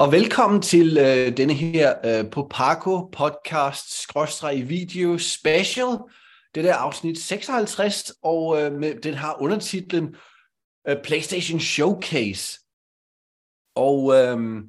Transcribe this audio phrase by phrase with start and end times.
[0.00, 5.98] Og velkommen til øh, denne her øh, Popako podcast skråstreg video special.
[6.54, 10.16] Det er afsnit 56, og øh, med, den har undertitlen
[10.88, 12.60] øh, PlayStation Showcase.
[13.74, 14.62] Og øh,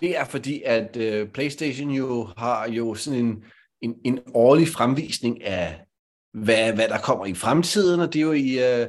[0.00, 3.44] det er fordi, at øh, PlayStation jo har jo sådan en,
[3.82, 5.84] en, en årlig fremvisning af,
[6.34, 8.80] hvad, hvad der kommer i fremtiden, og det er jo i...
[8.80, 8.86] Øh,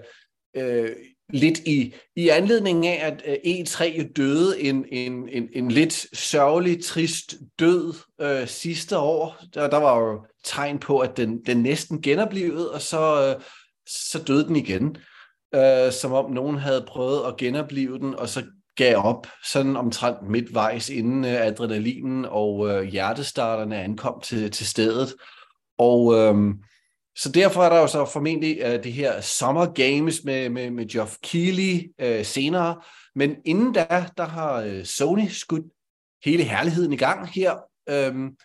[0.55, 0.95] øh,
[1.29, 6.17] lidt i, i anledning af, at øh, E3 jo døde en, en, en, en lidt
[6.17, 9.37] sørgelig, trist død øh, sidste år.
[9.53, 13.43] Der, der var jo tegn på, at den, den næsten genoplevede, og så, øh,
[13.87, 14.97] så døde den igen.
[15.55, 18.43] Øh, som om nogen havde prøvet at genopleve den, og så
[18.75, 25.13] gav op sådan omtrent midtvejs, inden øh, adrenalinen og øh, hjertestarterne ankom til, til stedet.
[25.77, 26.13] Og...
[26.13, 26.53] Øh,
[27.17, 30.87] så derfor er der jo så formentlig uh, det her Summer Games med, med, med
[30.87, 32.81] Geoff Keighley uh, senere.
[33.15, 35.65] Men inden da, der har uh, Sony skudt
[36.25, 37.55] hele herligheden i gang her.
[38.09, 38.37] Um,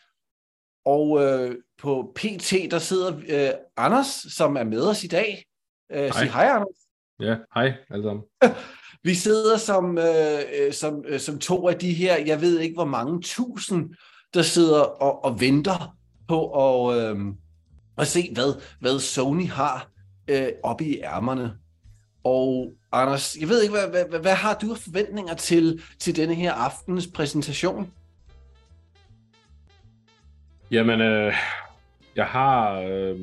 [0.84, 4.06] og uh, på PT, der sidder uh, Anders,
[4.37, 5.45] som er med os i dag.
[5.95, 6.11] Uh, hej.
[6.11, 6.77] Sig hej, Anders.
[7.20, 8.25] Ja, hej alle sammen.
[9.05, 12.84] Vi sidder som, uh, som, uh, som to af de her, jeg ved ikke hvor
[12.84, 13.95] mange tusind,
[14.34, 15.97] der sidder og, og venter
[16.28, 17.12] på at...
[17.12, 17.42] Uh,
[17.97, 19.89] og se, hvad, hvad Sony har
[20.29, 21.53] øh, oppe i ærmerne.
[22.25, 26.17] Og Anders, jeg ved ikke, hvad, hvad, hvad, hvad har du af forventninger til, til
[26.17, 27.93] denne her aftens præsentation?
[30.71, 31.34] Jamen, øh,
[32.17, 33.21] jeg har øh,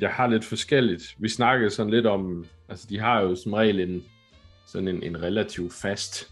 [0.00, 1.14] jeg har lidt forskelligt.
[1.18, 4.04] Vi snakkede sådan lidt om, altså de har jo som regel en,
[4.66, 6.30] sådan en, en relativt fast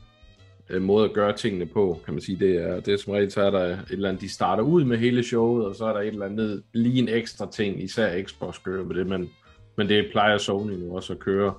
[0.71, 2.39] øh, måde at gøre tingene på, kan man sige.
[2.39, 4.85] Det er, det er som regel, så er der et eller andet, de starter ud
[4.85, 8.23] med hele showet, og så er der et eller andet, lige en ekstra ting, især
[8.23, 9.31] Xbox kører med det, men,
[9.77, 11.55] men det plejer Sony nu også at køre.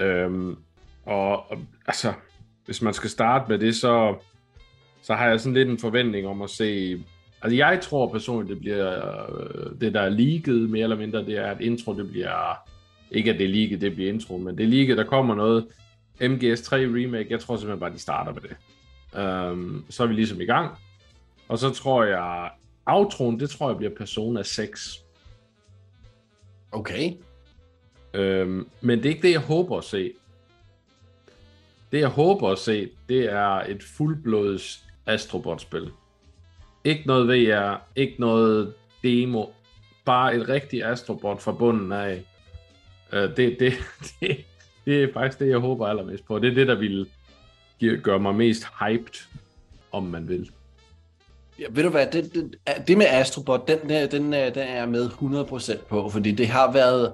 [0.00, 0.56] Øhm,
[1.06, 2.12] og, og altså,
[2.64, 4.14] hvis man skal starte med det, så,
[5.02, 6.98] så har jeg sådan lidt en forventning om at se...
[7.42, 9.02] Altså, jeg tror personligt, det bliver
[9.40, 12.58] øh, det, der er leaget mere eller mindre, det er, at intro, det bliver...
[13.10, 15.66] Ikke at det er leaget, det bliver intro, men det er leaget, der kommer noget,
[16.20, 18.56] MGS3 Remake, jeg tror simpelthen bare, de starter med det.
[19.52, 20.78] Um, så er vi ligesom i gang.
[21.48, 22.50] Og så tror jeg,
[22.86, 25.04] outroen, det tror jeg bliver Persona 6.
[26.72, 27.12] Okay.
[28.18, 30.12] Um, men det er ikke det, jeg håber at se.
[31.92, 35.90] Det, jeg håber at se, det er et fuldblods Astrobot-spil.
[36.84, 39.46] Ikke noget VR, ikke noget demo,
[40.04, 42.24] bare et rigtigt Astrobot fra bunden af.
[43.12, 43.72] Uh, det, det,
[44.20, 44.44] det,
[44.86, 46.38] det er faktisk det, jeg håber allermest på.
[46.38, 47.06] Det er det, der vil
[48.02, 49.26] gøre mig mest hyped,
[49.92, 50.50] om man vil.
[51.58, 54.88] Ja, ved du hvad, det, det, det med Astrobot, den, den, den, den er jeg
[54.88, 57.12] med 100% på, fordi det har været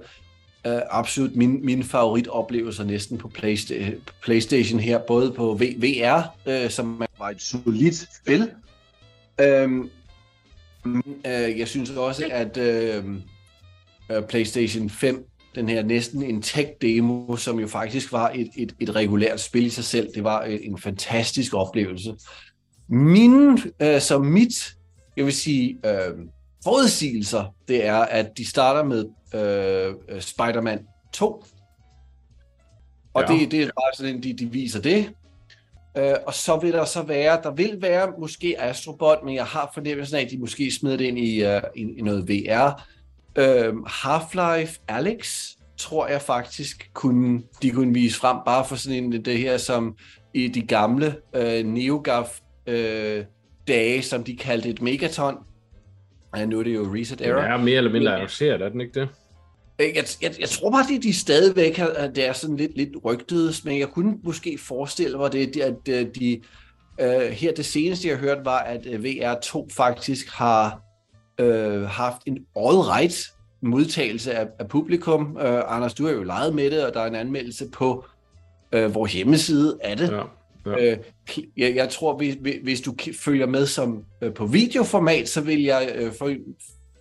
[0.69, 6.71] uh, absolut min, min favoritoplevelser næsten på Playsta- PlayStation her, både på v, VR, uh,
[6.71, 8.51] som var et solidt spil.
[9.43, 9.73] Uh,
[10.85, 13.05] uh, jeg synes også, at uh,
[14.17, 18.95] uh, PlayStation 5 den her næsten en tech-demo, som jo faktisk var et, et, et
[18.95, 20.15] regulært spil i sig selv.
[20.15, 22.15] Det var en fantastisk oplevelse.
[22.89, 24.75] Min, øh, som mit,
[25.17, 26.15] jeg vil sige, øh,
[26.65, 31.45] forudsigelser, det er, at de starter med øh, Spider-Man 2.
[33.15, 33.35] Og ja.
[33.35, 35.11] det, det er bare sådan, de, de viser det.
[35.97, 39.71] Øh, og så vil der så være, der vil være måske Astrobot, men jeg har
[39.75, 42.87] fornemmelsen af, at de måske smider det ind i, uh, i, i noget VR.
[43.39, 49.25] Øh, Half-Life Alex tror jeg faktisk kunne, de kunne vise frem, bare for sådan en,
[49.25, 49.97] det her som
[50.35, 53.25] i de gamle øh, NeoGAF øh,
[53.69, 55.37] dage, som de kaldte et megaton.
[56.37, 57.41] Ja, nu er det jo Reset Era.
[57.41, 59.09] Det er mere eller mindre annonceret, er den ikke det?
[59.81, 62.91] Øh, jeg, jeg, jeg tror bare, at de stadigvæk har, det er sådan lidt, lidt
[63.05, 66.41] rygtet, men jeg kunne måske forestille mig, det, at de,
[67.03, 70.83] uh, her det seneste, jeg hørte, var, at VR2 faktisk har
[71.41, 73.33] øh, haft en all right
[73.63, 75.37] modtagelse af, af publikum.
[75.41, 78.05] Øh, Anders, du har jo leget med det, og der er en anmeldelse på
[78.73, 80.11] øh, vores hjemmeside af det.
[80.11, 80.23] Ja.
[80.67, 80.93] Ja.
[80.93, 80.99] Øh,
[81.57, 85.93] jeg, jeg tror, hvis, hvis du følger med som øh, på videoformat, så vil jeg
[85.95, 86.35] øh, for,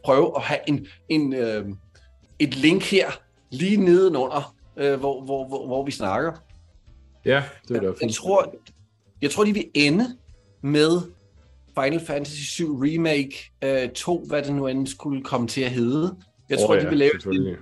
[0.06, 1.66] prøve at have en, en, øh,
[2.40, 3.12] et link her
[3.50, 6.32] lige nedenunder, øh, hvor, hvor, hvor, hvor vi snakker.
[7.26, 7.88] Ja, det er det.
[7.88, 8.56] Jeg, jeg tror,
[9.22, 10.06] jeg tror, de vil ende
[10.62, 11.02] med
[11.84, 16.16] Final Fantasy 7 Remake øh, 2, hvad det nu end skulle komme til at hedde.
[16.50, 17.58] Jeg oh, tror, ja, de vil lave.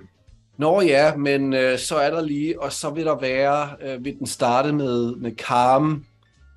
[0.58, 4.18] Nå ja, men øh, så er der lige, og så vil der være, øh, vil
[4.18, 6.04] den starte med, med Carm,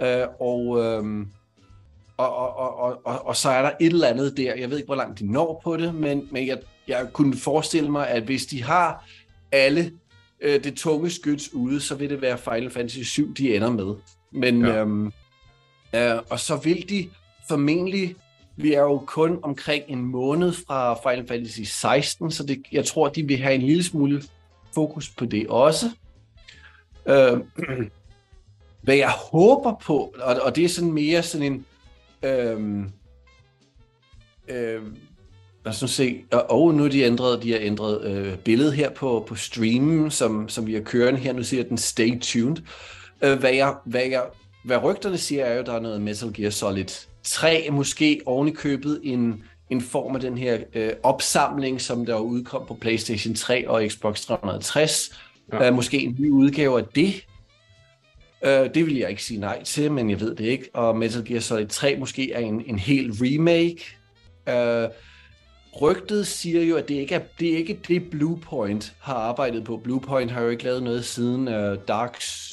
[0.02, 1.26] øh, og, øh,
[2.18, 4.56] og, og, og, og, og, og så er der et eller andet der.
[4.56, 7.92] Jeg ved ikke, hvor langt de når på det, men, men jeg, jeg kunne forestille
[7.92, 9.10] mig, at hvis de har
[9.52, 9.92] alle
[10.42, 13.96] øh, det tunge skyts ude, så vil det være Final Fantasy 7, de ender med.
[14.32, 14.82] Men, ja.
[14.82, 15.12] øhm,
[15.98, 17.10] Uh, og så vil de
[17.52, 18.16] formentlig,
[18.56, 23.10] vi er jo kun omkring en måned fra Final Fantasy 16, så det, jeg tror,
[23.10, 24.24] de vil have en lille smule
[24.74, 25.86] fokus på det også.
[27.06, 27.40] Øh,
[28.84, 31.66] hvad jeg håber på, og, og det er sådan mere sådan en...
[32.24, 32.86] Øh,
[34.48, 34.82] øh,
[35.66, 36.24] lad os nu se.
[36.32, 40.12] Og, og nu er de ændret, de har ændret øh, billedet her på, på streamen,
[40.12, 41.34] som, som vi har kørende her.
[41.34, 42.58] Nu siger den stay tuned.
[43.22, 44.24] Øh, hvad, jeg, hvad, jeg,
[44.66, 48.48] hvad rygterne siger, er jo, at der er noget Metal Gear Solid 3, måske oven
[48.48, 53.36] i købet en, en form af den her øh, opsamling, som der udkom på PlayStation
[53.36, 55.20] 3 og Xbox 360.
[55.54, 55.68] Ja.
[55.68, 57.26] Øh, måske en ny udgave af det.
[58.46, 60.70] Øh, det vil jeg ikke sige nej til, men jeg ved det ikke.
[60.74, 63.98] Og Metal Gear Solid 3 måske er en, en hel remake.
[64.50, 64.90] Øh,
[65.82, 69.78] rygtet siger jo, at det ikke er det, er ikke det Bluepoint har arbejdet på.
[69.78, 72.52] Bluepoint har jo ikke lavet noget siden uh, Darks...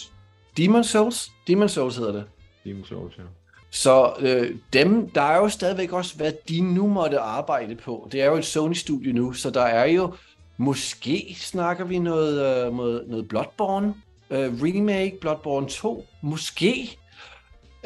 [0.57, 1.31] Demon Souls?
[1.47, 2.25] Demon Souls hedder det.
[2.65, 3.23] Demon Souls, ja.
[3.71, 8.09] Så øh, dem, der er jo stadigvæk også, hvad de nu måtte arbejde på.
[8.13, 10.15] Det er jo et Sony-studie nu, så der er jo,
[10.57, 13.95] måske snakker vi noget, øh, noget, noget Bloodborne,
[14.31, 16.99] øh, remake, Bloodborne 2, måske.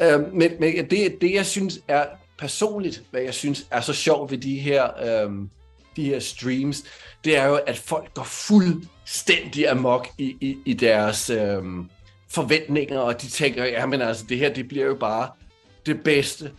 [0.01, 2.05] Øh, men men det, det, jeg synes er
[2.37, 5.31] personligt, hvad jeg synes er så sjovt ved de her, øh,
[5.95, 6.83] de her streams,
[7.25, 11.63] det er jo, at folk går fuldstændig amok i, i, i deres øh,
[12.29, 15.29] forventninger, og de tænker, ja, men altså, det her, det bliver jo bare
[15.85, 16.51] det bedste.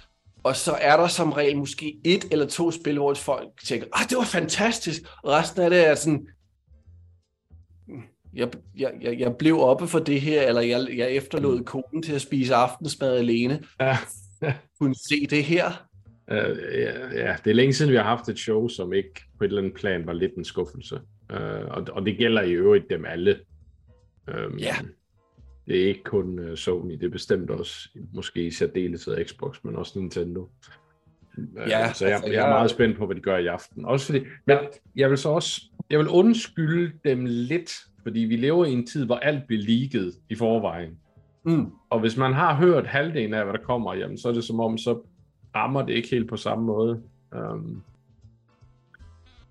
[0.43, 4.09] Og så er der som regel måske et eller to spil, hvor folk tænker, ah,
[4.09, 6.29] det var fantastisk, og resten af det er sådan,
[8.35, 12.15] jeg, jeg, jeg, jeg blev oppe for det her, eller jeg, jeg efterlod konen til
[12.15, 13.63] at spise aftensmad alene.
[13.81, 13.99] Ja
[14.81, 15.89] kunne se det her?
[16.29, 19.45] Uh, ja, ja, det er længe siden, vi har haft et show, som ikke på
[19.45, 21.01] et eller andet plan var lidt en skuffelse.
[21.33, 23.41] Uh, og, og det gælder i øvrigt dem alle.
[24.29, 24.77] Um, ja.
[25.67, 29.77] Det er ikke kun uh, Sony, det er bestemt også, måske i særdeleshed Xbox, men
[29.77, 30.49] også Nintendo.
[31.57, 33.85] Ja, så jeg, altså, jeg er meget spændt på, hvad de gør i aften.
[33.85, 34.59] Også fordi, men
[34.97, 37.71] jeg vil så også, jeg vil undskylde dem lidt,
[38.03, 40.99] fordi vi lever i en tid, hvor alt bliver leaget i forvejen.
[41.45, 41.73] Mm.
[41.91, 44.61] Og hvis man har hørt halvdelen af, hvad der kommer, jamen, så er det som
[44.61, 45.03] om, så
[45.55, 47.03] rammer det ikke helt på samme måde.
[47.33, 47.83] Um,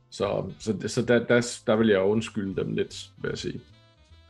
[0.09, 3.61] så så, så der, der, der vil jeg undskylde dem lidt, vil jeg sige.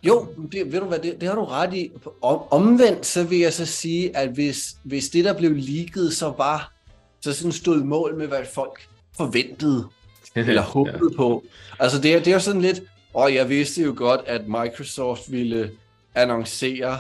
[0.04, 1.92] Jo, det, ved du hvad, det, det har du ret i.
[2.22, 6.34] Om, omvendt, så vil jeg så sige, at hvis, hvis det, der blev leaget, så
[6.38, 6.74] var,
[7.22, 9.88] så sådan stod mål med, hvad folk forventede,
[10.36, 11.18] eller håbede ja.
[11.18, 11.44] på.
[11.80, 12.82] Altså, det, er, det er jo sådan lidt,
[13.14, 15.72] og jeg vidste jo godt, at Microsoft ville
[16.16, 17.00] annoncere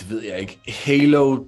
[0.00, 1.44] det ved jeg ikke, Halo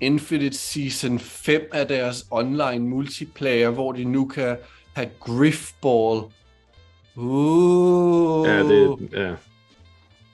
[0.00, 4.56] Infinite Season 5 af deres online multiplayer, hvor de nu kan
[4.92, 6.22] have Griffball.
[7.18, 8.48] Uh.
[8.48, 9.34] Ja, det ja.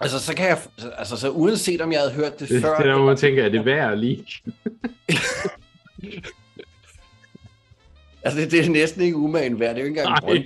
[0.00, 0.58] Altså, så kan jeg,
[0.98, 2.76] altså, så uanset om jeg havde hørt det, det før...
[2.76, 4.26] Det er der, man tænker, er det værd lige?
[8.24, 9.74] altså, det, det, er næsten ikke umagen værd.
[9.74, 10.44] Det er jo ikke engang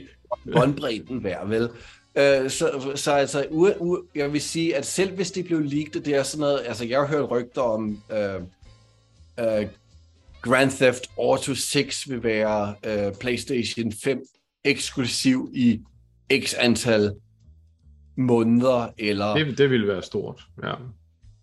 [0.53, 1.71] båndbredden værd, vel?
[2.17, 6.01] Øh, så, så altså, u, u, jeg vil sige, at selv hvis det blev leaked,
[6.01, 8.41] det er sådan noget, altså jeg har hørt rygter om, øh,
[9.41, 9.67] øh,
[10.43, 14.21] Grand Theft Auto 6 vil være øh, PlayStation 5
[14.65, 15.81] eksklusiv i
[16.33, 17.13] x antal
[18.17, 19.35] måneder, eller...
[19.35, 20.73] Det, det ville være stort, ja.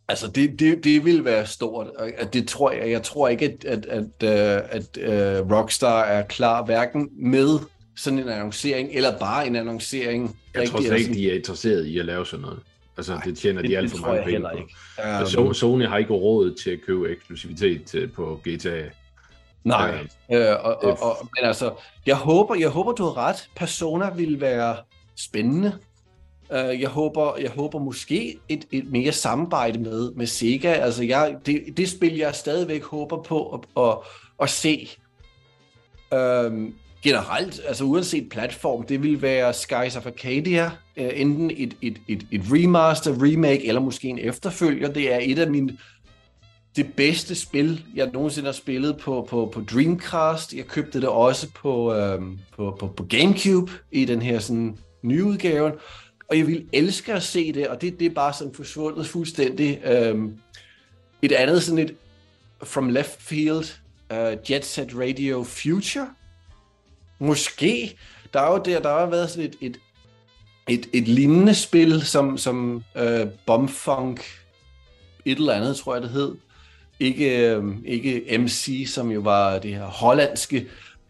[0.08, 1.88] Altså, det, det, det vil være stort.
[2.34, 6.66] Det tror jeg, jeg tror ikke, at, at, at, at, at uh, Rockstar er klar
[6.66, 7.60] hverken med
[7.96, 10.38] sådan en annoncering, eller bare en annoncering.
[10.54, 12.60] Jeg tror slet ikke, de er interesseret i at lave sådan noget.
[12.98, 14.58] Altså, Ej, det tjener det, de alt for mange penge på.
[14.58, 15.48] Ikke.
[15.48, 18.84] Um, Sony har ikke råd til at købe eksklusivitet på GTA.
[19.66, 21.74] Nej, uh, øh, og, og, og, men altså,
[22.06, 23.50] jeg håber, jeg håber, du har ret.
[23.56, 24.76] Persona vil være
[25.16, 25.78] spændende.
[26.50, 30.74] Uh, jeg håber, jeg håber måske et, et mere samarbejde med, med Sega.
[30.74, 33.98] Altså, jeg, det, det spil, jeg stadigvæk håber på at, at,
[34.42, 34.90] at se.
[36.12, 40.72] Um, generelt, altså uanset platform, det vil være Skies of Arcadia, uh,
[41.14, 44.94] enten et, et, et, et remaster, remake, eller måske en efterfølger.
[44.94, 45.78] Det er et af mine
[46.76, 50.54] det bedste spil, jeg nogensinde har spillet på, på, på Dreamcast.
[50.54, 55.24] Jeg købte det også på, øhm, på, på, på Gamecube i den her sådan, nye
[55.24, 55.72] udgave.
[56.30, 59.82] Og jeg vil elske at se det, og det, det er bare sådan forsvundet fuldstændig.
[59.86, 60.38] Øhm,
[61.22, 61.96] et andet sådan et
[62.64, 63.66] From Left Field,
[64.12, 66.08] uh, Jet Set Radio Future,
[67.20, 67.98] Måske.
[68.34, 69.80] Der er jo der, der har været sådan et, et,
[70.70, 74.26] et, et lignende spil, som, som øh, uh, Bombfunk
[75.26, 76.36] et eller andet, tror jeg det hed.
[77.00, 80.68] Ikke, øh, ikke MC, som jo var det her hollandske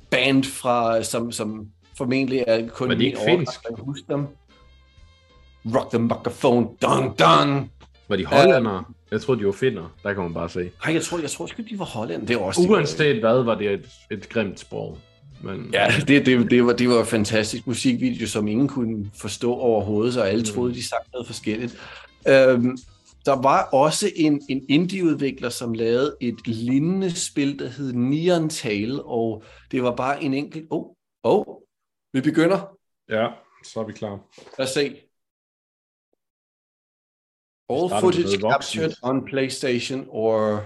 [0.09, 3.59] band, fra, som, som formentlig er kun Men det ikke finsk.
[3.77, 4.27] Husk dem.
[5.75, 7.69] Rock the microphone, dun dun.
[8.07, 8.79] Var de hollændere?
[8.79, 9.93] Uh, jeg tror de var finner.
[10.03, 10.71] Der kan man bare se.
[10.85, 12.25] Nej, jeg tror, jeg tror sgu, de var hollænder.
[12.25, 14.97] Det var også Uanset hvad, var det et, et grimt sprog.
[15.41, 19.53] Men, Ja, det, det, det, var, det var en fantastisk musikvideo, som ingen kunne forstå
[19.53, 21.77] overhovedet, så alle troede, de sang noget forskelligt.
[22.27, 22.77] Øhm,
[23.25, 29.03] der var også en, en indie-udvikler, som lavede et lignende spil, der hed Neon Tale,
[29.03, 30.67] og det var bare en enkelt...
[30.71, 30.85] Åh,
[31.23, 31.61] oh, oh,
[32.13, 32.77] vi begynder.
[33.09, 33.27] ja,
[33.65, 34.19] så er vi klar.
[34.57, 35.01] Lad os se.
[37.69, 40.65] All footage captured on PlayStation or...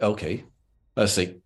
[0.00, 0.38] Okay,
[0.96, 1.40] lad os se.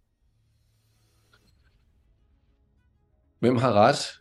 [3.38, 4.21] Hvem har ret?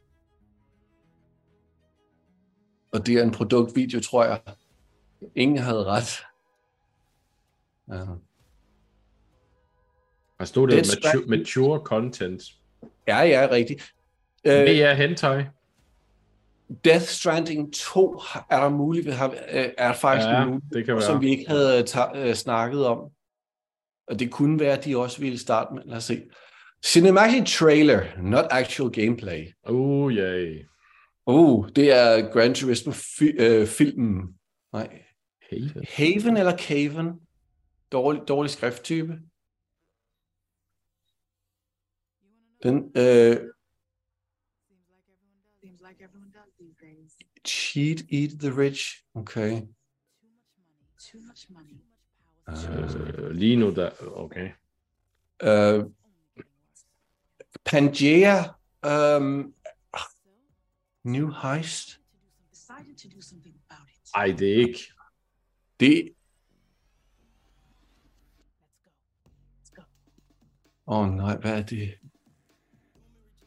[2.93, 4.41] Og det er en produktvideo, tror jeg.
[5.35, 6.25] Ingen havde ret.
[7.89, 7.95] Ja.
[10.39, 12.43] Der stod det mature, mature content.
[13.07, 13.93] Ja, ja, rigtigt.
[14.45, 15.43] Øh, Det er hentai.
[16.85, 21.01] Death Stranding 2 er der muligt, har, øh, er faktisk Ja, en mulighed, det kan
[21.01, 21.19] som være.
[21.21, 22.99] vi ikke havde ta- øh, snakket om.
[24.07, 25.81] Og det kunne være, at de også ville starte med.
[25.85, 26.21] Lad os se.
[26.85, 29.45] Cinematic trailer, not actual gameplay.
[29.69, 30.65] Uh, yay.
[31.25, 34.21] Uh, det er Gran Turismo fi- øh, filmen.
[34.73, 35.01] Nej.
[35.51, 35.61] Hey.
[35.89, 37.07] Haven eller Caven?
[37.93, 39.21] Dårlig, dårlig skrifttype.
[42.63, 43.53] Den, øh,
[45.61, 47.11] Seems like everyone does these days.
[47.45, 49.03] cheat, eat the rich.
[49.15, 49.61] Okay.
[51.11, 51.83] Too much money.
[52.47, 53.91] Øh, lige nu der...
[54.01, 54.51] Okay.
[55.43, 55.91] Uh,
[57.65, 58.43] Pangea
[58.83, 59.55] um,
[61.03, 61.99] New Heist.
[62.51, 64.09] Decided to do something about it.
[64.15, 64.93] Ej, det er ikke...
[65.79, 66.15] Det...
[70.87, 71.89] Åh oh, nej, hvad er det?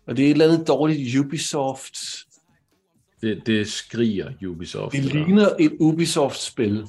[0.07, 1.97] Og det er et eller andet dårligt Ubisoft.
[3.21, 4.93] Det, det skriger Ubisoft.
[4.93, 6.87] Det det ligner et Ubisoft-spil.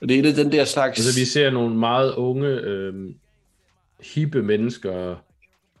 [0.00, 0.98] Og det er et af den der slags...
[0.98, 3.14] Altså, vi ser nogle meget unge, øh,
[4.14, 5.16] hippe mennesker,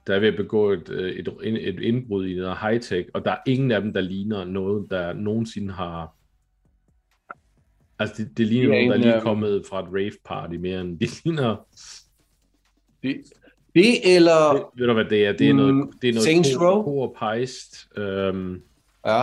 [0.06, 1.28] der er ved at begå et, øh, et,
[1.68, 5.12] et indbrud i noget high-tech, og der er ingen af dem, der ligner noget, der
[5.12, 6.16] nogensinde har...
[7.98, 9.88] Altså, det, det ligner Det er nogen, der er en, lige øh, kommet fra et
[9.92, 11.66] rave-party mere end det ligner...
[13.02, 13.16] Det,
[13.76, 14.52] det eller...
[14.52, 15.32] Det, ved du, hvad det er?
[15.32, 16.82] Det er noget, Mm, det er noget Saints Row?
[16.84, 18.62] co-op-heist, øhm,
[19.06, 19.22] Ja,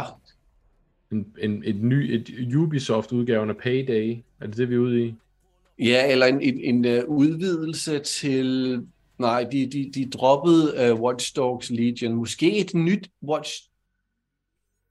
[1.11, 4.17] en, en, et ny, et Ubisoft-udgaven af Payday.
[4.41, 5.13] Er det det, vi er ude i?
[5.79, 8.79] ja eller en, en, en uh, udvidelse til...
[9.19, 12.13] Nej, de, de, de droppede uh, Watch Dogs Legion.
[12.13, 13.51] Måske et nyt Watch...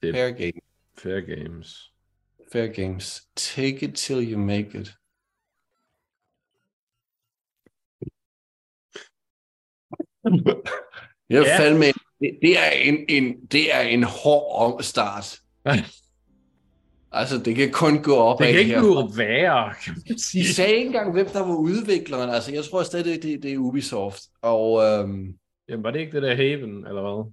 [0.03, 0.53] Det- Fair game.
[0.99, 1.93] Fair Games.
[2.53, 3.23] Fair games.
[3.37, 4.93] Take it till you make it.
[11.31, 11.59] Jeg Ja.
[11.59, 11.85] fandme,
[12.21, 15.39] det, det er en, en, det er en hård start.
[17.15, 18.81] Altså, det kan kun gå op Det kan ikke her.
[18.81, 20.45] blive værre, kan man sige.
[20.45, 22.31] De sagde ikke engang, hvem der var udvikleren.
[22.31, 24.23] Altså, jeg tror stadig, det, det er Ubisoft.
[24.43, 25.39] Og, øhm,
[25.69, 27.33] Jamen, var det ikke det der Haven, eller hvad?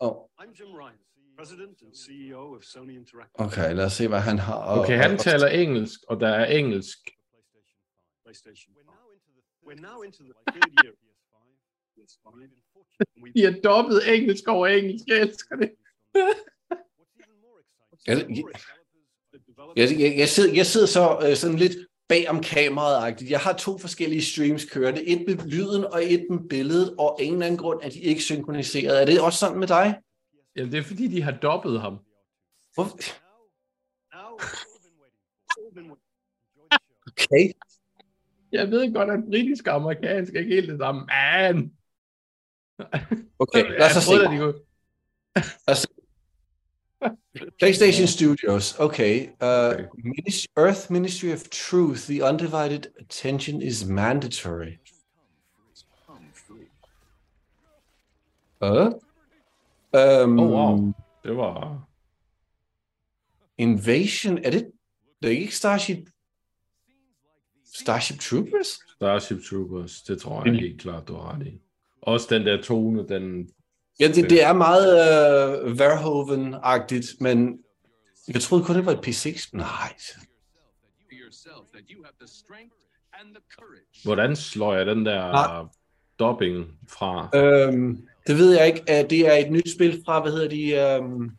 [0.00, 0.98] Og I'm Jim Ryan,
[1.38, 3.46] President and CEO of Sony Interactive.
[3.46, 4.54] okay, lad os se, hvad han har.
[4.54, 6.98] Og, Okay, han og, taler engelsk, og der er engelsk.
[8.24, 8.74] PlayStation.
[9.66, 10.92] We're now into the third year.
[12.06, 12.28] PS5.
[13.00, 15.70] And we've De har dobbelt engelsk over engelsk, jeg elsker det.
[19.76, 21.72] Jeg, jeg, jeg, sidder, jeg sidder så øh, sådan lidt
[22.08, 23.30] bag om kameraet.
[23.30, 25.04] Jeg har to forskellige streams kørende.
[25.04, 28.00] Et med lyden og et med billedet, og af en eller anden grund er de
[28.00, 29.00] ikke synkroniseret.
[29.00, 29.98] Er det også sådan med dig?
[30.56, 31.98] Jamen, det er fordi, de har dobbelt ham.
[32.74, 32.84] Hvor,
[37.10, 37.52] okay.
[38.52, 41.06] Jeg ved godt, at britisk og amerikansk er ikke helt det samme.
[41.06, 41.72] Man!
[43.38, 44.24] Okay, that's a Jeg så troede, se.
[44.26, 44.54] at de kunne...
[47.58, 48.78] PlayStation Studios.
[48.78, 49.28] Okay.
[49.28, 49.86] Uh, Okay.
[50.56, 52.06] Earth Ministry of Truth.
[52.06, 54.78] The undivided attention is mandatory.
[58.62, 58.90] Uh?
[59.92, 60.92] Um, Oh, wow.
[61.24, 61.86] Det var...
[63.58, 64.38] Invasion.
[64.38, 64.72] Er det...
[65.22, 66.08] Det er ikke Starship...
[67.74, 68.66] Starship Troopers?
[68.96, 71.60] Starship Troopers, det tror jeg helt klart, du har ret i.
[72.06, 73.48] Også den der tone, den...
[74.00, 74.92] Ja, det, det er meget
[75.64, 77.58] uh, Verhoeven-agtigt, men
[78.28, 79.48] jeg troede kun, det var et P6.
[79.52, 79.96] Nej.
[84.04, 85.66] Hvordan slår jeg den der Ah.
[86.18, 87.30] dobbing fra?
[87.34, 88.80] Øhm, det ved jeg ikke.
[88.80, 91.30] Uh, det er et nyt spil fra, hvad hedder de, um,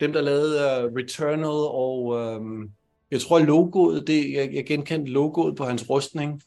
[0.00, 0.56] dem der lavede
[0.86, 2.70] uh, Returnal, og um,
[3.10, 6.42] jeg tror logoet, det, jeg, jeg genkendte logoet på hans rustning.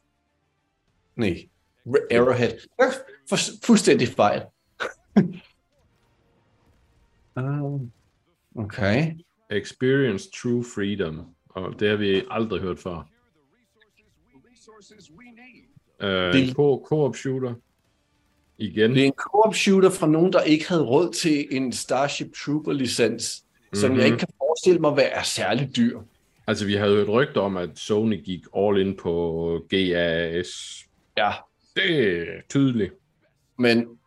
[1.16, 1.48] Nej,
[2.12, 2.58] Arrowhead.
[3.30, 4.42] For, fuldstændig fejl.
[7.36, 7.92] um,
[8.64, 9.12] okay.
[9.52, 11.26] Experience True Freedom.
[11.50, 13.08] Og det har vi aldrig hørt før.
[14.52, 16.10] resources we need.
[16.10, 17.54] Øh, Det- en co- co-op shooter.
[18.58, 18.92] Igen.
[18.96, 22.74] Det er en co-op shooter fra nogen, der ikke havde råd til en Starship Trooper
[22.74, 23.76] licens, mm-hmm.
[23.76, 24.00] som Mhm.
[24.00, 26.00] jeg ikke kan forestille mig, hvad er særlig dyr.
[26.48, 30.50] Altså, vi havde jo et rygte om, at Sony gik all in på GAS.
[31.18, 31.32] Ja,
[31.76, 32.94] Det er tydeligt.
[33.58, 34.00] Men,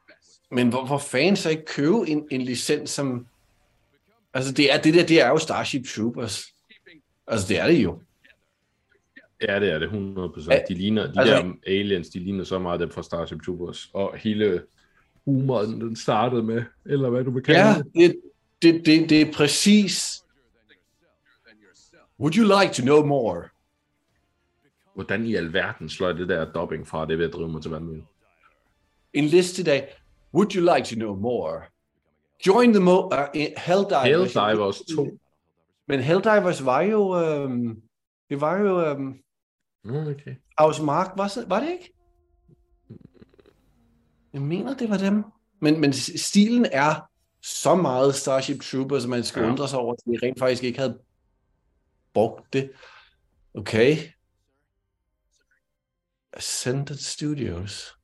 [0.51, 3.27] men hvor, hvor fanden så ikke købe en, en licens, som...
[4.35, 6.45] Altså, det, er, det der, det er jo Starship Troopers.
[7.27, 8.01] Altså, det er det jo.
[9.49, 10.51] Ja, det er det 100%.
[10.51, 13.91] Ja, De ligner, de altså- der aliens, de ligner så meget dem fra Starship Troopers.
[13.93, 14.63] Og hele
[15.25, 17.85] humoren, den startede med, eller hvad du vil kalde Ja, det.
[17.95, 18.17] det,
[18.63, 20.25] det, det, det er præcis...
[22.21, 23.43] Would you like to know more?
[24.95, 28.03] Hvordan i alverden slår det der dubbing fra, det ved at drive mig til vanvid.
[29.13, 29.89] En liste dag.
[30.35, 31.63] Would you like to know more?
[32.47, 34.35] Join the mo- uh, Helldivers.
[34.35, 35.19] Helldivers 2.
[35.89, 37.21] Men Helldivers var jo...
[37.23, 37.83] Øhm,
[38.31, 38.85] det var jo...
[38.85, 39.21] Øhm,
[39.85, 40.35] okay.
[40.59, 41.93] House Mark, var, var det ikke?
[44.33, 45.25] Jeg mener, det var dem.
[45.61, 46.95] Men, men stilen er
[47.43, 49.51] så meget Starship Troopers, at man skal Ja.
[49.51, 50.99] undre sig over, at de rent faktisk ikke havde
[52.15, 52.71] brugt det.
[53.55, 53.97] Okay.
[56.33, 57.98] Ascended Studios.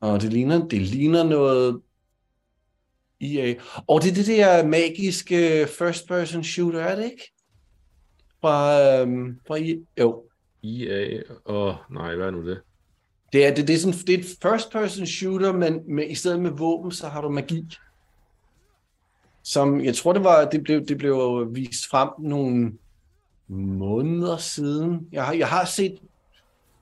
[0.00, 1.80] Og det ligner, det ligner noget
[3.20, 3.54] EA.
[3.86, 7.32] Og det er det der magiske first person shooter, er det ikke?
[8.40, 9.76] Fra, øhm, fra EA.
[9.98, 10.24] Jo,
[10.64, 12.60] EA, oh, nej, hvad er nu det?
[13.32, 16.14] det er, det, det er, sådan, det er et first person shooter, men med, i
[16.14, 17.66] stedet med våben, så har du magi.
[19.42, 22.72] Som, jeg tror det var, det blev, det blev vist frem nogle
[23.48, 25.08] måneder siden.
[25.12, 25.98] Jeg har, jeg har set,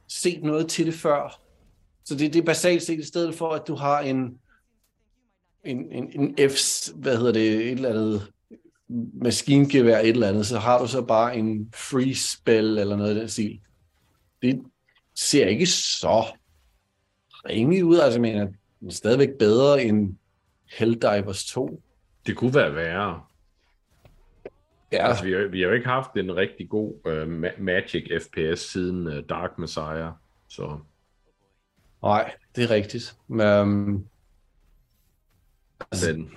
[0.09, 1.41] set noget til det før.
[2.09, 4.39] Så det, det er basalt set i stedet for, at du har en,
[5.65, 6.55] en, en, en F,
[6.95, 8.33] hvad hedder det, et eller andet
[9.23, 13.15] maskingevær, et eller andet, så har du så bare en free spell eller noget af
[13.15, 13.61] den stil.
[14.43, 14.63] Det
[15.15, 16.25] ser ikke så
[17.49, 18.47] ringe ud, altså jeg mener,
[18.81, 20.17] den er stadigvæk bedre end
[20.79, 21.83] Helldivers 2.
[22.27, 23.23] Det kunne være værre.
[24.93, 28.23] Ja, Altså, vi, har, vi har jo ikke haft en rigtig god uh, ma- Magic
[28.23, 30.13] FPS siden uh, Dark Messiah,
[30.49, 30.79] så
[32.03, 33.17] nej, det er rigtigt.
[33.29, 34.07] Men, um,
[35.91, 36.31] altså, men,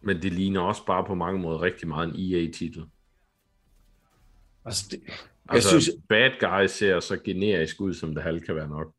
[0.00, 2.84] men det ligner også bare på mange måder rigtig meget en EA-titel.
[4.64, 5.00] altså det,
[5.48, 5.90] Altså, synes-.
[6.08, 8.92] Bad Guy ser så generisk ud, som det halv kan være nok.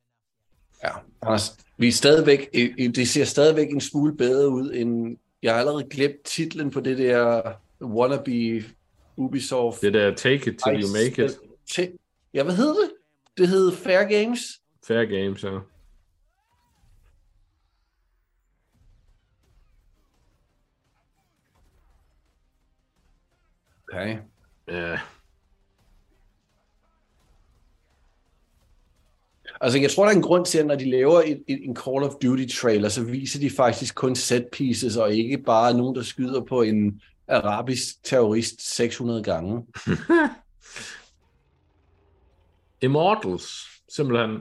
[0.83, 0.89] ja,
[1.21, 2.53] Anders, vi er stadigvæk,
[2.95, 6.97] det ser stadigvæk en smule bedre ud end, jeg har allerede glemt titlen på det
[6.97, 7.41] der
[7.81, 8.63] wannabe
[9.17, 9.81] Ubisoft.
[9.81, 11.89] Det der Take It Till You Make It,
[12.33, 12.91] ja, hvad hedder det?
[13.37, 14.39] Det hed Fair Games.
[14.87, 15.59] Fair Games, ja.
[23.89, 24.17] Okay.
[24.67, 24.99] Ja,
[29.61, 31.75] Altså, jeg tror, der er en grund til, at når de laver et, et, en
[31.75, 36.01] Call of Duty-trailer, så viser de faktisk kun set pieces, og ikke bare nogen, der
[36.01, 39.61] skyder på en arabisk terrorist 600 gange.
[42.81, 44.39] Immortals, simpelthen.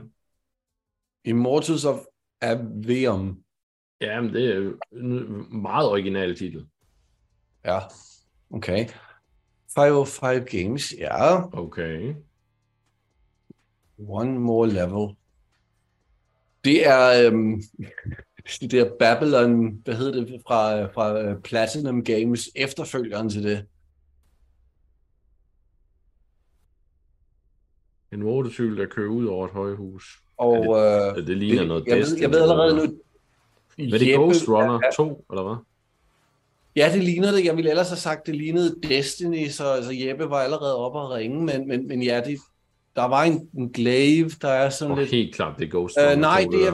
[1.25, 1.99] Immortals of
[2.41, 3.43] Aveum.
[4.01, 6.67] Jamen, det er en meget original titel.
[7.65, 7.79] Ja,
[8.51, 8.89] okay.
[9.75, 11.43] 505 Games, ja.
[11.59, 12.15] Okay.
[13.99, 15.17] One more level.
[16.65, 17.63] Det er øhm,
[18.61, 23.67] det der Babylon, hvad hedder det, fra, fra øh, Platinum Games, efterfølgeren til det.
[28.13, 30.22] En motorcykel, der kører ud over et højhus.
[30.37, 32.83] Og øh, Det, det ligner det, noget jeg, ved, jeg ved allerede nu...
[33.79, 35.57] Men det er Ghost Runner 2, eller hvad?
[36.77, 37.45] Ja, det ligner det.
[37.45, 41.11] Jeg ville ellers have sagt, det lignede Destiny, så altså, Jeppe var allerede oppe at
[41.11, 42.39] ringe, men, men, men ja, det,
[42.97, 45.11] der var en, en glaive, der er sådan Og lidt...
[45.11, 46.73] helt klart, det er Ghost Runner Øh, nej, 2, det der.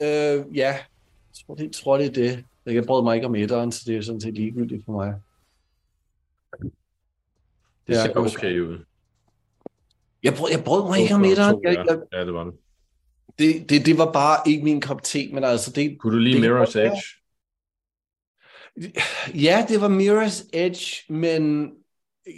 [0.00, 0.38] er...
[0.38, 0.80] Øh, ja, jeg
[1.46, 2.44] tror, det, jeg tror, det er det.
[2.74, 5.14] Jeg brød mig ikke om etteren, så det er sådan set ligegyldigt for mig.
[7.86, 8.78] Det Ja, ser okay ud.
[10.22, 11.54] Jeg brød, jeg brød mig ikke om etteren.
[11.54, 12.18] Runner 2, Jeg, jeg, ja.
[12.18, 12.54] ja, det var det.
[13.38, 15.98] Det, det, det var bare ikke min kop te, men altså det...
[15.98, 16.78] Kunne du lide Det Mirror's.
[16.78, 17.02] Edge?
[19.34, 21.72] Ja, det var Mirror's Edge, men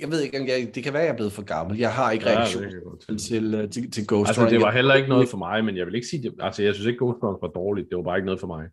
[0.01, 1.79] jeg ved ikke, om jeg, det kan være, jeg er blevet for gammel.
[1.79, 3.19] Jeg har ikke Ja, reaktion det mig.
[3.21, 4.51] til, øh, til, til Ghost Altså, Runner.
[4.53, 6.35] det var heller ikke noget for mig, men jeg vil ikke sige det.
[6.41, 7.89] Altså, jeg synes ikke, Ghost Runner var dårligt.
[7.91, 8.69] Det var bare ikke noget for mig.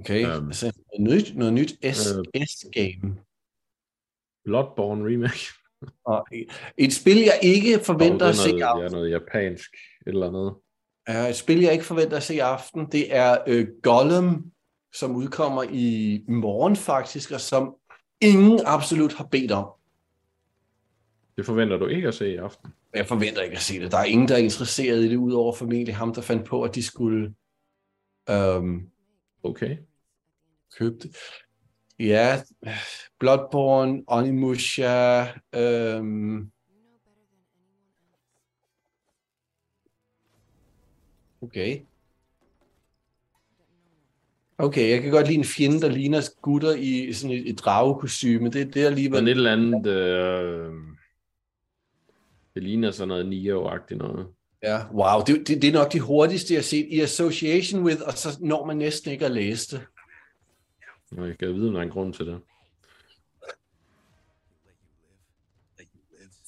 [0.00, 0.46] Okay, Øhm.
[0.46, 2.46] altså noget nyt, noget nyt S, Øh.
[2.46, 3.16] S-game.
[4.44, 5.46] Bloodborne remake.
[6.04, 6.26] Og
[6.78, 8.82] et spil, jeg ikke forventer Og at det se er aften.
[8.84, 9.70] ja, noget japansk
[10.06, 10.54] et eller andet.
[11.10, 14.52] Uh, et spil, jeg ikke forventer at se i aften, det er uh, Gollum,
[14.94, 17.74] som udkommer i morgen faktisk, og som
[18.20, 19.68] ingen absolut har bedt om.
[21.36, 22.72] Det forventer du ikke at se i aften.
[22.94, 23.92] Jeg forventer ikke at se det.
[23.92, 26.74] Der er ingen, der er interesseret i det, udover formentlig ham, der fandt på, at
[26.74, 27.34] de skulle
[28.30, 28.90] øhm,
[29.42, 29.76] Okay.
[30.78, 31.16] købe det.
[31.98, 32.42] Ja,
[33.20, 36.50] Bloodborne, Onimusha, øhm,
[41.42, 41.80] Okay.
[44.58, 48.50] Okay, jeg kan godt lide en fjende, der ligner gutter i sådan et, et dragekostyme.
[48.50, 49.22] Det, det er alligevel...
[49.22, 49.86] Men et eller andet...
[49.86, 50.72] Øh,
[52.54, 54.26] det ligner sådan noget Nio-agtigt noget.
[54.62, 58.00] Ja, wow, det, det, det er nok de hurtigste, jeg har set i association with,
[58.06, 59.86] og så når man næsten ikke at læse det.
[61.16, 62.40] Og jeg kan vide, om der er en grund til det.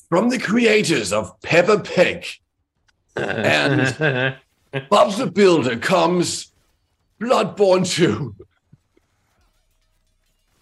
[0.09, 2.22] From the creators of Peppa Pig
[3.16, 3.81] and
[4.72, 6.54] Bob the Builder comes
[7.18, 8.44] Bloodborne 2.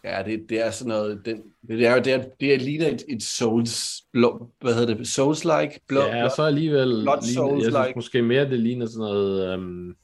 [0.05, 3.05] Ja, det, det er sådan noget, den, det er det, er, det er ligner et,
[3.09, 5.85] et Souls, blå, hvad hedder det, Souls-like?
[5.89, 6.89] Blå, ja, så alligevel...
[6.89, 9.55] Ligner, jeg synes måske mere, det ligner sådan noget...
[9.55, 9.97] Um,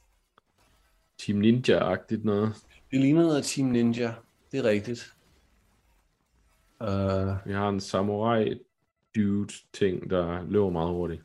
[1.17, 2.53] Team Ninja-agtigt noget.
[2.91, 4.13] Det ligner noget Team Ninja,
[4.51, 5.13] det er rigtigt.
[6.81, 8.59] Uh, Vi har en samurai
[9.15, 11.21] dude ting, der løber meget hurtigt.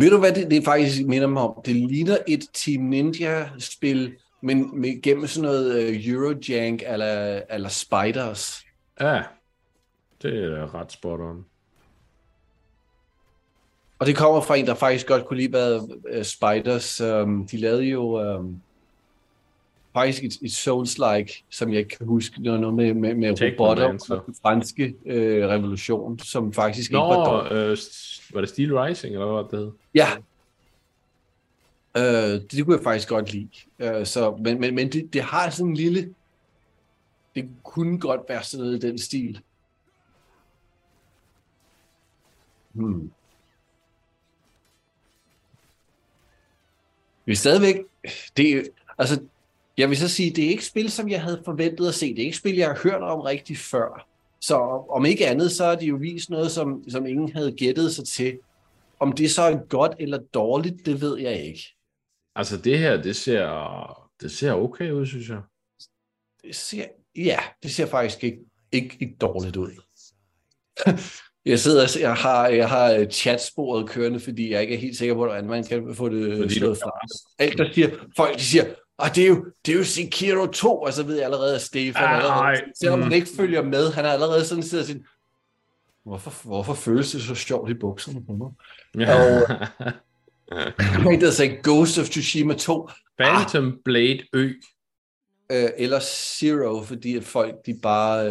[0.00, 1.62] Ved du hvad det, det faktisk minder mig om?
[1.64, 8.64] Det ligner et Team Ninja-spil, men med, gennem sådan noget uh, Eurojank eller, eller Spiders.
[9.00, 9.22] Ja,
[10.22, 11.44] det er ret spot on.
[13.98, 15.80] Og det kommer fra en, der faktisk godt kunne lide hvad
[16.16, 17.00] uh, Spiders.
[17.00, 18.62] Um, de lavede jo um,
[19.96, 23.84] faktisk et, et Souls-like, som jeg ikke kan huske, noget, noget med, med, med robotter
[24.10, 25.12] og den franske uh,
[25.50, 27.52] revolution, som faktisk ikke var Nå, dårligt.
[27.52, 29.72] øh, var det Steel Rising, eller hvad var det hed?
[29.94, 30.06] Ja.
[31.96, 33.48] Øh, det, det kunne jeg faktisk godt lide.
[33.78, 36.14] Øh, så, men men, men det, det har sådan en lille...
[37.34, 39.40] Det kunne godt være sådan noget i den stil.
[42.72, 43.10] Hmm.
[47.24, 47.76] Vi er stadigvæk...
[48.36, 49.20] Det, altså,
[49.76, 52.14] jeg vil så sige, det er ikke spil, som jeg havde forventet at se.
[52.14, 54.08] Det er ikke spil, jeg har hørt om rigtig før.
[54.40, 54.56] Så
[54.90, 58.06] om ikke andet, så har de jo vist noget, som, som ingen havde gættet sig
[58.06, 58.38] til.
[59.00, 61.76] Om det så er godt eller dårligt, det ved jeg ikke.
[62.34, 65.40] Altså det her, det ser, det ser okay ud, synes jeg.
[66.42, 66.84] Det ser,
[67.16, 68.38] ja, det ser faktisk ikke,
[68.72, 69.70] ikke, ikke dårligt ud.
[71.50, 74.96] jeg sidder og jeg har, jeg har øh, chatsporet kørende, fordi jeg ikke er helt
[74.96, 76.92] sikker på, hvordan man kan få det Fordi slået fra.
[77.38, 78.64] Alt, der siger, folk de siger,
[78.98, 81.60] og det er jo, det er jo Sekiro 2, og så ved jeg allerede, at
[81.62, 83.14] Stefan Ah, allerede, selvom han Mm.
[83.14, 84.98] ikke følger med, han er allerede sådan sidder og siger,
[86.04, 88.48] hvorfor, hvorfor føles det så sjovt i bukserne på mig?
[89.08, 89.56] Og-
[91.12, 94.52] En, der sagde Ghost of Tsushima 2, Phantom Blade Ø.
[95.52, 98.26] øh, eller Zero, fordi at folk, de bare,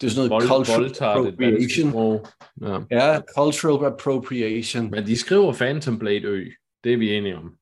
[0.00, 2.20] det er sådan noget Vold, cultural danske appropriation.
[2.62, 2.78] Ja.
[2.90, 4.90] Ja, cultural appropriation.
[4.90, 6.44] Men de skriver Phantom Blade Ø.
[6.84, 7.52] Det er vi enige om.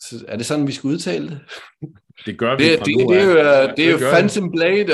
[0.00, 1.40] Så er det sådan, vi skal udtale det?
[2.26, 3.68] Det gør vi Det, fra det, nu det, er jo, af.
[3.68, 4.86] øh, det er jo Phantom Blade.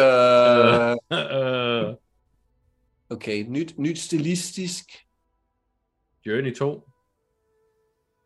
[1.11, 1.88] Uh.
[1.88, 1.95] Øh,
[3.11, 4.85] okay, nyt, nyt stilistisk.
[6.27, 6.88] Journey 2.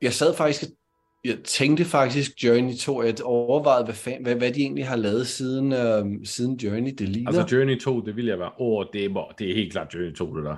[0.03, 0.63] Jeg sad faktisk,
[1.25, 5.27] jeg tænkte faktisk Journey 2, at overvejede, hvad, fan, hvad, hvad de egentlig har lavet
[5.27, 6.95] siden, øh, siden Journey.
[6.99, 7.31] Det ligner.
[7.33, 8.53] Altså Journey 2, det vil jeg være.
[8.59, 10.57] Åh, oh, det, er, det er helt klart Journey 2, det der.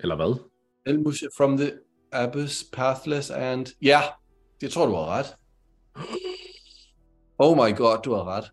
[0.00, 0.40] Eller hvad?
[0.86, 1.72] Elmus from the
[2.12, 3.66] Abyss, Pathless and...
[3.82, 4.00] Ja,
[4.62, 5.26] det tror du har ret.
[7.38, 8.52] Oh my god, du har ret.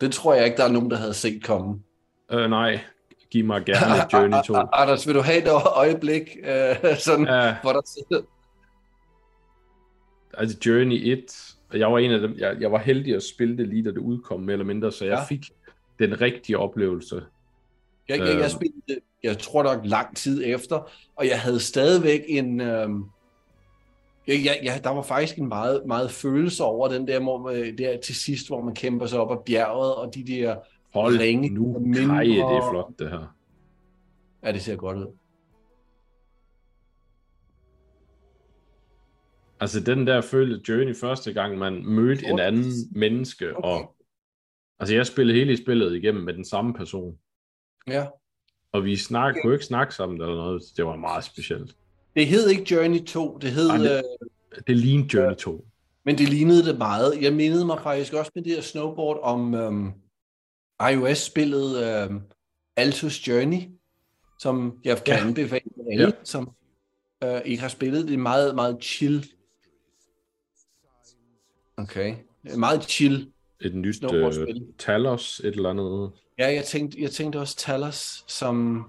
[0.00, 1.82] Det tror jeg ikke, der er nogen, der havde set komme.
[2.32, 2.80] Øh, nej.
[3.30, 4.54] Giv mig gerne Journey 2.
[4.72, 8.22] Anders, vil du have et øjeblik, øh, sådan, Ja, hvor der sidder...
[10.34, 13.56] altså Journey 1, og jeg var en af dem, jeg, jeg var heldig at spille
[13.58, 15.24] det lige da det udkom, mere eller mindre, så jeg Ja.
[15.24, 15.44] fik
[15.98, 17.22] den rigtige oplevelse.
[18.08, 18.48] Jeg, jeg, jeg Øhm.
[18.48, 22.60] spillede det, jeg tror nok lang tid efter, og jeg havde stadigvæk en...
[22.60, 23.04] Øhm,
[24.26, 27.78] jeg, jeg, jeg, der var faktisk en meget, meget følelse over den der, hvor man,
[27.78, 30.56] der til sidst, hvor man kæmper sig op ad bjerget, og de der...
[30.94, 33.36] Hold Ringe nu, mindre- kaj, det er flot det her.
[34.44, 35.06] Ja, det ser godt ud.
[39.60, 43.68] Altså den der følte Journey første gang, man mødte en anden menneske, Okay.
[43.68, 43.96] og
[44.78, 47.18] altså jeg spillede hele spillet igennem med den samme person,
[47.88, 48.06] Ja.
[48.72, 51.76] og vi snak, kunne ikke snakke sammen eller noget, det var meget specielt.
[52.16, 53.68] Det hed ikke Journey 2, det hed...
[53.68, 54.02] Ej, det- Øh,
[54.66, 55.64] Det lignede Journey 2.
[56.04, 57.22] men det lignede det meget.
[57.22, 59.92] Jeg mindede mig faktisk også med det her snowboard om øhm,
[60.92, 62.20] iOS-spillet øhm,
[62.76, 63.58] Altus Journey,
[64.38, 65.26] som jeg kan Ja.
[65.26, 65.60] anbefale
[65.92, 66.10] alle, Ja.
[66.24, 66.50] som
[67.24, 68.08] øh, ikke har spillet.
[68.08, 69.26] Det er meget, meget chill.
[71.76, 72.14] Okay.
[72.56, 73.32] Meget chill.
[73.60, 74.32] Et nyt øh.
[74.78, 76.10] Talos, et eller andet.
[76.38, 78.86] Ja, jeg tænkte, jeg tænkte også Talos, som...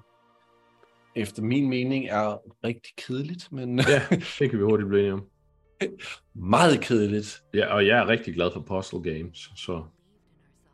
[1.17, 4.01] efter min mening er rigtig kedeligt, men Ja,
[4.39, 5.25] det kan vi hurtigt blive enige om.
[6.33, 7.43] meget kedeligt.
[7.53, 9.83] Ja, og jeg er rigtig glad for puzzle games, så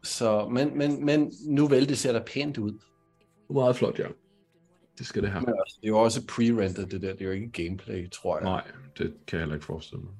[0.03, 2.79] Så, men, men, men nu vel, det ser da pænt ud.
[3.49, 4.07] meget flot, ja.
[4.97, 5.41] Det skal det have.
[5.41, 7.11] Men altså, det er jo også pre-rendered, det der.
[7.13, 8.43] Det er jo ikke gameplay, tror jeg.
[8.43, 8.63] Nej,
[8.97, 10.13] det kan jeg heller ikke forestille mig.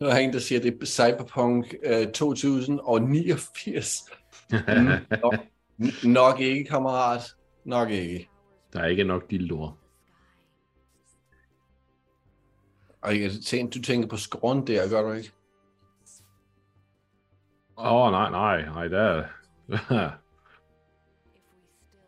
[0.00, 4.04] Nu er der en, der siger, at det er Cyberpunk øh, 2089.
[5.22, 5.34] nok,
[6.04, 7.22] nok ikke, kammerat.
[7.64, 8.28] Nok ikke.
[8.72, 9.78] Der er ikke nok dildoer.
[13.02, 15.32] Og jeg tænker, du tænker på skrån der, gør du ikke?
[17.78, 19.24] Åh, oh, nej, nej, nej, der er...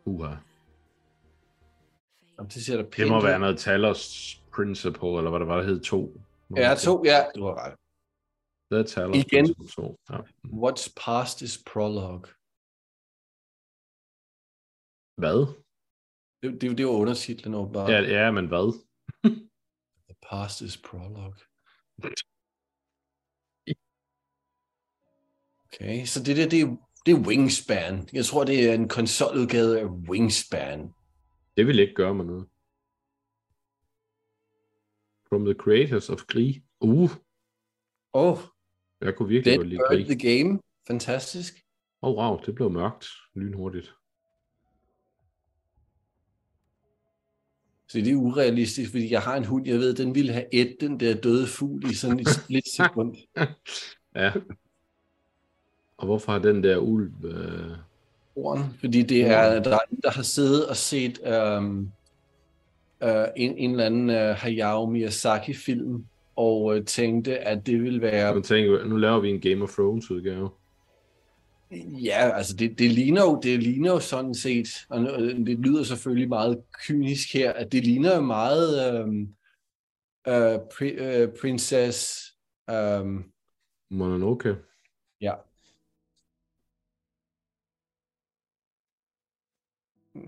[0.05, 0.35] Uha.
[2.39, 5.57] Jamen, det ser da pænt Det må være noget Talos Principle, eller hvad det var,
[5.57, 6.21] der hed to.
[6.57, 7.77] Ja, to, ja, du har ret.
[8.71, 9.55] Det er Talos Igen.
[9.69, 10.01] 2.
[10.11, 10.19] Ja.
[10.45, 12.27] What's past is prologue.
[15.17, 15.41] Hvad?
[16.43, 17.91] Det, det, det var undertitlen åbenbart.
[17.91, 18.87] Ja, ja, men hvad?
[20.09, 21.41] The past is prologue.
[25.65, 28.09] Okay, så det der, det er, det er Wingspan.
[28.13, 30.95] Jeg tror, det er en konsoludgave af Wingspan.
[31.57, 32.49] Det vil ikke gøre mig noget.
[35.31, 36.57] From the creators of Gris.
[36.81, 37.11] Uh, Åh,
[38.13, 38.39] oh,
[39.01, 40.07] jeg kunne virkelig godt lide Gris.
[40.07, 40.61] the Game.
[40.87, 41.65] Fantastisk.
[42.03, 43.95] Åh, oh, wow, det blev mørkt lynhurtigt.
[47.89, 50.77] Så det er urealistisk, fordi jeg har en hund, jeg ved, den ville have et
[50.81, 53.17] den der døde fugl i sådan et splitsekund.
[54.15, 54.33] Ja.
[55.97, 57.25] Og hvorfor har den der ulv...
[57.25, 57.77] Øh...
[58.37, 61.19] Horn, fordi det er, der er en, der har siddet og set
[61.59, 61.93] um,
[63.05, 66.05] uh, en, en eller anden uh, Hayao Miyazaki-film,
[66.37, 68.35] og uh, tænkte, at det ville være...
[68.35, 70.51] Jeg tænker, nu laver vi en Game of Thrones udgave.
[72.03, 75.01] Ja, altså det, det, ligner jo, det ligner jo sådan set, og
[75.47, 79.29] det lyder selvfølgelig meget kynisk her, at det ligner jo meget um,
[80.29, 82.21] uh, pri, uh, Princess...
[82.73, 83.25] Um,
[83.91, 84.57] Mononoke.
[85.21, 85.35] ja.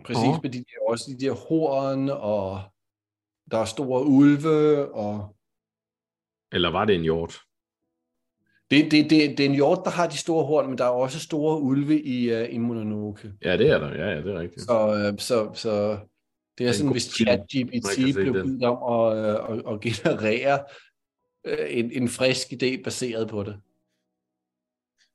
[0.04, 0.42] Præcis, Åh.
[0.42, 2.60] med de der, også de der horn, og
[3.50, 5.36] der er store ulve, og
[6.52, 7.40] Eller var det en hjort?
[8.72, 10.88] det, det, det, det er en hjort, der har de store horn, men der er
[10.88, 13.32] også store ulve i, uh, i Mononoke.
[13.44, 13.88] Ja, det er der.
[13.88, 14.62] Ja, ja, det er rigtigt.
[14.62, 15.98] Så, øh, så, så
[16.58, 17.02] det er en sådan, hvis.
[17.02, 20.64] ChatGPT blev bedt om at, øh, at, at generere
[21.44, 23.60] øh, en, en frisk idé baseret på det.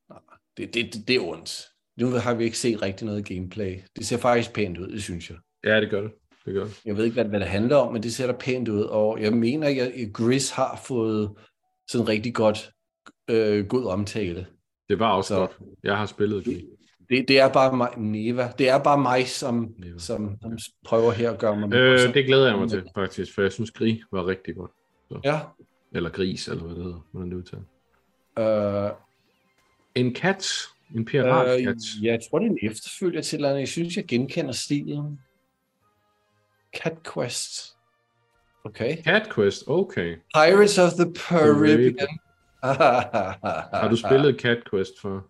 [0.08, 0.18] Nej,
[0.56, 1.68] det, det, det, det er ondt.
[2.00, 3.78] Nu har vi ikke set rigtig noget gameplay.
[3.96, 5.38] Det ser faktisk pænt ud, det synes jeg.
[5.64, 6.10] Ja, det gør det.
[6.46, 6.80] Det gør det.
[6.84, 8.82] Jeg ved ikke, hvad, hvad det handler om, men det ser da pænt ud.
[8.82, 11.30] Og jeg mener, at Gris har fået
[11.90, 12.70] sådan rigtig godt
[13.30, 14.46] øh, god omtale.
[14.88, 15.38] Det var også Så- så...
[15.40, 15.58] godt.
[15.84, 16.64] Jeg har spillet det.
[17.08, 18.52] Det, det er bare mig, Neva.
[18.58, 19.98] Det er bare mig, som, Neva.
[19.98, 23.42] som, som prøver her at gøre mig Øh, det glæder jeg mig til, faktisk, for
[23.42, 24.70] jeg synes, Gris var rigtig godt.
[25.24, 25.40] Ja.
[25.94, 27.06] Eller Gris, eller hvad det hedder.
[27.12, 27.62] Hvordan det udtaler.
[28.86, 28.90] Øh,
[29.94, 30.46] En kat.
[30.94, 31.58] En piratkat.
[31.68, 33.60] Øh, ja, jeg tror, det er en efterfølger til eller andet.
[33.60, 35.20] Jeg synes, jeg genkender stilen.
[36.76, 37.76] Cat Quest.
[38.64, 39.02] Okay.
[39.02, 40.16] Cat Quest, okay.
[40.34, 42.08] Pirates of the Caribbean.
[43.80, 45.26] Har du spillet Cat Quest for?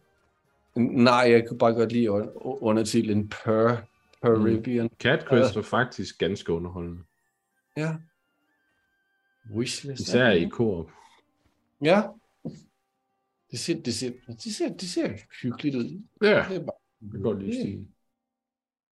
[0.81, 3.77] Nej, jeg kunne bare godt lide un- undertitlen Per
[4.25, 4.89] Caribbean.
[5.01, 7.03] Cat Quest var faktisk ganske underholdende.
[7.77, 7.95] Ja.
[9.55, 10.01] Wishlist.
[10.01, 10.91] Især i koop.
[11.83, 12.03] Ja.
[13.51, 15.09] Det ser, det, ser, det, ser, det ser
[15.43, 16.03] hyggeligt ud.
[16.23, 17.87] Ja, Det er bare, jeg kan godt lide.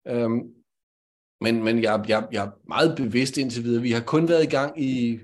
[0.08, 0.54] Øhm,
[1.42, 3.82] men men jeg, jeg, jeg er meget bevidst indtil videre.
[3.82, 5.20] Vi har kun været i gang i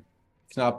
[0.54, 0.74] knap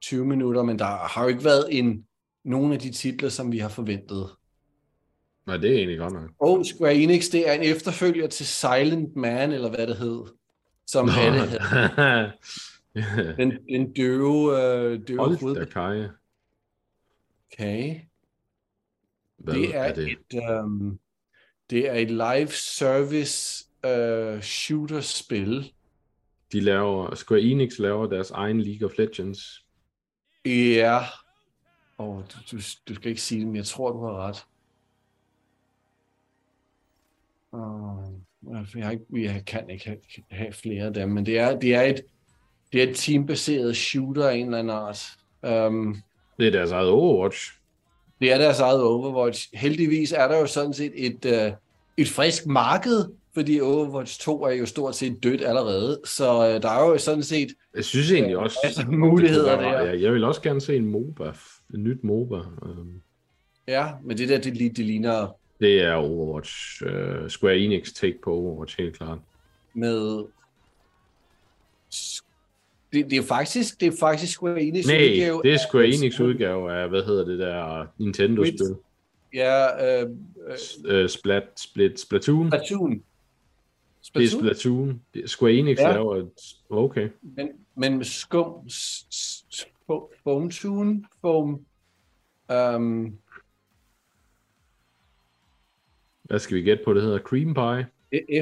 [0.00, 2.06] 20 minutter, men der har jo ikke været en,
[2.44, 4.30] nogen af de titler, som vi har forventet.
[5.46, 6.30] Nej, det er egentlig godt nok.
[6.38, 10.22] Og Square Enix, det er en efterfølger til Silent Man, eller hvad det hed.
[10.86, 12.32] Som alle havde.
[13.38, 16.08] Den, den døve, øh, døve Hold da.
[17.52, 18.00] Okay.
[19.38, 20.16] Hvad Det er, er det?
[20.32, 21.00] et, um,
[21.70, 25.72] det er et live service uh, shooter-spil.
[26.52, 29.64] De laver, Square Enix laver deres egen League of Legends.
[30.44, 31.00] Ja.
[31.98, 32.56] Oh, du, du,
[32.88, 34.46] du skal ikke sige det, men jeg tror, du har ret.
[37.52, 39.98] Uh, jeg, har ikke, jeg kan ikke have,
[40.30, 42.00] have flere af dem, men det er, det er et
[42.72, 45.18] det er et teambaseret shooter af en eller anden art.
[45.66, 46.02] Um,
[46.38, 47.52] Det er deres eget Overwatch.
[48.20, 49.48] det er deres eget Overwatch.
[49.54, 51.52] Heldigvis er der jo sådan set et, uh,
[51.96, 56.00] et frisk marked, fordi Overwatch 2 er jo stort set dødt allerede.
[56.04, 59.56] Så uh, der er jo sådan set Jeg synes egentlig også, masser af det muligheder
[59.56, 59.90] være- der.
[59.92, 61.32] Jeg, jeg vil også gerne se en MOBA.
[61.74, 62.36] En nyt MOBA.
[62.62, 63.02] Um,
[63.68, 66.82] Ja, men det der, det, det ligner Det er Overwatch.
[66.82, 69.18] Uh, Square Enix take på Overwatch, helt klart.
[69.74, 70.24] med...
[72.92, 76.20] Det, det er faktisk, det er faktisk Square Enix Nej, udgave det er Square Enix
[76.20, 78.76] udgave af, hvad hedder det der, Nintendo-spil.
[79.34, 80.10] Ja, øh,
[80.84, 82.50] øh, Splat, Split, Splatoon.
[82.50, 82.90] Splatoon.
[82.90, 85.02] Det er Splatoon, Splatoon.
[85.14, 85.92] Det er Square Enix Ja.
[85.92, 86.30] laver et...
[86.70, 87.08] Okay.
[87.22, 88.68] men, men skum,
[90.24, 91.60] foam tune, foam,
[92.52, 93.18] um,
[96.22, 97.18] Hvad skal vi gætte på, det hedder?
[97.18, 97.86] Cream Pie?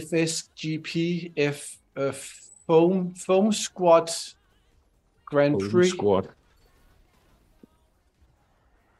[0.00, 0.96] FSGP,
[1.54, 1.60] F,
[2.66, 4.08] foam, foam squad,
[5.26, 5.88] Grand Home Prix.
[5.88, 6.22] Squad.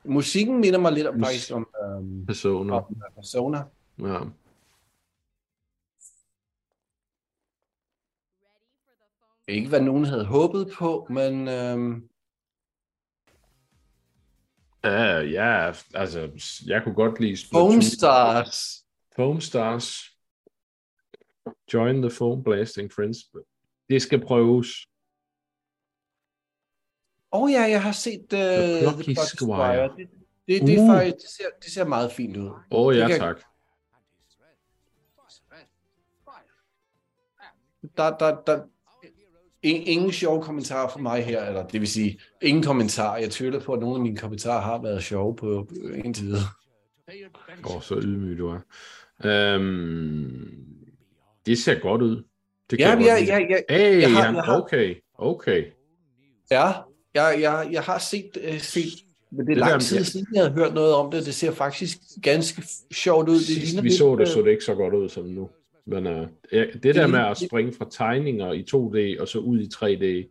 [0.04, 2.74] Musikken minder mig lidt om, faktisk om, um, Personer.
[2.74, 3.64] om Persona.
[3.98, 4.20] Ja.
[9.48, 12.08] Ikke hvad nogen havde håbet på, men um,
[14.84, 16.30] Ja, ja, altså,
[16.66, 17.82] jeg kunne godt lide Foam.
[17.82, 18.84] Stars.
[19.16, 20.14] Foam Stars.
[21.72, 23.18] Join the Foam Blasting Friends.
[23.88, 24.68] Det skal prøves.
[27.32, 29.88] Åh oh, ja, jeg har set uh, The Plucky Plucky Squire.
[29.88, 29.88] Squire.
[29.96, 30.08] Det,
[30.48, 30.86] det, det, Uh.
[30.86, 32.46] faktisk, det, ser, det ser meget fint ud.
[32.46, 33.40] Åh, oh, Det ja kan- tak.
[37.96, 38.62] Der, der, der,
[39.62, 43.18] in, ingen sjove kommentarer fra mig her, eller det vil sige, ingen kommentarer.
[43.18, 46.40] Jeg tvivler på, at nogle af mine kommentarer har været sjove på på- indtil videre.
[47.64, 48.60] Åh, oh, så ydmyg du er.
[49.24, 50.66] Øhm,
[51.46, 52.24] det ser godt ud.
[52.70, 53.32] Det Ja, jeg ja, godt lide.
[53.32, 53.38] ja,
[53.70, 55.64] ja, Hey, jeg har- jeg har- okay, okay.
[56.50, 56.66] ja,
[57.14, 58.84] jeg, jeg, jeg har set, uh, set
[59.30, 61.26] men det er Det lang der- tid siden, jeg havde hørt noget om det.
[61.26, 63.34] Det ser faktisk ganske sjovt ud.
[63.34, 65.48] Det Sidst vi lidt, så det, øh, så det ikke så godt ud som nu.
[65.86, 69.66] Men uh, det der med at springe fra tegninger i 2D og så ud i
[69.74, 70.30] 3D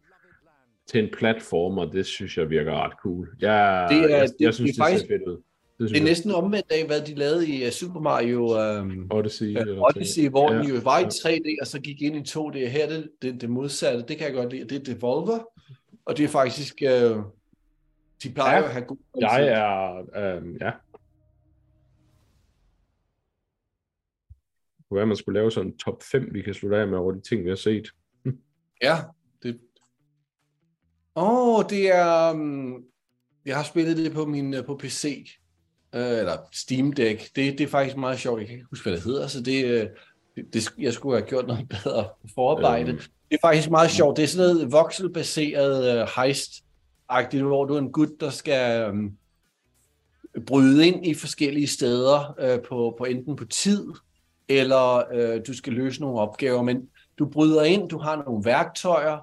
[0.87, 3.29] til en platformer, det synes jeg virker ret cool.
[3.41, 5.41] Jeg, Det er- jeg, det- jeg det synes, er det, faktisk- ser fedt ud.
[5.79, 8.39] Det Det er næsten omvendt af, hvad de lavede i uh, Super Mario
[8.81, 9.45] um, Odyssey.
[9.45, 11.07] eller Odyssey, hvor Ja, de jo var i ja.
[11.07, 12.67] 3D, og så gik ind i 2D.
[12.69, 14.69] Her er det, det, det modsatte, det kan jeg godt lide.
[14.69, 15.39] Det er Devolver,
[16.05, 17.23] og det er faktisk, uh,
[18.23, 20.71] de plejer Ja, at have god Jeg er, øhm, ja.
[24.77, 26.97] Det kunne være, man skulle lave sådan en top 5, vi kan slutte af med
[26.97, 27.91] over de ting, vi har set.
[28.81, 28.97] Ja,
[29.43, 29.59] det...
[31.15, 32.31] Åh, oh, det er...
[32.31, 32.83] Um,
[33.45, 35.37] jeg har spillet det på min uh, på PC,
[35.93, 37.35] uh, eller Steam Deck.
[37.35, 38.39] Det, det er faktisk meget sjovt.
[38.39, 39.87] Jeg kan ikke huske, hvad det hedder, så det, uh,
[40.53, 42.91] det, jeg skulle have gjort noget bedre forarbejde.
[42.91, 43.01] Øhm.
[43.29, 44.17] Det er faktisk meget sjovt.
[44.17, 49.11] Det er sådan noget voxelbaseret uh, heist-agtigt, hvor du er en gut, der skal um,
[50.47, 53.87] bryde ind i forskellige steder uh, på, på enten på tid,
[54.49, 59.17] eller uh, du skal løse nogle opgaver, men du bryder ind, du har nogle værktøjer,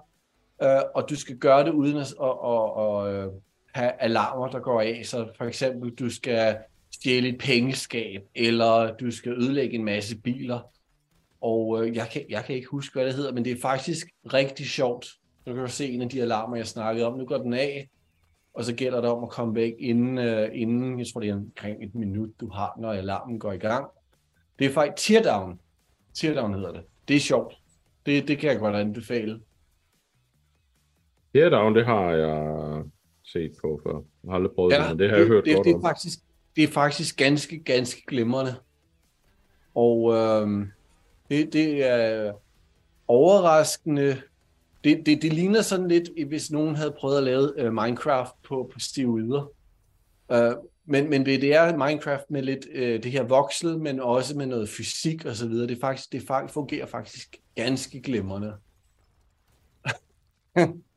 [0.63, 3.31] øh, og du skal gøre det uden at, at, at, at, at
[3.73, 5.03] have alarmer, der går af.
[5.05, 6.57] Så for eksempel, du skal
[6.95, 10.61] stjæle et pengeskab, eller du skal ødelægge en masse biler.
[11.41, 14.07] Og øh, jeg, kan, jeg kan ikke huske, hvad det hedder, men det er faktisk
[14.33, 15.07] rigtig sjovt.
[15.47, 17.19] Du kan du se en af de alarmer, jeg snakkede om.
[17.19, 17.89] Nu går den af,
[18.55, 21.35] og så gælder det om at komme væk inden, øh, inden jeg tror, det er
[21.35, 23.87] omkring et minut, du har, når alarmen går i gang.
[24.59, 25.61] Det er faktisk Teardown.
[26.15, 26.83] Teardown hedder det.
[27.09, 27.55] Det er sjovt.
[28.07, 29.41] Det, det kan jeg godt anbefale.
[31.35, 32.85] Teardown, det har jeg
[33.33, 33.93] set på før.
[33.93, 35.83] Jeg har aldrig prøvet det, men det har jeg hørt det, godt det, er om.
[35.83, 36.19] faktisk,
[36.57, 38.55] det er faktisk ganske, ganske glimrende.
[39.75, 40.71] Og øhm,
[41.31, 42.33] det, det er
[43.09, 44.23] overraskende.
[44.85, 48.71] Det, det, det ligner sådan lidt, hvis nogen havde prøvet at lave øh, Minecraft på,
[48.73, 49.53] på stivoider.
[50.33, 50.53] Øh,
[50.85, 54.47] men, men det, det er Minecraft med lidt øh, det her voksel, men også med
[54.47, 55.67] noget fysik og så videre.
[55.67, 58.55] Det, er faktisk, det fungerer faktisk ganske glimrende.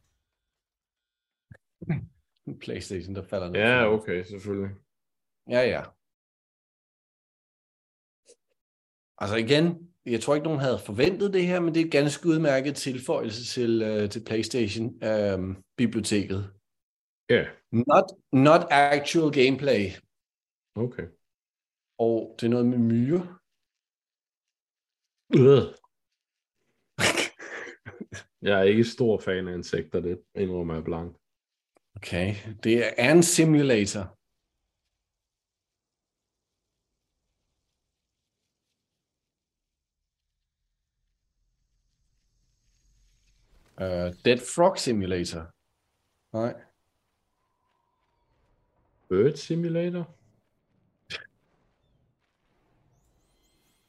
[2.63, 3.59] Playstation, der falder ned.
[3.59, 4.71] Ja, okay, selvfølgelig.
[5.49, 5.81] Ja, ja.
[9.17, 12.29] Altså igen, jeg tror ikke, nogen havde forventet det her, men det er et ganske
[12.29, 16.41] udmærket tilføjelse til, uh, til PlayStation-biblioteket.
[17.29, 18.07] Ja, not,
[18.47, 19.83] not actual gameplay.
[20.85, 21.07] okay.
[21.97, 23.21] Og det er noget med myre.
[25.41, 25.63] Øh.
[28.47, 31.17] Jeg er ikke stor fan af insekter, det indrømmer jeg blank.
[31.95, 34.17] Okay, det er en simulator.
[43.77, 45.51] Uh, Dead Frog Simulator.
[46.33, 46.53] Nej.
[49.09, 50.05] Bird Simulator?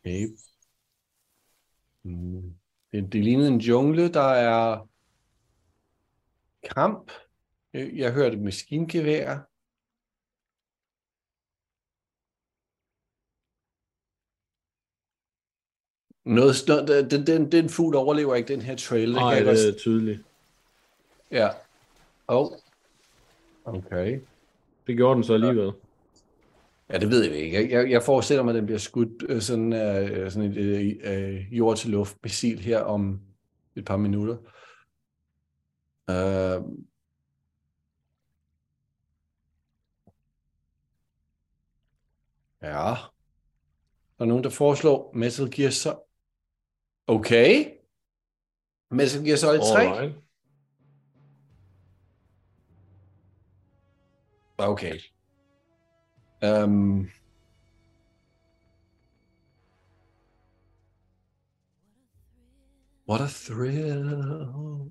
[0.01, 0.29] Okay.
[2.03, 2.55] Mm.
[2.93, 4.89] Det, det lignede en jungle, der er
[6.75, 7.11] kamp.
[7.75, 9.41] Øh, jeg hørte maskingeværer.
[16.25, 19.13] Noget, noget, den, den, den fugl overlever ikke den her trail.
[19.13, 20.21] Nej, det, det er tydeligt.
[21.31, 21.49] Ja.
[22.29, 22.53] Oh.
[23.65, 24.21] Okay.
[24.87, 25.73] Det gjorde den så alligevel.
[26.91, 27.77] Ja, det ved jeg ikke.
[27.77, 31.59] Jeg, jeg forestiller mig, at den bliver skudt øh, sådan, øh, sådan et øh, øh
[31.59, 33.21] jord-til-luft missil her om
[33.77, 34.37] et par minutter.
[36.11, 36.63] Øh,
[42.65, 42.95] ja.
[44.19, 45.99] Der er nogen, der foreslår Metal Gear Solid.
[47.07, 47.79] Okay.
[48.91, 49.87] Metal Gear Solid 3.
[49.87, 50.15] Alright.
[54.59, 55.01] Okay.
[56.43, 57.11] Um,
[63.07, 64.91] what a thrill.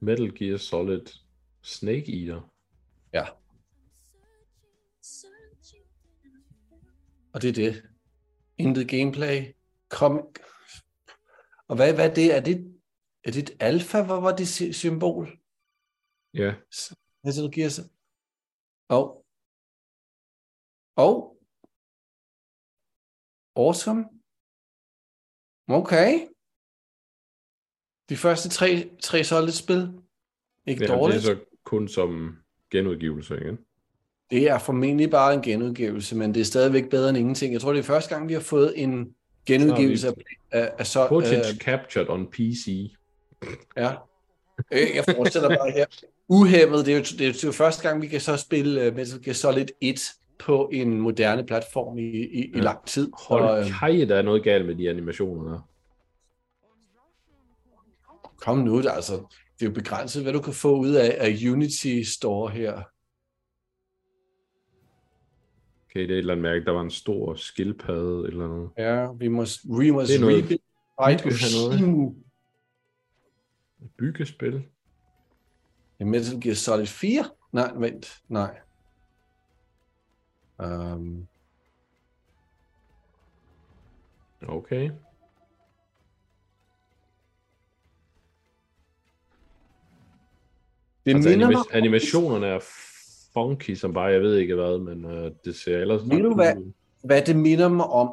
[0.00, 1.06] Metal Gear Solid
[1.62, 2.54] Snake Eater.
[3.12, 3.26] Ja.
[7.34, 7.82] Og det er det.
[8.58, 9.54] Intet gameplay.
[9.88, 10.34] Kom.
[11.68, 12.36] Og hvad, hvad er det?
[12.36, 12.80] Er det,
[13.24, 14.02] er det et alfa?
[14.02, 15.40] Hvad var det sy- symbol?
[16.34, 16.54] Ja,
[17.24, 17.82] Metal Gear Solid.
[18.88, 19.26] Og.
[20.96, 21.38] Og.
[23.56, 24.04] Awesome.
[25.68, 26.28] Okay.
[28.08, 29.88] De første tre, tre Solid-spil.
[30.66, 31.16] Ikke ja det dårligt.
[31.18, 32.36] er så kun som
[32.70, 33.58] genudgivelse igen.
[34.30, 37.52] Det er formentlig bare en genudgivelse, men det er stadigvæk bedre end ingenting.
[37.52, 39.08] Jeg tror, det er første gang, vi har fået en
[39.46, 40.12] genudgivelse af,
[40.50, 41.08] af, af så...
[41.08, 42.92] Footage Øh, captured on PC.
[43.76, 43.90] ja.
[44.72, 45.86] Øh, Jeg forestiller bare her.
[46.28, 48.96] Uhæmmet, det er, jo, det, er jo, det første gang, vi kan så spille uh,
[48.96, 50.00] Metal Gear Solid 1
[50.38, 52.60] på en moderne platform i, i, i Ja.
[52.60, 53.10] lang tid.
[53.28, 55.68] Hold Og, øh, kaj, der er noget galt med de animationer der.
[58.38, 59.12] Kom nu, altså,
[59.58, 62.82] det er jo begrænset, hvad du kan få ud af, af Unity Store her.
[65.86, 68.70] Okay, det er et eller andet mærke, der var en stor skildpadde eller noget.
[68.78, 70.60] Ja, vi må, we must Det er noget
[71.04, 71.26] Fight.
[71.26, 72.14] Oshimu.
[73.98, 74.64] Byggespil.
[75.98, 77.24] Er Metal Gear Solid 4?
[77.52, 78.22] Nej, vent.
[78.28, 78.58] Nej.
[80.58, 81.28] Um,
[84.48, 84.90] Okay.
[91.08, 91.56] Det Altså, minder mig...
[91.56, 92.58] anima- animationerne er
[93.34, 96.72] funky som bare, jeg ved ikke hvad, men uh, det ser ellers Ved du hvad?
[97.04, 98.10] Hvad det minder mig om,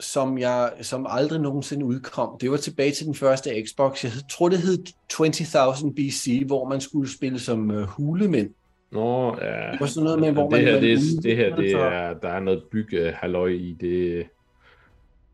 [0.00, 4.04] som jeg som aldrig nogensinde udkom, det var tilbage til den første Xbox.
[4.04, 4.78] Jeg tror, det hed
[5.12, 8.54] 20.000 BC, hvor man skulle spille som uh, hulemænd.
[8.92, 9.72] Nå, ja.
[9.72, 10.60] Det var sådan noget med, hvor det man...
[10.60, 14.26] her, man det, er- det her, det er, der er noget bygge halløj i det.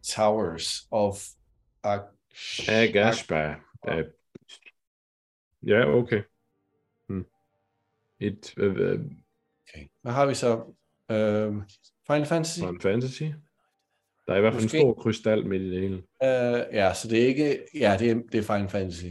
[0.03, 1.27] Towers of...
[3.87, 4.03] Ja,
[5.67, 6.23] ja okay.
[8.21, 9.01] Et øh, øh,
[9.69, 9.87] Okay.
[10.03, 10.55] Hvad har vi så?
[11.09, 11.63] Uh,
[12.07, 12.59] Final Fantasy?
[12.59, 13.23] Final Fantasy.
[14.27, 14.79] Der er i hvert fald Måske.
[14.79, 15.97] en stor krystal midt i det hele.
[15.97, 17.59] Uh, ja, så det er ikke...
[17.75, 19.05] Ja, det er, det er Final Fantasy.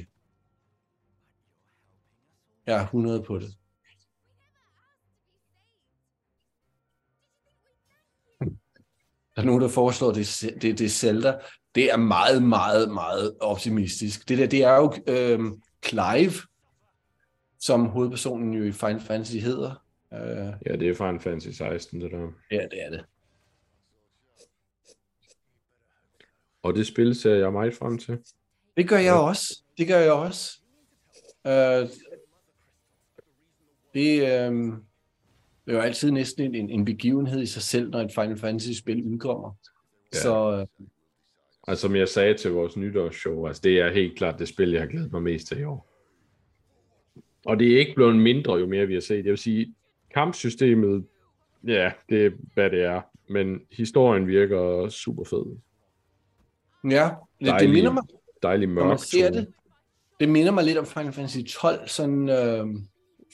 [2.66, 3.50] Jeg er 100 på det.
[9.36, 11.40] Der er nogen, der foreslår, det, det, det er Zelda.
[11.76, 14.30] Det er meget, meget, meget optimistisk.
[14.30, 16.34] Det der, det er jo øhm, Clive,
[17.66, 19.84] som hovedpersonen jo i Final Fantasy hedder.
[20.14, 22.32] Øh, Ja, det er Final Fantasy 16, det der.
[22.52, 23.06] ja, det er det.
[26.64, 28.20] Og det spil ser jeg meget frem til.
[28.78, 29.28] Det gør jeg Ja.
[29.28, 29.64] også.
[29.78, 30.60] Det gør jeg også.
[31.48, 31.90] Øh,
[33.94, 34.54] det, øh,
[35.66, 39.04] det er jo altid næsten en, en begivenhed i sig selv, når et Final Fantasy-spil
[39.04, 39.52] udkommer.
[40.14, 40.20] Ja.
[40.20, 40.88] Så øh,
[41.68, 44.82] Altså, som jeg sagde til vores nytårsshow, altså det er helt klart det spil, jeg
[44.82, 45.95] har glædet mig mest til i år.
[47.46, 49.16] Og det er ikke blevet mindre, jo mere vi har set.
[49.16, 49.76] Jeg vil sige,
[50.14, 51.06] kampsystemet,
[51.68, 53.02] ja, det er, hvad det er.
[53.30, 55.46] Men historien virker super fed.
[56.92, 58.04] ja, det, det Dejlig minder mig,
[58.44, 59.48] Dejlig når man mørk ser det,
[60.20, 62.68] det minder mig lidt om Final Fantasy 12, sådan, øh,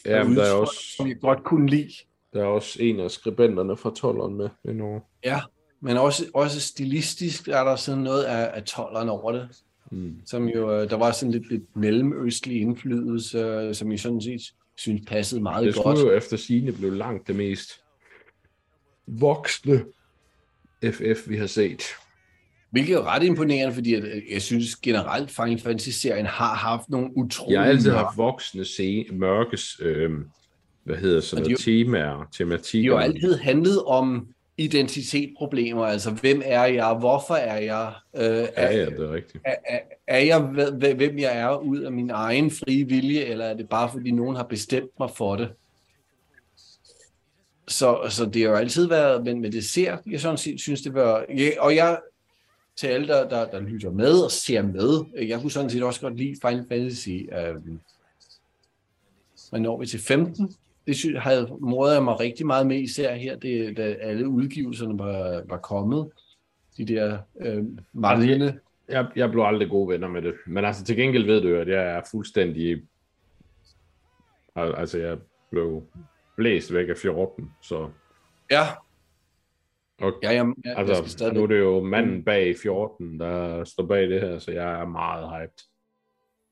[0.06, 1.94] Ja, men der er også, som jeg godt kunne lide.
[2.34, 5.00] der er også en af skribenterne fra 12'eren med indover.
[5.24, 5.42] Ja,
[5.80, 9.50] men også, også stilistisk er der sådan noget af, af 12'eren over det.
[9.92, 10.16] Mm.
[10.26, 14.42] som jo, øh, der var sådan lidt, lidt mellemøstlig indflydelse, øh, som jeg sådan set
[14.78, 15.98] synes passede meget Det godt.
[15.98, 17.72] skulle jo efter sigende blive langt det mest
[19.08, 19.86] voksne
[20.86, 21.82] FF, vi har set.
[22.72, 27.10] Hvilket er ret imponerende, fordi at, øh, jeg synes generelt Final Fantasy-serien har haft nogle
[27.18, 27.60] utrolige...
[27.60, 30.12] Jeg har altid haft voksne se, mørkes, øh,
[30.84, 32.96] hvad hedder sådan Og de noget, temaer, De tematikker.
[32.98, 34.28] har jo altid handlet om
[34.64, 39.44] identitetproblemer, altså hvem er jeg, hvorfor er jeg, øh, Ja, er, ja, det er rigtigt.
[39.46, 40.40] er, er, er jeg
[40.96, 44.36] hvem jeg er ud af min egen frie vilje, eller er det bare fordi nogen
[44.36, 45.50] har bestemt mig for det?
[47.72, 50.94] så, så det har jo altid været, men, det ser, jeg sådan set synes, det
[50.94, 52.00] var, ja, og jeg,
[52.76, 56.02] til alle, der, der, der lytter med og ser med, jeg kunne sådan set også
[56.02, 57.10] godt lide Final Fantasy.
[57.10, 57.56] Øh,
[59.52, 60.56] men når vi til 15,
[60.88, 65.00] det synes, havde mordet jeg mig rigtig meget med, især her, det, da alle udgivelserne
[65.00, 66.12] var, var kommet.
[66.78, 67.64] De der øh,
[67.94, 68.60] manglende.
[68.90, 70.34] Jeg, jeg blev aldrig gode venner med det.
[70.48, 72.82] Men altså til gengæld ved du at jeg er fuldstændig...
[74.56, 75.18] Al- Altså jeg
[75.52, 75.84] blev
[76.38, 77.90] blæst væk af 14, så...
[78.52, 78.62] Ja.
[80.02, 81.34] Og, Ja, jeg skal altså, stadig...
[81.34, 84.86] nu er det jo manden bag 14, der står bag det her, så jeg er
[84.86, 85.64] meget hyped.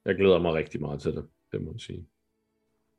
[0.05, 2.05] Jeg glæder mig rigtig meget til det, det må jeg sige.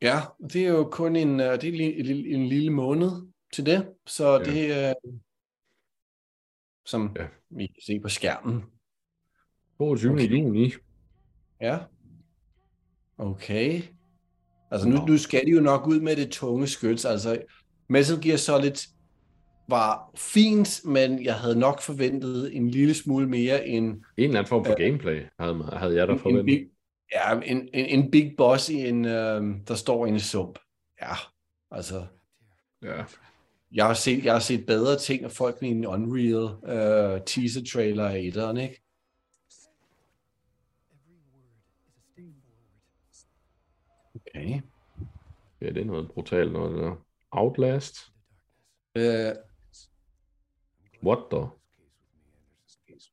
[0.03, 1.75] Ja, og det er jo kun en, øh, det er en,
[2.05, 3.11] lille- en lille måned
[3.53, 4.39] til det, så Ja.
[4.53, 4.95] det er,
[6.87, 7.27] som Ja.
[7.51, 8.63] vi kan se på skærmen.
[9.79, 10.13] 22.
[10.13, 10.31] Okay.
[10.31, 10.73] Juni.
[11.61, 11.79] Ja.
[13.19, 13.83] Okay.
[14.71, 17.05] Altså nu, nu skal de jo nok ud med det tunge skyts.
[17.05, 17.43] Altså
[17.89, 18.89] Metal Gear Solid
[19.69, 24.47] var fint, men jeg havde nok forventet en lille smule mere end En eller anden
[24.49, 26.45] form for gameplay havde, havde jeg da en, en, forventet.
[26.45, 26.67] big,
[27.13, 30.59] ja, en, en, en big boss i en, øh, der står i en sump.
[31.03, 31.13] Ja,
[31.71, 32.07] altså
[32.83, 33.05] Ja.
[33.73, 37.61] jeg har set, jeg har set bedre ting af folk i en Unreal øh, teaser
[37.73, 38.83] trailer af etteren, ikke?
[44.15, 44.61] Okay.
[45.61, 46.97] ja, det er noget brutalt noget der.
[47.31, 47.97] Outlast?
[48.95, 49.33] Øh,
[51.03, 51.60] What the?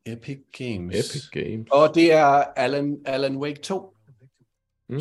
[0.08, 0.96] Epic Games.
[0.96, 1.68] Epic Games.
[1.72, 3.94] Og det er Alan, Alan Wake 2,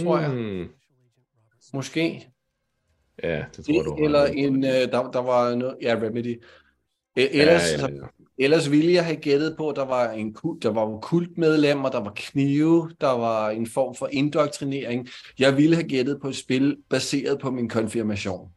[0.01, 0.35] tror jeg.
[0.35, 0.69] Mm.
[1.75, 2.29] måske.
[3.23, 6.43] Ja, det tror jeg, du har Eller en, øh, der, der var noget, ja, Remedy.
[7.19, 8.01] E- Ellers, ja, ja, ja.
[8.39, 12.01] ellers ville jeg have gættet på, at der var en kult, der var kultmedlemmer, der
[12.01, 15.09] var knive, der var en form for indoktrinering.
[15.39, 18.51] Jeg ville have gættet på et spil baseret på min konfirmation.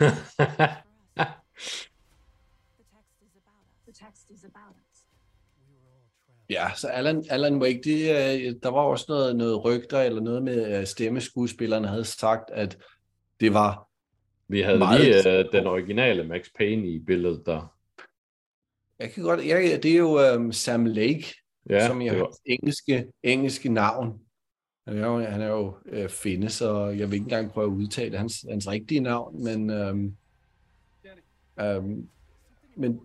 [6.50, 10.42] Ja, så Alan, Alan Wake, det, øh, der var også noget, noget rygter eller noget
[10.42, 12.78] med at stemmeskuespillerne havde sagt, at
[13.40, 13.88] det var
[14.48, 17.74] Vi havde Meget lige uh, den originale Max Payne i billedet der.
[18.98, 21.34] Jeg kan godt, jeg, det er jo um, Sam Lake,
[21.70, 24.20] Ja, som jeg har var, engelske, engelske navn.
[24.86, 27.76] Han er jo, han er jo øh, finde, så jeg vil ikke engang prøve at
[27.76, 30.16] udtale hans, hans rigtige navn, men, øhm,
[31.60, 32.08] øhm,
[32.76, 33.00] men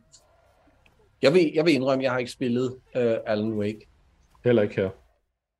[1.21, 3.89] jeg, vil, jeg vil indrømme, at jeg har ikke spillet øh, Alan Wake.
[4.43, 4.89] heller ikke her.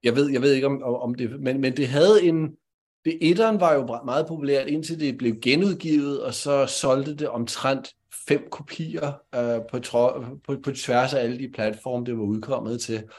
[0.03, 2.57] Jeg ved, jeg ved ikke om, om det, men, men det havde en,
[3.05, 7.95] det etteren var jo meget populært, indtil det blev genudgivet, og så solgte det omtrent
[8.27, 12.81] fem kopier øh, på, tro, på, på tværs af alle de platforme, det var udkommet
[12.81, 13.09] til.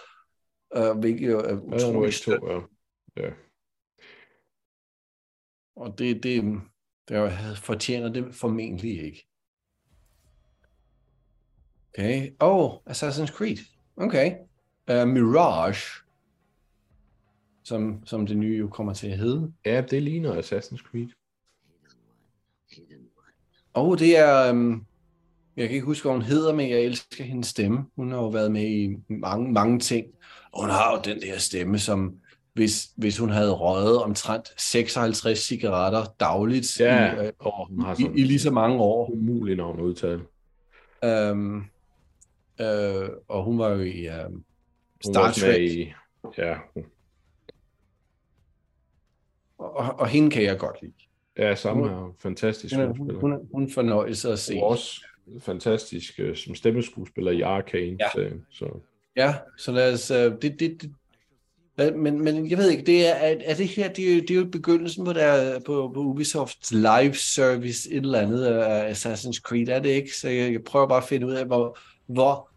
[0.76, 2.22] Øh, hvilket jo er utroligt.
[2.22, 2.60] 2, ja.
[3.16, 3.30] ja.
[5.76, 6.60] Og det, det,
[7.08, 9.27] det fortjener det formentlig ikke.
[11.98, 12.30] Okay.
[12.40, 13.58] Oh, Assassin's Creed.
[13.96, 14.34] Okay.
[14.90, 16.02] Uh, Mirage.
[17.64, 19.52] Som, som det nye jo kommer til at hedde.
[19.66, 21.08] Ja, det ligner Assassin's Creed.
[23.74, 24.50] Og det er...
[24.50, 24.86] Um,
[25.56, 27.86] jeg kan ikke huske, hvad hun hedder, men jeg elsker hendes stemme.
[27.96, 30.06] Hun har jo været med i mange, mange ting.
[30.52, 32.18] Og hun har jo den der stemme, som
[32.54, 37.94] hvis, hvis hun havde røget omtrent 56 cigaretter dagligt Ja, i, øh, og hun har
[37.94, 39.10] i, sådan i lige så mange år.
[39.10, 40.20] umulig navn at udtale.
[41.32, 41.70] Um,
[42.60, 44.28] øh, og hun var jo i var
[45.04, 45.92] Star Trek, I,
[46.38, 46.56] ja,
[49.58, 50.92] og, og hende kan jeg godt lide.
[51.38, 52.14] ja, samme Hun- her.
[52.18, 53.20] Fantastisk Hun, er- skuespiller.
[53.20, 54.54] hun, hun, hun fornøjelse at se.
[54.54, 55.04] Hun er også
[55.40, 57.96] fantastisk øh, som stemmeskuespiller i Arcane.
[58.00, 58.08] Ja.
[58.14, 58.80] Så, så
[59.16, 60.10] Ja, så lad os...
[60.10, 60.90] Uh, det, det,
[61.78, 64.20] det, men, men jeg ved ikke, det er, er, er det her, det er, jo-
[64.20, 68.92] det er jo begyndelsen på, der, på, på Ubisofts live service, et eller andet af
[68.92, 70.16] Assassin's Creed, er det ikke?
[70.16, 71.78] Så jeg, jeg prøver bare at finde ud af, hvor,
[72.08, 72.50] hvor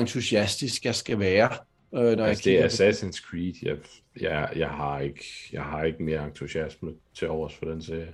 [0.00, 1.50] entusiastisk jeg skal være,
[1.94, 3.54] øh, når altså, jeg det er Assassin's Creed.
[3.62, 3.76] Jeg,
[4.20, 8.12] jeg, jeg, har ikke, jeg har ikke mere entusiasme til overs for den serie.